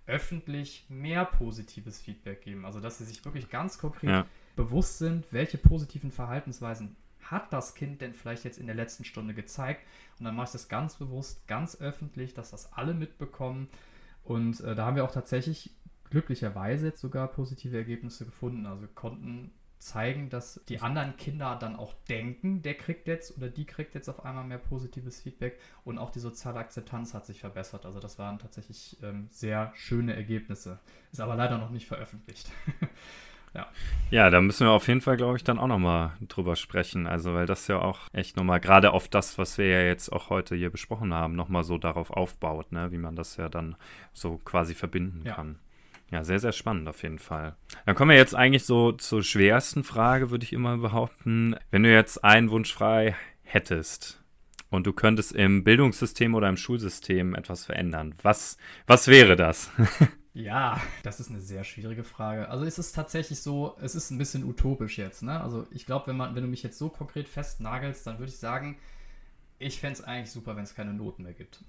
öffentlich 0.07 0.87
mehr 0.89 1.25
positives 1.25 2.01
Feedback 2.01 2.43
geben. 2.43 2.65
Also 2.65 2.81
dass 2.81 2.99
sie 2.99 3.05
sich 3.05 3.25
wirklich 3.25 3.49
ganz 3.49 3.79
konkret 3.79 4.11
ja. 4.11 4.27
Bewusst 4.57 4.99
sind, 4.99 5.27
welche 5.31 5.59
positiven 5.59 6.11
Verhaltensweisen 6.11 6.97
hat 7.23 7.53
das 7.53 7.75
Kind 7.75 8.01
denn 8.01 8.15
vielleicht 8.15 8.45
jetzt 8.45 8.59
in 8.59 8.67
der 8.67 8.75
letzten 8.75 9.05
Stunde 9.05 9.35
gezeigt? 9.35 9.83
Und 10.19 10.25
dann 10.25 10.35
mache 10.35 10.47
ich 10.47 10.53
das 10.53 10.69
ganz 10.69 10.97
bewusst, 10.97 11.47
ganz 11.47 11.81
öffentlich, 11.81 12.35
dass 12.35 12.51
das 12.51 12.73
alle 12.73 12.95
mitbekommen. 12.95 13.69
Und 14.25 14.61
äh, 14.61 14.75
da 14.75 14.87
haben 14.87 14.97
wir 14.97 15.05
auch 15.05 15.13
tatsächlich 15.13 15.71
glücklicherweise 16.11 16.89
jetzt 16.89 17.01
sogar 17.01 17.29
positive 17.29 17.77
Ergebnisse 17.77 18.25
gefunden. 18.25 18.67
Also 18.67 18.87
konnten 18.95 19.53
zeigen, 19.81 20.29
dass 20.29 20.61
die 20.69 20.81
anderen 20.81 21.17
Kinder 21.17 21.57
dann 21.59 21.75
auch 21.75 21.95
denken, 22.09 22.61
der 22.61 22.75
kriegt 22.75 23.09
jetzt 23.09 23.37
oder 23.37 23.49
die 23.49 23.65
kriegt 23.65 23.95
jetzt 23.95 24.09
auf 24.09 24.25
einmal 24.25 24.45
mehr 24.45 24.59
positives 24.59 25.23
Feedback 25.23 25.59
und 25.85 25.99
auch 25.99 26.11
die 26.11 26.21
soziale 26.21 26.59
Akzeptanz 26.59 27.15
hat 27.15 27.25
sich 27.25 27.41
verbessert. 27.41 27.87
Also 27.87 27.99
das 27.99 28.19
waren 28.19 28.39
tatsächlich 28.39 28.99
ähm, 29.03 29.29
sehr 29.31 29.73
schöne 29.75 30.15
Ergebnisse. 30.15 30.79
Ist 31.13 31.21
aber 31.21 31.35
leider 31.35 31.57
noch 31.57 31.71
nicht 31.71 31.87
veröffentlicht. 31.87 32.51
Ja. 33.55 33.67
ja, 34.11 34.31
da 34.31 34.41
müssen 34.41 34.67
wir 34.67 34.71
auf 34.71 34.87
jeden 34.87 35.01
Fall, 35.01 35.17
glaube 35.17 35.37
ich, 35.37 35.45
dann 35.45 35.59
auch 35.59 35.67
nochmal 35.67 36.13
drüber 36.29 36.55
sprechen. 36.55 37.07
Also, 37.07 37.35
weil 37.35 37.47
das 37.47 37.67
ja 37.67 37.81
auch 37.81 38.01
echt 38.13 38.37
nochmal, 38.37 38.61
gerade 38.61 38.93
auf 38.93 39.09
das, 39.09 39.39
was 39.39 39.59
wir 39.59 39.67
ja 39.67 39.83
jetzt 39.83 40.11
auch 40.13 40.31
heute 40.31 40.55
hier 40.55 40.71
besprochen 40.71 41.13
haben, 41.13 41.35
nochmal 41.35 41.65
so 41.65 41.77
darauf 41.77 42.11
aufbaut, 42.11 42.71
ne? 42.73 42.93
wie 42.93 42.99
man 42.99 43.17
das 43.17 43.37
ja 43.37 43.49
dann 43.49 43.77
so 44.13 44.39
quasi 44.45 44.75
verbinden 44.75 45.23
ja. 45.25 45.35
kann. 45.35 45.59
Ja, 46.11 46.25
sehr, 46.25 46.41
sehr 46.41 46.53
spannend 46.53 46.89
auf 46.89 47.03
jeden 47.03 47.21
Fall. 47.21 47.55
Dann 47.87 47.95
kommen 47.95 48.11
wir 48.11 48.17
jetzt 48.17 48.35
eigentlich 48.35 48.65
so 48.65 48.93
zur 48.93 49.23
schwersten 49.23 49.85
Frage, 49.85 50.31
würde 50.31 50.45
ich 50.45 50.53
immer 50.53 50.77
behaupten. 50.79 51.55
Wenn 51.71 51.85
du 51.85 51.93
jetzt 51.93 52.25
einen 52.25 52.51
Wunsch 52.51 52.73
frei 52.73 53.15
hättest 53.43 54.21
und 54.71 54.87
du 54.87 54.93
könntest 54.93 55.33
im 55.33 55.63
Bildungssystem 55.63 56.35
oder 56.35 56.49
im 56.49 56.57
Schulsystem 56.57 57.37
etwas 57.37 57.65
verändern, 57.65 58.15
was, 58.23 58.59
was 58.87 59.07
wäre 59.07 59.37
das? 59.37 59.71
Ja, 60.33 60.81
das 61.03 61.19
ist 61.19 61.31
eine 61.31 61.41
sehr 61.41 61.65
schwierige 61.65 62.05
Frage. 62.05 62.49
Also 62.49 62.65
ist 62.65 62.79
es 62.79 62.93
tatsächlich 62.93 63.41
so, 63.41 63.77
es 63.81 63.95
ist 63.95 64.11
ein 64.11 64.19
bisschen 64.19 64.45
utopisch 64.45 64.97
jetzt, 64.99 65.23
ne? 65.23 65.41
Also 65.41 65.67
ich 65.73 65.87
glaube, 65.87 66.07
wenn 66.09 66.17
man, 66.17 66.35
wenn 66.35 66.43
du 66.43 66.49
mich 66.49 66.63
jetzt 66.63 66.79
so 66.79 66.89
konkret 66.89 67.29
festnagelst, 67.29 68.07
dann 68.07 68.19
würde 68.19 68.31
ich 68.33 68.39
sagen, 68.39 68.79
ich 69.59 69.81
fände 69.81 69.99
es 69.99 70.05
eigentlich 70.05 70.31
super, 70.31 70.57
wenn 70.57 70.65
es 70.65 70.75
keine 70.75 70.95
Noten 70.95 71.25
mehr 71.25 71.35
gibt. 71.35 71.65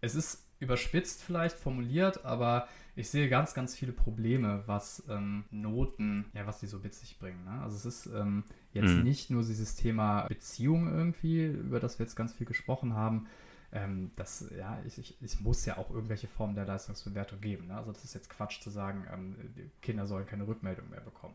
Es 0.00 0.14
ist 0.14 0.44
überspitzt 0.60 1.22
vielleicht 1.22 1.56
formuliert, 1.56 2.24
aber 2.24 2.68
ich 2.96 3.08
sehe 3.10 3.28
ganz, 3.28 3.54
ganz 3.54 3.76
viele 3.76 3.92
Probleme, 3.92 4.64
was 4.66 5.04
ähm, 5.08 5.44
Noten, 5.50 6.26
ja, 6.34 6.46
was 6.46 6.60
die 6.60 6.66
so 6.66 6.78
mit 6.78 6.94
sich 6.94 7.18
bringen. 7.18 7.44
Ne? 7.44 7.60
Also 7.62 7.76
es 7.76 7.84
ist 7.84 8.06
ähm, 8.06 8.44
jetzt 8.72 8.90
mhm. 8.90 9.04
nicht 9.04 9.30
nur 9.30 9.42
dieses 9.42 9.76
Thema 9.76 10.26
Beziehung 10.26 10.92
irgendwie, 10.92 11.46
über 11.46 11.78
das 11.78 11.98
wir 11.98 12.06
jetzt 12.06 12.16
ganz 12.16 12.32
viel 12.32 12.46
gesprochen 12.46 12.94
haben, 12.94 13.26
ähm, 13.72 14.12
das, 14.16 14.46
ja, 14.56 14.78
ich, 14.86 14.98
ich, 14.98 15.16
es 15.22 15.40
muss 15.40 15.66
ja 15.66 15.76
auch 15.76 15.90
irgendwelche 15.90 16.26
Formen 16.26 16.54
der 16.54 16.64
Leistungsbewertung 16.64 17.40
geben. 17.40 17.66
Ne? 17.66 17.76
Also 17.76 17.92
das 17.92 18.04
ist 18.04 18.14
jetzt 18.14 18.30
Quatsch 18.30 18.60
zu 18.60 18.70
sagen, 18.70 19.06
ähm, 19.12 19.36
Kinder 19.82 20.06
sollen 20.06 20.26
keine 20.26 20.46
Rückmeldung 20.46 20.88
mehr 20.88 21.00
bekommen. 21.00 21.34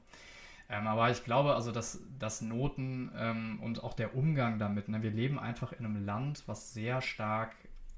Ähm, 0.69 0.87
aber 0.87 1.11
ich 1.11 1.23
glaube 1.23 1.53
also, 1.53 1.71
dass, 1.71 1.99
dass 2.17 2.41
Noten 2.41 3.11
ähm, 3.15 3.59
und 3.61 3.83
auch 3.83 3.93
der 3.93 4.15
Umgang 4.15 4.57
damit, 4.57 4.89
ne? 4.89 5.03
wir 5.03 5.11
leben 5.11 5.37
einfach 5.37 5.73
in 5.73 5.85
einem 5.85 6.05
Land, 6.05 6.43
was 6.47 6.73
sehr 6.73 7.01
stark 7.01 7.51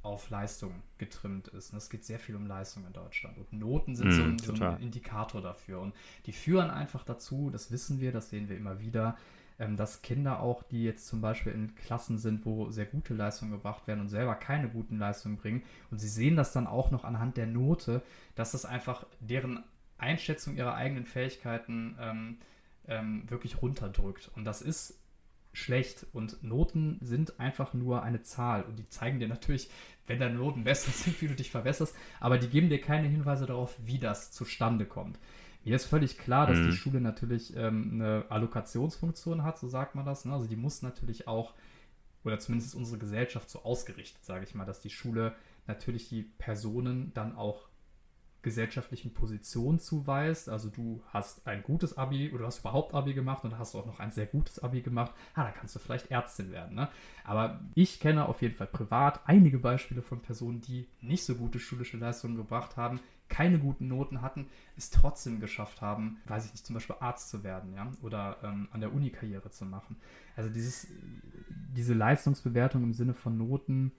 auf 0.06 0.30
Leistung 0.30 0.84
getrimmt 0.98 1.48
ist. 1.48 1.72
Und 1.72 1.78
es 1.78 1.90
geht 1.90 2.06
sehr 2.06 2.20
viel 2.20 2.36
um 2.36 2.46
Leistung 2.46 2.86
in 2.86 2.94
Deutschland. 2.94 3.38
Und 3.38 3.54
Noten 3.54 3.96
sind 3.96 4.10
mm, 4.10 4.12
so, 4.12 4.24
ein, 4.24 4.40
so, 4.40 4.64
ein, 4.64 4.80
Indikator 4.80 5.42
dafür. 5.42 5.82
Und 5.82 5.96
die 6.28 6.32
führen 6.32 6.70
einfach 6.70 7.04
dazu, 7.04 7.50
das 7.50 7.72
wissen 7.72 8.00
wir, 8.00 8.12
das 8.12 8.30
sehen 8.30 8.48
wir 8.48 8.56
immer 8.56 8.80
wieder, 8.80 9.18
ähm, 9.60 9.78
dass 9.78 10.02
Kinder 10.02 10.40
auch, 10.40 10.64
die 10.64 10.84
jetzt 10.84 11.08
zum 11.08 11.22
Beispiel 11.22 11.54
in 11.54 11.76
Klassen 11.76 12.18
sind, 12.18 12.46
wo 12.46 12.72
sehr 12.72 12.86
gute 12.86 13.14
Leistungen 13.14 13.52
gebracht 13.52 13.88
werden 13.88 14.02
und 14.02 14.10
selber 14.10 14.36
keine 14.36 14.70
guten 14.70 14.98
Leistungen 14.98 15.38
bringen, 15.38 15.64
und 15.92 16.00
sie 16.00 16.08
sehen 16.08 16.36
das 16.36 16.52
dann 16.52 16.68
auch 16.68 16.92
noch 16.92 17.04
anhand 17.04 17.38
der 17.38 17.48
Note, 17.48 18.02
dass 18.36 18.52
das 18.52 18.66
einfach 18.66 19.06
deren 19.20 19.64
Einschätzung 19.98 20.58
ihrer 20.58 20.76
eigenen 20.76 21.06
Fähigkeiten 21.06 21.98
ähm, 22.00 22.38
ähm, 22.88 23.30
wirklich 23.30 23.62
runterdrückt. 23.62 24.30
Und 24.36 24.46
das 24.46 24.62
ist 24.62 25.00
schlecht. 25.54 26.06
Und 26.14 26.44
Noten 26.44 27.00
sind 27.02 27.40
einfach 27.40 27.74
nur 27.74 28.04
eine 28.04 28.22
Zahl. 28.22 28.64
Und 28.64 28.78
die 28.78 28.88
zeigen 28.90 29.20
dir 29.20 29.28
natürlich, 29.28 29.70
wenn 30.08 30.20
deine 30.20 30.36
Noten 30.36 30.64
besser 30.64 30.92
sind, 30.94 31.22
wie 31.22 31.28
du 31.28 31.36
dich 31.36 31.52
verbesserst, 31.52 31.96
aber 32.20 32.38
die 32.38 32.50
geben 32.50 32.70
dir 32.70 32.82
keine 32.82 33.08
Hinweise 33.08 33.46
darauf, 33.46 33.76
wie 33.84 34.00
das 34.00 34.32
zustande 34.32 34.86
kommt. 34.86 35.18
Mir 35.66 35.76
ist 35.76 35.86
völlig 35.86 36.18
klar, 36.20 36.46
dass 36.46 36.60
mhm. 36.60 36.70
die 36.70 36.78
Schule 36.78 37.02
natürlich 37.02 37.56
ähm, 37.58 37.94
eine 37.94 38.26
Allokationsfunktion 38.30 39.44
hat, 39.44 39.58
so 39.58 39.68
sagt 39.68 39.96
man 39.96 40.06
das. 40.06 40.24
Ne? 40.24 40.32
Also 40.32 40.48
die 40.48 40.56
muss 40.56 40.84
natürlich 40.84 41.28
auch, 41.28 41.54
oder 42.24 42.40
zumindest 42.40 42.74
ist 42.74 42.80
unsere 42.80 43.00
Gesellschaft 43.00 43.50
so 43.50 43.64
ausgerichtet, 43.64 44.24
sage 44.24 44.46
ich 44.46 44.54
mal, 44.54 44.66
dass 44.66 44.82
die 44.82 44.92
Schule 44.92 45.34
natürlich 45.66 46.08
die 46.08 46.22
Personen 46.22 47.12
dann 47.16 47.36
auch 47.36 47.68
gesellschaftlichen 48.44 49.12
Positionen 49.12 49.80
zuweist. 49.80 50.50
Also 50.50 50.70
du 50.70 51.02
hast 51.08 51.48
ein 51.48 51.64
gutes 51.64 51.98
Abi 51.98 52.30
oder 52.30 52.42
du 52.42 52.46
hast 52.46 52.60
überhaupt 52.60 52.94
Abi 52.94 53.16
gemacht 53.16 53.44
und 53.44 53.58
hast 53.58 53.74
auch 53.74 53.88
noch 53.88 54.00
ein 54.00 54.12
sehr 54.12 54.28
gutes 54.28 54.60
Abi 54.60 54.82
gemacht. 54.82 55.14
Ah, 55.34 55.46
da 55.46 55.52
kannst 55.52 55.76
du 55.76 55.80
vielleicht 55.80 56.12
Ärztin 56.12 56.52
werden. 56.52 56.76
Ne? 56.76 56.88
Aber 57.24 57.60
ich 57.74 58.00
kenne 58.00 58.30
auf 58.30 58.44
jeden 58.44 58.54
Fall 58.54 58.68
privat 58.68 59.28
einige 59.28 59.58
Beispiele 59.58 60.04
von 60.04 60.22
Personen, 60.22 60.62
die 60.62 60.88
nicht 61.02 61.26
so 61.26 61.34
gute 61.34 61.58
schulische 61.58 61.98
Leistungen 61.98 62.36
gebracht 62.36 62.78
haben, 62.78 63.00
keine 63.28 63.60
guten 63.60 63.88
Noten 63.88 64.22
hatten, 64.22 64.48
es 64.78 64.90
trotzdem 64.90 65.40
geschafft 65.40 65.82
haben, 65.82 66.18
weiß 66.26 66.46
ich 66.46 66.52
nicht, 66.54 66.66
zum 66.66 66.76
Beispiel 66.76 66.96
Arzt 67.00 67.30
zu 67.30 67.44
werden, 67.44 67.74
ja, 67.74 67.92
oder 68.02 68.38
ähm, 68.44 68.68
an 68.72 68.82
der 68.82 68.94
Uni 68.94 69.10
Karriere 69.10 69.50
zu 69.50 69.66
machen. 69.66 69.98
Also 70.36 70.50
dieses, 70.50 70.88
diese 71.50 71.94
Leistungsbewertung 71.94 72.84
im 72.84 72.94
Sinne 72.94 73.14
von 73.14 73.38
Noten 73.38 73.92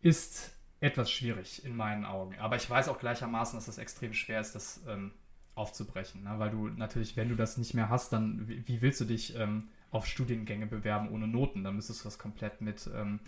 ist 0.00 0.52
etwas 0.80 1.10
schwierig 1.10 1.64
in 1.64 1.76
meinen 1.76 2.04
Augen. 2.04 2.36
Aber 2.38 2.56
ich 2.56 2.68
weiß 2.68 2.88
auch 2.88 2.98
gleichermaßen, 2.98 3.56
dass 3.56 3.68
es 3.68 3.78
extrem 3.78 4.14
schwer 4.14 4.40
ist, 4.40 4.54
das 4.54 4.82
ähm, 4.88 5.12
aufzubrechen, 5.54 6.24
ne? 6.24 6.34
weil 6.38 6.50
du 6.50 6.68
natürlich, 6.68 7.16
wenn 7.16 7.28
du 7.28 7.36
das 7.36 7.56
nicht 7.56 7.74
mehr 7.74 7.88
hast, 7.88 8.12
dann 8.12 8.48
wie, 8.48 8.66
wie 8.66 8.82
willst 8.82 9.00
du 9.00 9.04
dich 9.04 9.36
ähm, 9.36 9.68
auf 9.90 10.06
Studiengänge 10.06 10.66
bewerben 10.66 11.10
ohne 11.10 11.28
Noten? 11.28 11.62
Dann 11.62 11.76
müsstest 11.76 12.00
du 12.00 12.04
das 12.04 12.18
komplett 12.18 12.60
mit, 12.60 12.90
ähm, 12.94 13.20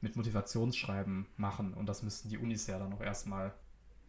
mit 0.00 0.16
Motivationsschreiben 0.16 1.26
machen 1.36 1.72
und 1.72 1.86
das 1.86 2.02
müssten 2.02 2.28
die 2.28 2.38
Unis 2.38 2.66
ja 2.66 2.78
dann 2.78 2.92
auch 2.92 3.00
erstmal 3.00 3.54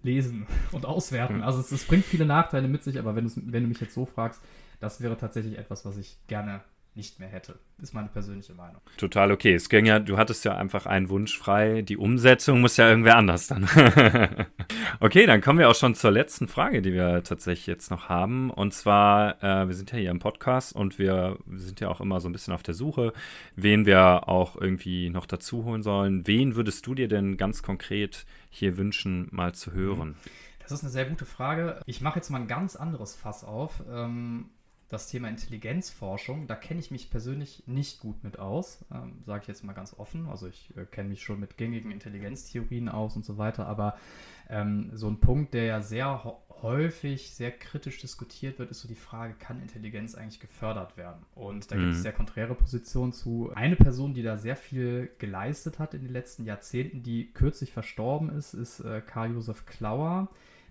lesen 0.03 0.47
und 0.71 0.85
auswerten. 0.85 1.41
Also 1.41 1.59
es, 1.59 1.71
es, 1.71 1.85
bringt 1.85 2.05
viele 2.05 2.25
Nachteile 2.25 2.67
mit 2.67 2.83
sich, 2.83 2.99
aber 2.99 3.15
wenn, 3.15 3.31
wenn 3.35 3.63
du 3.63 3.69
mich 3.69 3.81
jetzt 3.81 3.93
so 3.93 4.05
fragst, 4.05 4.41
das 4.79 5.01
wäre 5.01 5.17
tatsächlich 5.17 5.57
etwas, 5.57 5.85
was 5.85 5.97
ich 5.97 6.17
gerne 6.27 6.62
nicht 6.99 7.17
mehr 7.17 7.29
hätte. 7.29 7.57
Ist 7.81 7.93
meine 7.93 8.09
persönliche 8.09 8.53
Meinung. 8.53 8.81
Total 8.97 9.31
okay. 9.31 9.53
Es 9.53 9.69
ging 9.69 9.85
ja, 9.85 9.99
du 9.99 10.17
hattest 10.17 10.43
ja 10.43 10.57
einfach 10.57 10.85
einen 10.85 11.07
Wunsch 11.07 11.38
frei. 11.38 11.81
Die 11.81 11.95
Umsetzung 11.95 12.59
muss 12.59 12.75
ja 12.75 12.89
irgendwer 12.89 13.15
anders 13.15 13.47
dann. 13.47 13.69
okay, 14.99 15.25
dann 15.25 15.39
kommen 15.39 15.59
wir 15.59 15.69
auch 15.69 15.75
schon 15.75 15.95
zur 15.95 16.12
letzten 16.12 16.49
Frage, 16.49 16.81
die 16.81 16.91
wir 16.91 17.23
tatsächlich 17.23 17.67
jetzt 17.67 17.89
noch 17.89 18.09
haben. 18.09 18.49
Und 18.49 18.73
zwar, 18.73 19.41
äh, 19.41 19.67
wir 19.69 19.75
sind 19.75 19.93
ja 19.93 19.97
hier 19.97 20.12
im 20.12 20.19
Podcast 20.19 20.75
und 20.75 20.99
wir 20.99 21.38
sind 21.55 21.79
ja 21.79 21.88
auch 21.88 22.01
immer 22.01 22.19
so 22.19 22.27
ein 22.27 22.33
bisschen 22.33 22.53
auf 22.53 22.63
der 22.63 22.73
Suche, 22.73 23.13
wen 23.55 23.85
wir 23.85 24.27
auch 24.27 24.57
irgendwie 24.57 25.09
noch 25.09 25.25
dazu 25.25 25.63
holen 25.63 25.81
sollen. 25.81 26.27
Wen 26.27 26.57
würdest 26.57 26.85
du 26.85 26.95
dir 26.95 27.07
denn 27.07 27.38
ganz 27.38 27.63
konkret 27.63 28.25
hier 28.49 28.77
wünschen, 28.77 29.29
mal 29.31 29.55
zu 29.55 29.71
hören? 29.71 30.15
Das 30.59 30.73
ist 30.73 30.83
eine 30.83 30.91
sehr 30.91 31.05
gute 31.05 31.25
Frage. 31.25 31.79
Ich 31.85 32.01
mache 32.01 32.19
jetzt 32.19 32.30
mal 32.30 32.41
ein 32.41 32.47
ganz 32.47 32.76
anderes 32.76 33.15
Fass 33.15 33.45
auf. 33.45 33.82
Ähm, 33.89 34.49
das 34.89 35.07
Thema 35.07 35.29
Intelligenzforschung, 35.29 36.47
da 36.47 36.55
kenne 36.55 36.79
ich 36.79 36.89
mich 36.89 37.11
persönlich 37.11 37.63
nicht 37.67 37.99
gut 37.99 38.23
mit 38.23 38.39
aus, 38.39 38.83
ähm, 38.91 39.21
sage 39.23 39.43
ich 39.43 39.47
jetzt 39.47 39.63
mal 39.63 39.73
ganz 39.73 39.93
offen. 39.97 40.27
Also 40.27 40.47
ich 40.47 40.75
äh, 40.75 40.85
kenne 40.85 41.09
mich 41.09 41.21
schon 41.21 41.39
mit 41.39 41.57
gängigen 41.57 41.91
Intelligenztheorien 41.91 42.89
aus 42.89 43.15
und 43.15 43.23
so 43.23 43.37
weiter, 43.37 43.67
aber 43.67 43.97
ähm, 44.49 44.89
so 44.93 45.07
ein 45.07 45.19
Punkt, 45.19 45.53
der 45.53 45.65
ja 45.65 45.81
sehr 45.81 46.23
häufig, 46.63 47.31
sehr 47.31 47.51
kritisch 47.51 47.99
diskutiert 47.99 48.57
wird, 48.57 48.71
ist 48.71 48.81
so 48.81 48.87
die 48.87 48.95
Frage, 48.95 49.35
kann 49.37 49.61
Intelligenz 49.61 50.15
eigentlich 50.15 50.39
gefördert 50.39 50.97
werden? 50.97 51.23
Und 51.35 51.71
da 51.71 51.75
mhm. 51.75 51.81
gibt 51.81 51.93
es 51.93 52.01
sehr 52.01 52.11
konträre 52.11 52.55
Positionen 52.55 53.13
zu. 53.13 53.51
Eine 53.53 53.75
Person, 53.75 54.15
die 54.15 54.23
da 54.23 54.37
sehr 54.37 54.55
viel 54.55 55.11
geleistet 55.19 55.77
hat 55.77 55.93
in 55.93 56.01
den 56.01 56.11
letzten 56.11 56.45
Jahrzehnten, 56.45 57.03
die 57.03 57.31
kürzlich 57.31 57.71
verstorben 57.71 58.29
ist, 58.29 58.55
ist 58.55 58.79
äh, 58.79 59.01
Karl 59.05 59.33
Josef 59.33 59.67
Klauer, 59.67 60.29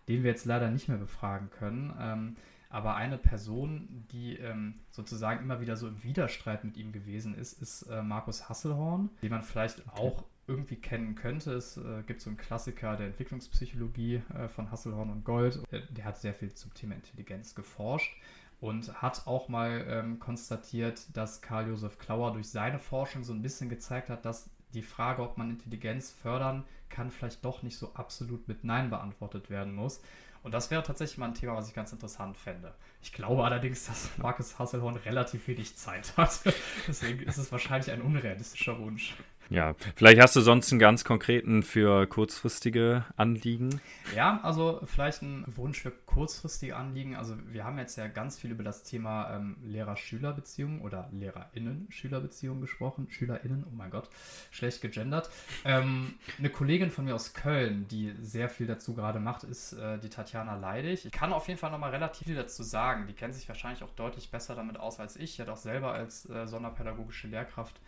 den 0.08 0.24
wir 0.24 0.30
jetzt 0.30 0.44
leider 0.44 0.70
nicht 0.70 0.88
mehr 0.88 0.98
befragen 0.98 1.50
können. 1.50 1.94
Ähm, 2.00 2.36
aber 2.70 2.96
eine 2.96 3.16
Person, 3.16 4.06
die 4.12 4.36
ähm, 4.36 4.74
sozusagen 4.90 5.40
immer 5.40 5.60
wieder 5.60 5.76
so 5.76 5.88
im 5.88 6.02
Widerstreit 6.02 6.64
mit 6.64 6.76
ihm 6.76 6.92
gewesen 6.92 7.34
ist, 7.34 7.60
ist 7.62 7.82
äh, 7.82 8.02
Markus 8.02 8.48
Hasselhorn, 8.48 9.10
den 9.22 9.30
man 9.30 9.42
vielleicht 9.42 9.80
okay. 9.88 10.00
auch 10.00 10.24
irgendwie 10.46 10.76
kennen 10.76 11.14
könnte. 11.14 11.52
Es 11.52 11.76
äh, 11.76 12.02
gibt 12.06 12.20
so 12.20 12.30
einen 12.30 12.36
Klassiker 12.36 12.96
der 12.96 13.08
Entwicklungspsychologie 13.08 14.22
äh, 14.34 14.48
von 14.48 14.70
Hasselhorn 14.70 15.10
und 15.10 15.24
Gold. 15.24 15.62
Äh, 15.70 15.82
der 15.90 16.04
hat 16.04 16.18
sehr 16.18 16.34
viel 16.34 16.52
zum 16.52 16.74
Thema 16.74 16.94
Intelligenz 16.94 17.54
geforscht 17.54 18.16
und 18.60 19.00
hat 19.00 19.26
auch 19.26 19.48
mal 19.48 19.84
ähm, 19.88 20.18
konstatiert, 20.18 21.16
dass 21.16 21.40
Karl 21.40 21.68
Josef 21.68 21.98
Klauer 21.98 22.32
durch 22.32 22.50
seine 22.50 22.78
Forschung 22.78 23.24
so 23.24 23.32
ein 23.32 23.42
bisschen 23.42 23.68
gezeigt 23.68 24.10
hat, 24.10 24.24
dass 24.24 24.50
die 24.74 24.82
Frage, 24.82 25.22
ob 25.22 25.38
man 25.38 25.50
Intelligenz 25.50 26.10
fördern 26.10 26.64
kann, 26.88 27.10
vielleicht 27.10 27.44
doch 27.44 27.62
nicht 27.62 27.78
so 27.78 27.94
absolut 27.94 28.48
mit 28.48 28.64
Nein 28.64 28.90
beantwortet 28.90 29.50
werden 29.50 29.74
muss. 29.74 30.02
Und 30.43 30.53
das 30.53 30.70
wäre 30.70 30.82
tatsächlich 30.82 31.18
mal 31.18 31.26
ein 31.26 31.34
Thema, 31.34 31.57
was 31.57 31.68
ich 31.68 31.74
ganz 31.74 31.93
interessant 31.93 32.36
fände. 32.36 32.74
Ich 33.03 33.12
glaube 33.12 33.45
allerdings, 33.45 33.86
dass 33.86 34.11
Markus 34.18 34.59
Hasselhorn 34.59 34.97
relativ 34.97 35.47
wenig 35.49 35.76
Zeit 35.76 36.16
hat. 36.16 36.41
Deswegen 36.86 37.20
ist 37.24 37.39
es 37.39 37.53
wahrscheinlich 37.53 37.91
ein 37.91 38.03
unrealistischer 38.03 38.78
Wunsch. 38.78 39.14
Ja, 39.51 39.74
vielleicht 39.96 40.20
hast 40.20 40.36
du 40.36 40.42
sonst 40.42 40.70
einen 40.72 40.78
ganz 40.78 41.05
konkreten 41.05 41.62
für 41.62 42.07
kurzfristige 42.07 43.07
Anliegen. 43.16 43.80
Ja, 44.14 44.40
also 44.42 44.80
vielleicht 44.84 45.22
ein 45.22 45.44
Wunsch 45.46 45.80
für 45.80 45.90
kurzfristige 45.90 46.76
Anliegen. 46.76 47.16
Also 47.16 47.34
wir 47.46 47.64
haben 47.64 47.78
jetzt 47.78 47.96
ja 47.96 48.09
ganz 48.09 48.38
viel 48.38 48.51
über 48.51 48.62
das 48.62 48.82
Thema 48.82 49.34
ähm, 49.34 49.57
Lehrer-Schüler-Beziehungen 49.62 50.82
oder 50.82 51.09
LehrerInnen-Schüler-Beziehungen 51.12 52.61
gesprochen. 52.61 53.07
SchülerInnen, 53.11 53.64
oh 53.66 53.74
mein 53.74 53.90
Gott, 53.90 54.11
schlecht 54.51 54.82
gegendert. 54.82 55.30
Ähm, 55.64 56.14
eine 56.38 56.51
Kollegin 56.51 56.90
von 56.90 57.07
mir 57.07 57.14
aus 57.14 57.32
Köln, 57.32 57.88
die 57.88 58.12
sehr 58.20 58.51
viel 58.51 58.66
dazu 58.66 58.94
gerade 58.94 59.18
macht, 59.18 59.44
ist 59.44 59.72
äh, 59.72 59.99
die 59.99 60.11
Tatjana 60.11 60.57
Leidig. 60.57 61.07
Ich 61.07 61.12
kann 61.12 61.32
auf 61.32 61.49
jeden 61.49 61.59
Fall 61.59 61.70
nochmal 61.70 61.90
relativ 61.90 62.26
viel 62.26 62.36
dazu 62.36 62.62
sagen. 62.62 63.07
Die 63.07 63.14
kennt 63.14 63.34
sich 63.34 63.49
wahrscheinlich 63.49 63.82
auch 63.82 63.94
deutlich 63.96 64.30
besser 64.30 64.55
damit 64.55 64.78
aus 64.78 65.01
als 65.01 65.16
ich. 65.16 65.36
Die 65.36 65.42
hat 65.42 65.49
auch 65.49 65.57
selber 65.57 65.92
als 65.92 66.28
äh, 66.28 66.46
sonderpädagogische 66.46 67.28
Lehrkraft 67.28 67.80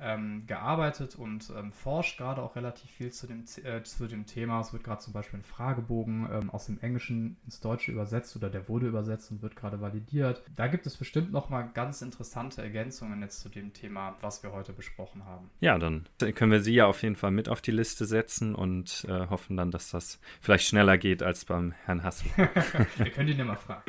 ähm, 0.00 0.44
gearbeitet 0.46 1.16
und 1.16 1.52
ähm, 1.56 1.72
forscht 1.72 2.18
gerade 2.18 2.42
auch 2.42 2.56
relativ 2.56 2.90
viel 2.90 3.10
zu 3.12 3.26
dem, 3.26 3.44
äh, 3.64 3.82
zu 3.82 4.06
dem 4.06 4.26
Thema. 4.26 4.60
Es 4.60 4.72
wird 4.72 4.84
gerade 4.84 5.00
zum 5.00 5.12
Beispiel 5.12 5.40
ein 5.40 5.44
Fragebogen 5.44 6.28
ähm, 6.32 6.50
aus 6.50 6.66
dem 6.66 6.80
Englischen 6.80 7.36
ins 7.44 7.60
Deutsche 7.60 7.92
übersetzt 7.92 8.34
oder 8.36 8.50
der 8.50 8.68
wurde 8.68 8.86
übersetzt 8.86 9.30
und 9.30 9.42
wird 9.42 9.56
gerade 9.56 9.80
validiert. 9.80 10.42
Da 10.56 10.66
gibt 10.66 10.86
es 10.86 10.96
bestimmt 10.96 11.32
nochmal 11.32 11.70
ganz 11.74 12.02
interessante 12.02 12.62
Ergänzungen 12.62 13.20
jetzt 13.20 13.40
zu 13.40 13.48
dem 13.48 13.72
Thema, 13.72 14.16
was 14.20 14.42
wir 14.42 14.52
heute 14.52 14.72
besprochen 14.72 15.24
haben. 15.24 15.50
Ja, 15.60 15.78
dann 15.78 16.06
können 16.34 16.52
wir 16.52 16.60
sie 16.60 16.74
ja 16.74 16.86
auf 16.86 17.02
jeden 17.02 17.16
Fall 17.16 17.30
mit 17.30 17.48
auf 17.48 17.60
die 17.60 17.70
Liste 17.70 18.06
setzen 18.06 18.54
und 18.54 19.04
äh, 19.08 19.26
hoffen 19.28 19.56
dann, 19.56 19.70
dass 19.70 19.90
das 19.90 20.20
vielleicht 20.40 20.66
schneller 20.66 20.98
geht 20.98 21.22
als 21.22 21.44
beim 21.44 21.72
Herrn 21.84 22.02
Hassel. 22.02 22.30
wir 22.96 23.10
können 23.10 23.28
ihn 23.28 23.38
ja 23.38 23.44
mal 23.44 23.56
fragen. 23.56 23.82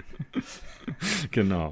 genau. 1.32 1.72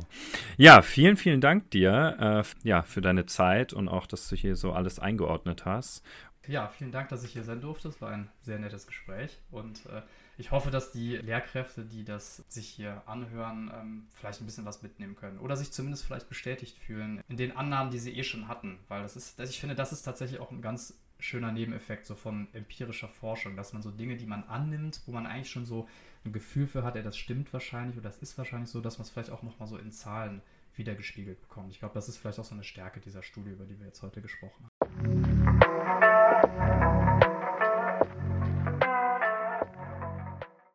Ja, 0.58 0.82
vielen, 0.82 1.18
vielen 1.18 1.42
Dank 1.42 1.72
dir 1.72 2.44
äh, 2.64 2.68
ja, 2.68 2.84
für 2.84 3.02
deine 3.02 3.26
Zeit 3.26 3.74
und 3.74 3.90
auch, 3.90 4.08
dass 4.08 4.29
du 4.30 4.36
hier 4.36 4.56
so 4.56 4.72
alles 4.74 5.00
eingeordnet 5.00 5.66
hast. 5.66 6.04
Ja, 6.48 6.68
vielen 6.68 6.92
Dank, 6.92 7.10
dass 7.10 7.24
ich 7.24 7.34
hier 7.34 7.44
sein 7.44 7.62
durfte. 7.62 7.90
Es 7.90 8.02
war 8.02 8.10
ein 8.10 8.30
sehr 8.42 8.60
nettes 8.60 8.88
Gespräch 8.88 9.38
und 9.52 9.86
äh, 9.88 10.02
ich 10.38 10.52
hoffe, 10.52 10.72
dass 10.72 10.92
die 10.92 11.18
Lehrkräfte, 11.18 11.84
die 11.84 12.06
das 12.06 12.38
sich 12.48 12.68
hier 12.68 13.04
anhören, 13.06 13.70
ähm, 13.76 14.08
vielleicht 14.14 14.42
ein 14.42 14.46
bisschen 14.46 14.66
was 14.66 14.82
mitnehmen 14.82 15.16
können 15.16 15.38
oder 15.38 15.58
sich 15.58 15.72
zumindest 15.72 16.06
vielleicht 16.06 16.30
bestätigt 16.30 16.78
fühlen 16.78 17.22
in 17.28 17.38
den 17.38 17.56
Annahmen, 17.56 17.92
die 17.92 18.00
sie 18.00 18.16
eh 18.16 18.24
schon 18.24 18.48
hatten, 18.48 18.80
weil 18.88 19.04
das 19.04 19.16
ist, 19.16 19.40
ich 19.42 19.60
finde, 19.60 19.76
das 19.76 19.92
ist 19.92 20.04
tatsächlich 20.04 20.40
auch 20.40 20.52
ein 20.52 20.62
ganz 20.62 20.98
schöner 21.20 21.52
Nebeneffekt 21.52 22.06
so 22.06 22.16
von 22.16 22.48
empirischer 22.54 23.10
Forschung, 23.10 23.58
dass 23.58 23.74
man 23.74 23.82
so 23.82 23.92
Dinge, 23.92 24.16
die 24.16 24.26
man 24.26 24.44
annimmt, 24.44 25.02
wo 25.06 25.12
man 25.12 25.28
eigentlich 25.28 25.52
schon 25.52 25.66
so 25.66 25.88
ein 26.26 26.32
Gefühl 26.32 26.68
für 26.68 26.84
hat, 26.84 26.96
ja, 26.96 27.02
das 27.02 27.18
stimmt 27.18 27.52
wahrscheinlich 27.52 27.98
oder 27.98 28.10
das 28.10 28.20
ist 28.20 28.38
wahrscheinlich 28.38 28.70
so, 28.70 28.80
dass 28.82 28.98
man 28.98 29.04
es 29.04 29.10
vielleicht 29.10 29.30
auch 29.30 29.44
nochmal 29.44 29.68
so 29.68 29.78
in 29.78 29.92
Zahlen 29.92 30.42
wiedergespiegelt 30.76 31.42
bekommen. 31.42 31.70
Ich 31.70 31.80
glaube, 31.80 31.94
das 31.94 32.10
ist 32.10 32.18
vielleicht 32.18 32.40
auch 32.40 32.46
so 32.46 32.56
eine 32.56 32.64
Stärke 32.64 33.00
dieser 33.00 33.24
Studie, 33.24 33.52
über 33.52 33.66
die 33.66 33.80
wir 33.80 33.88
jetzt 33.88 34.02
heute 34.02 34.22
gesprochen 34.22 34.70
haben. 34.82 35.69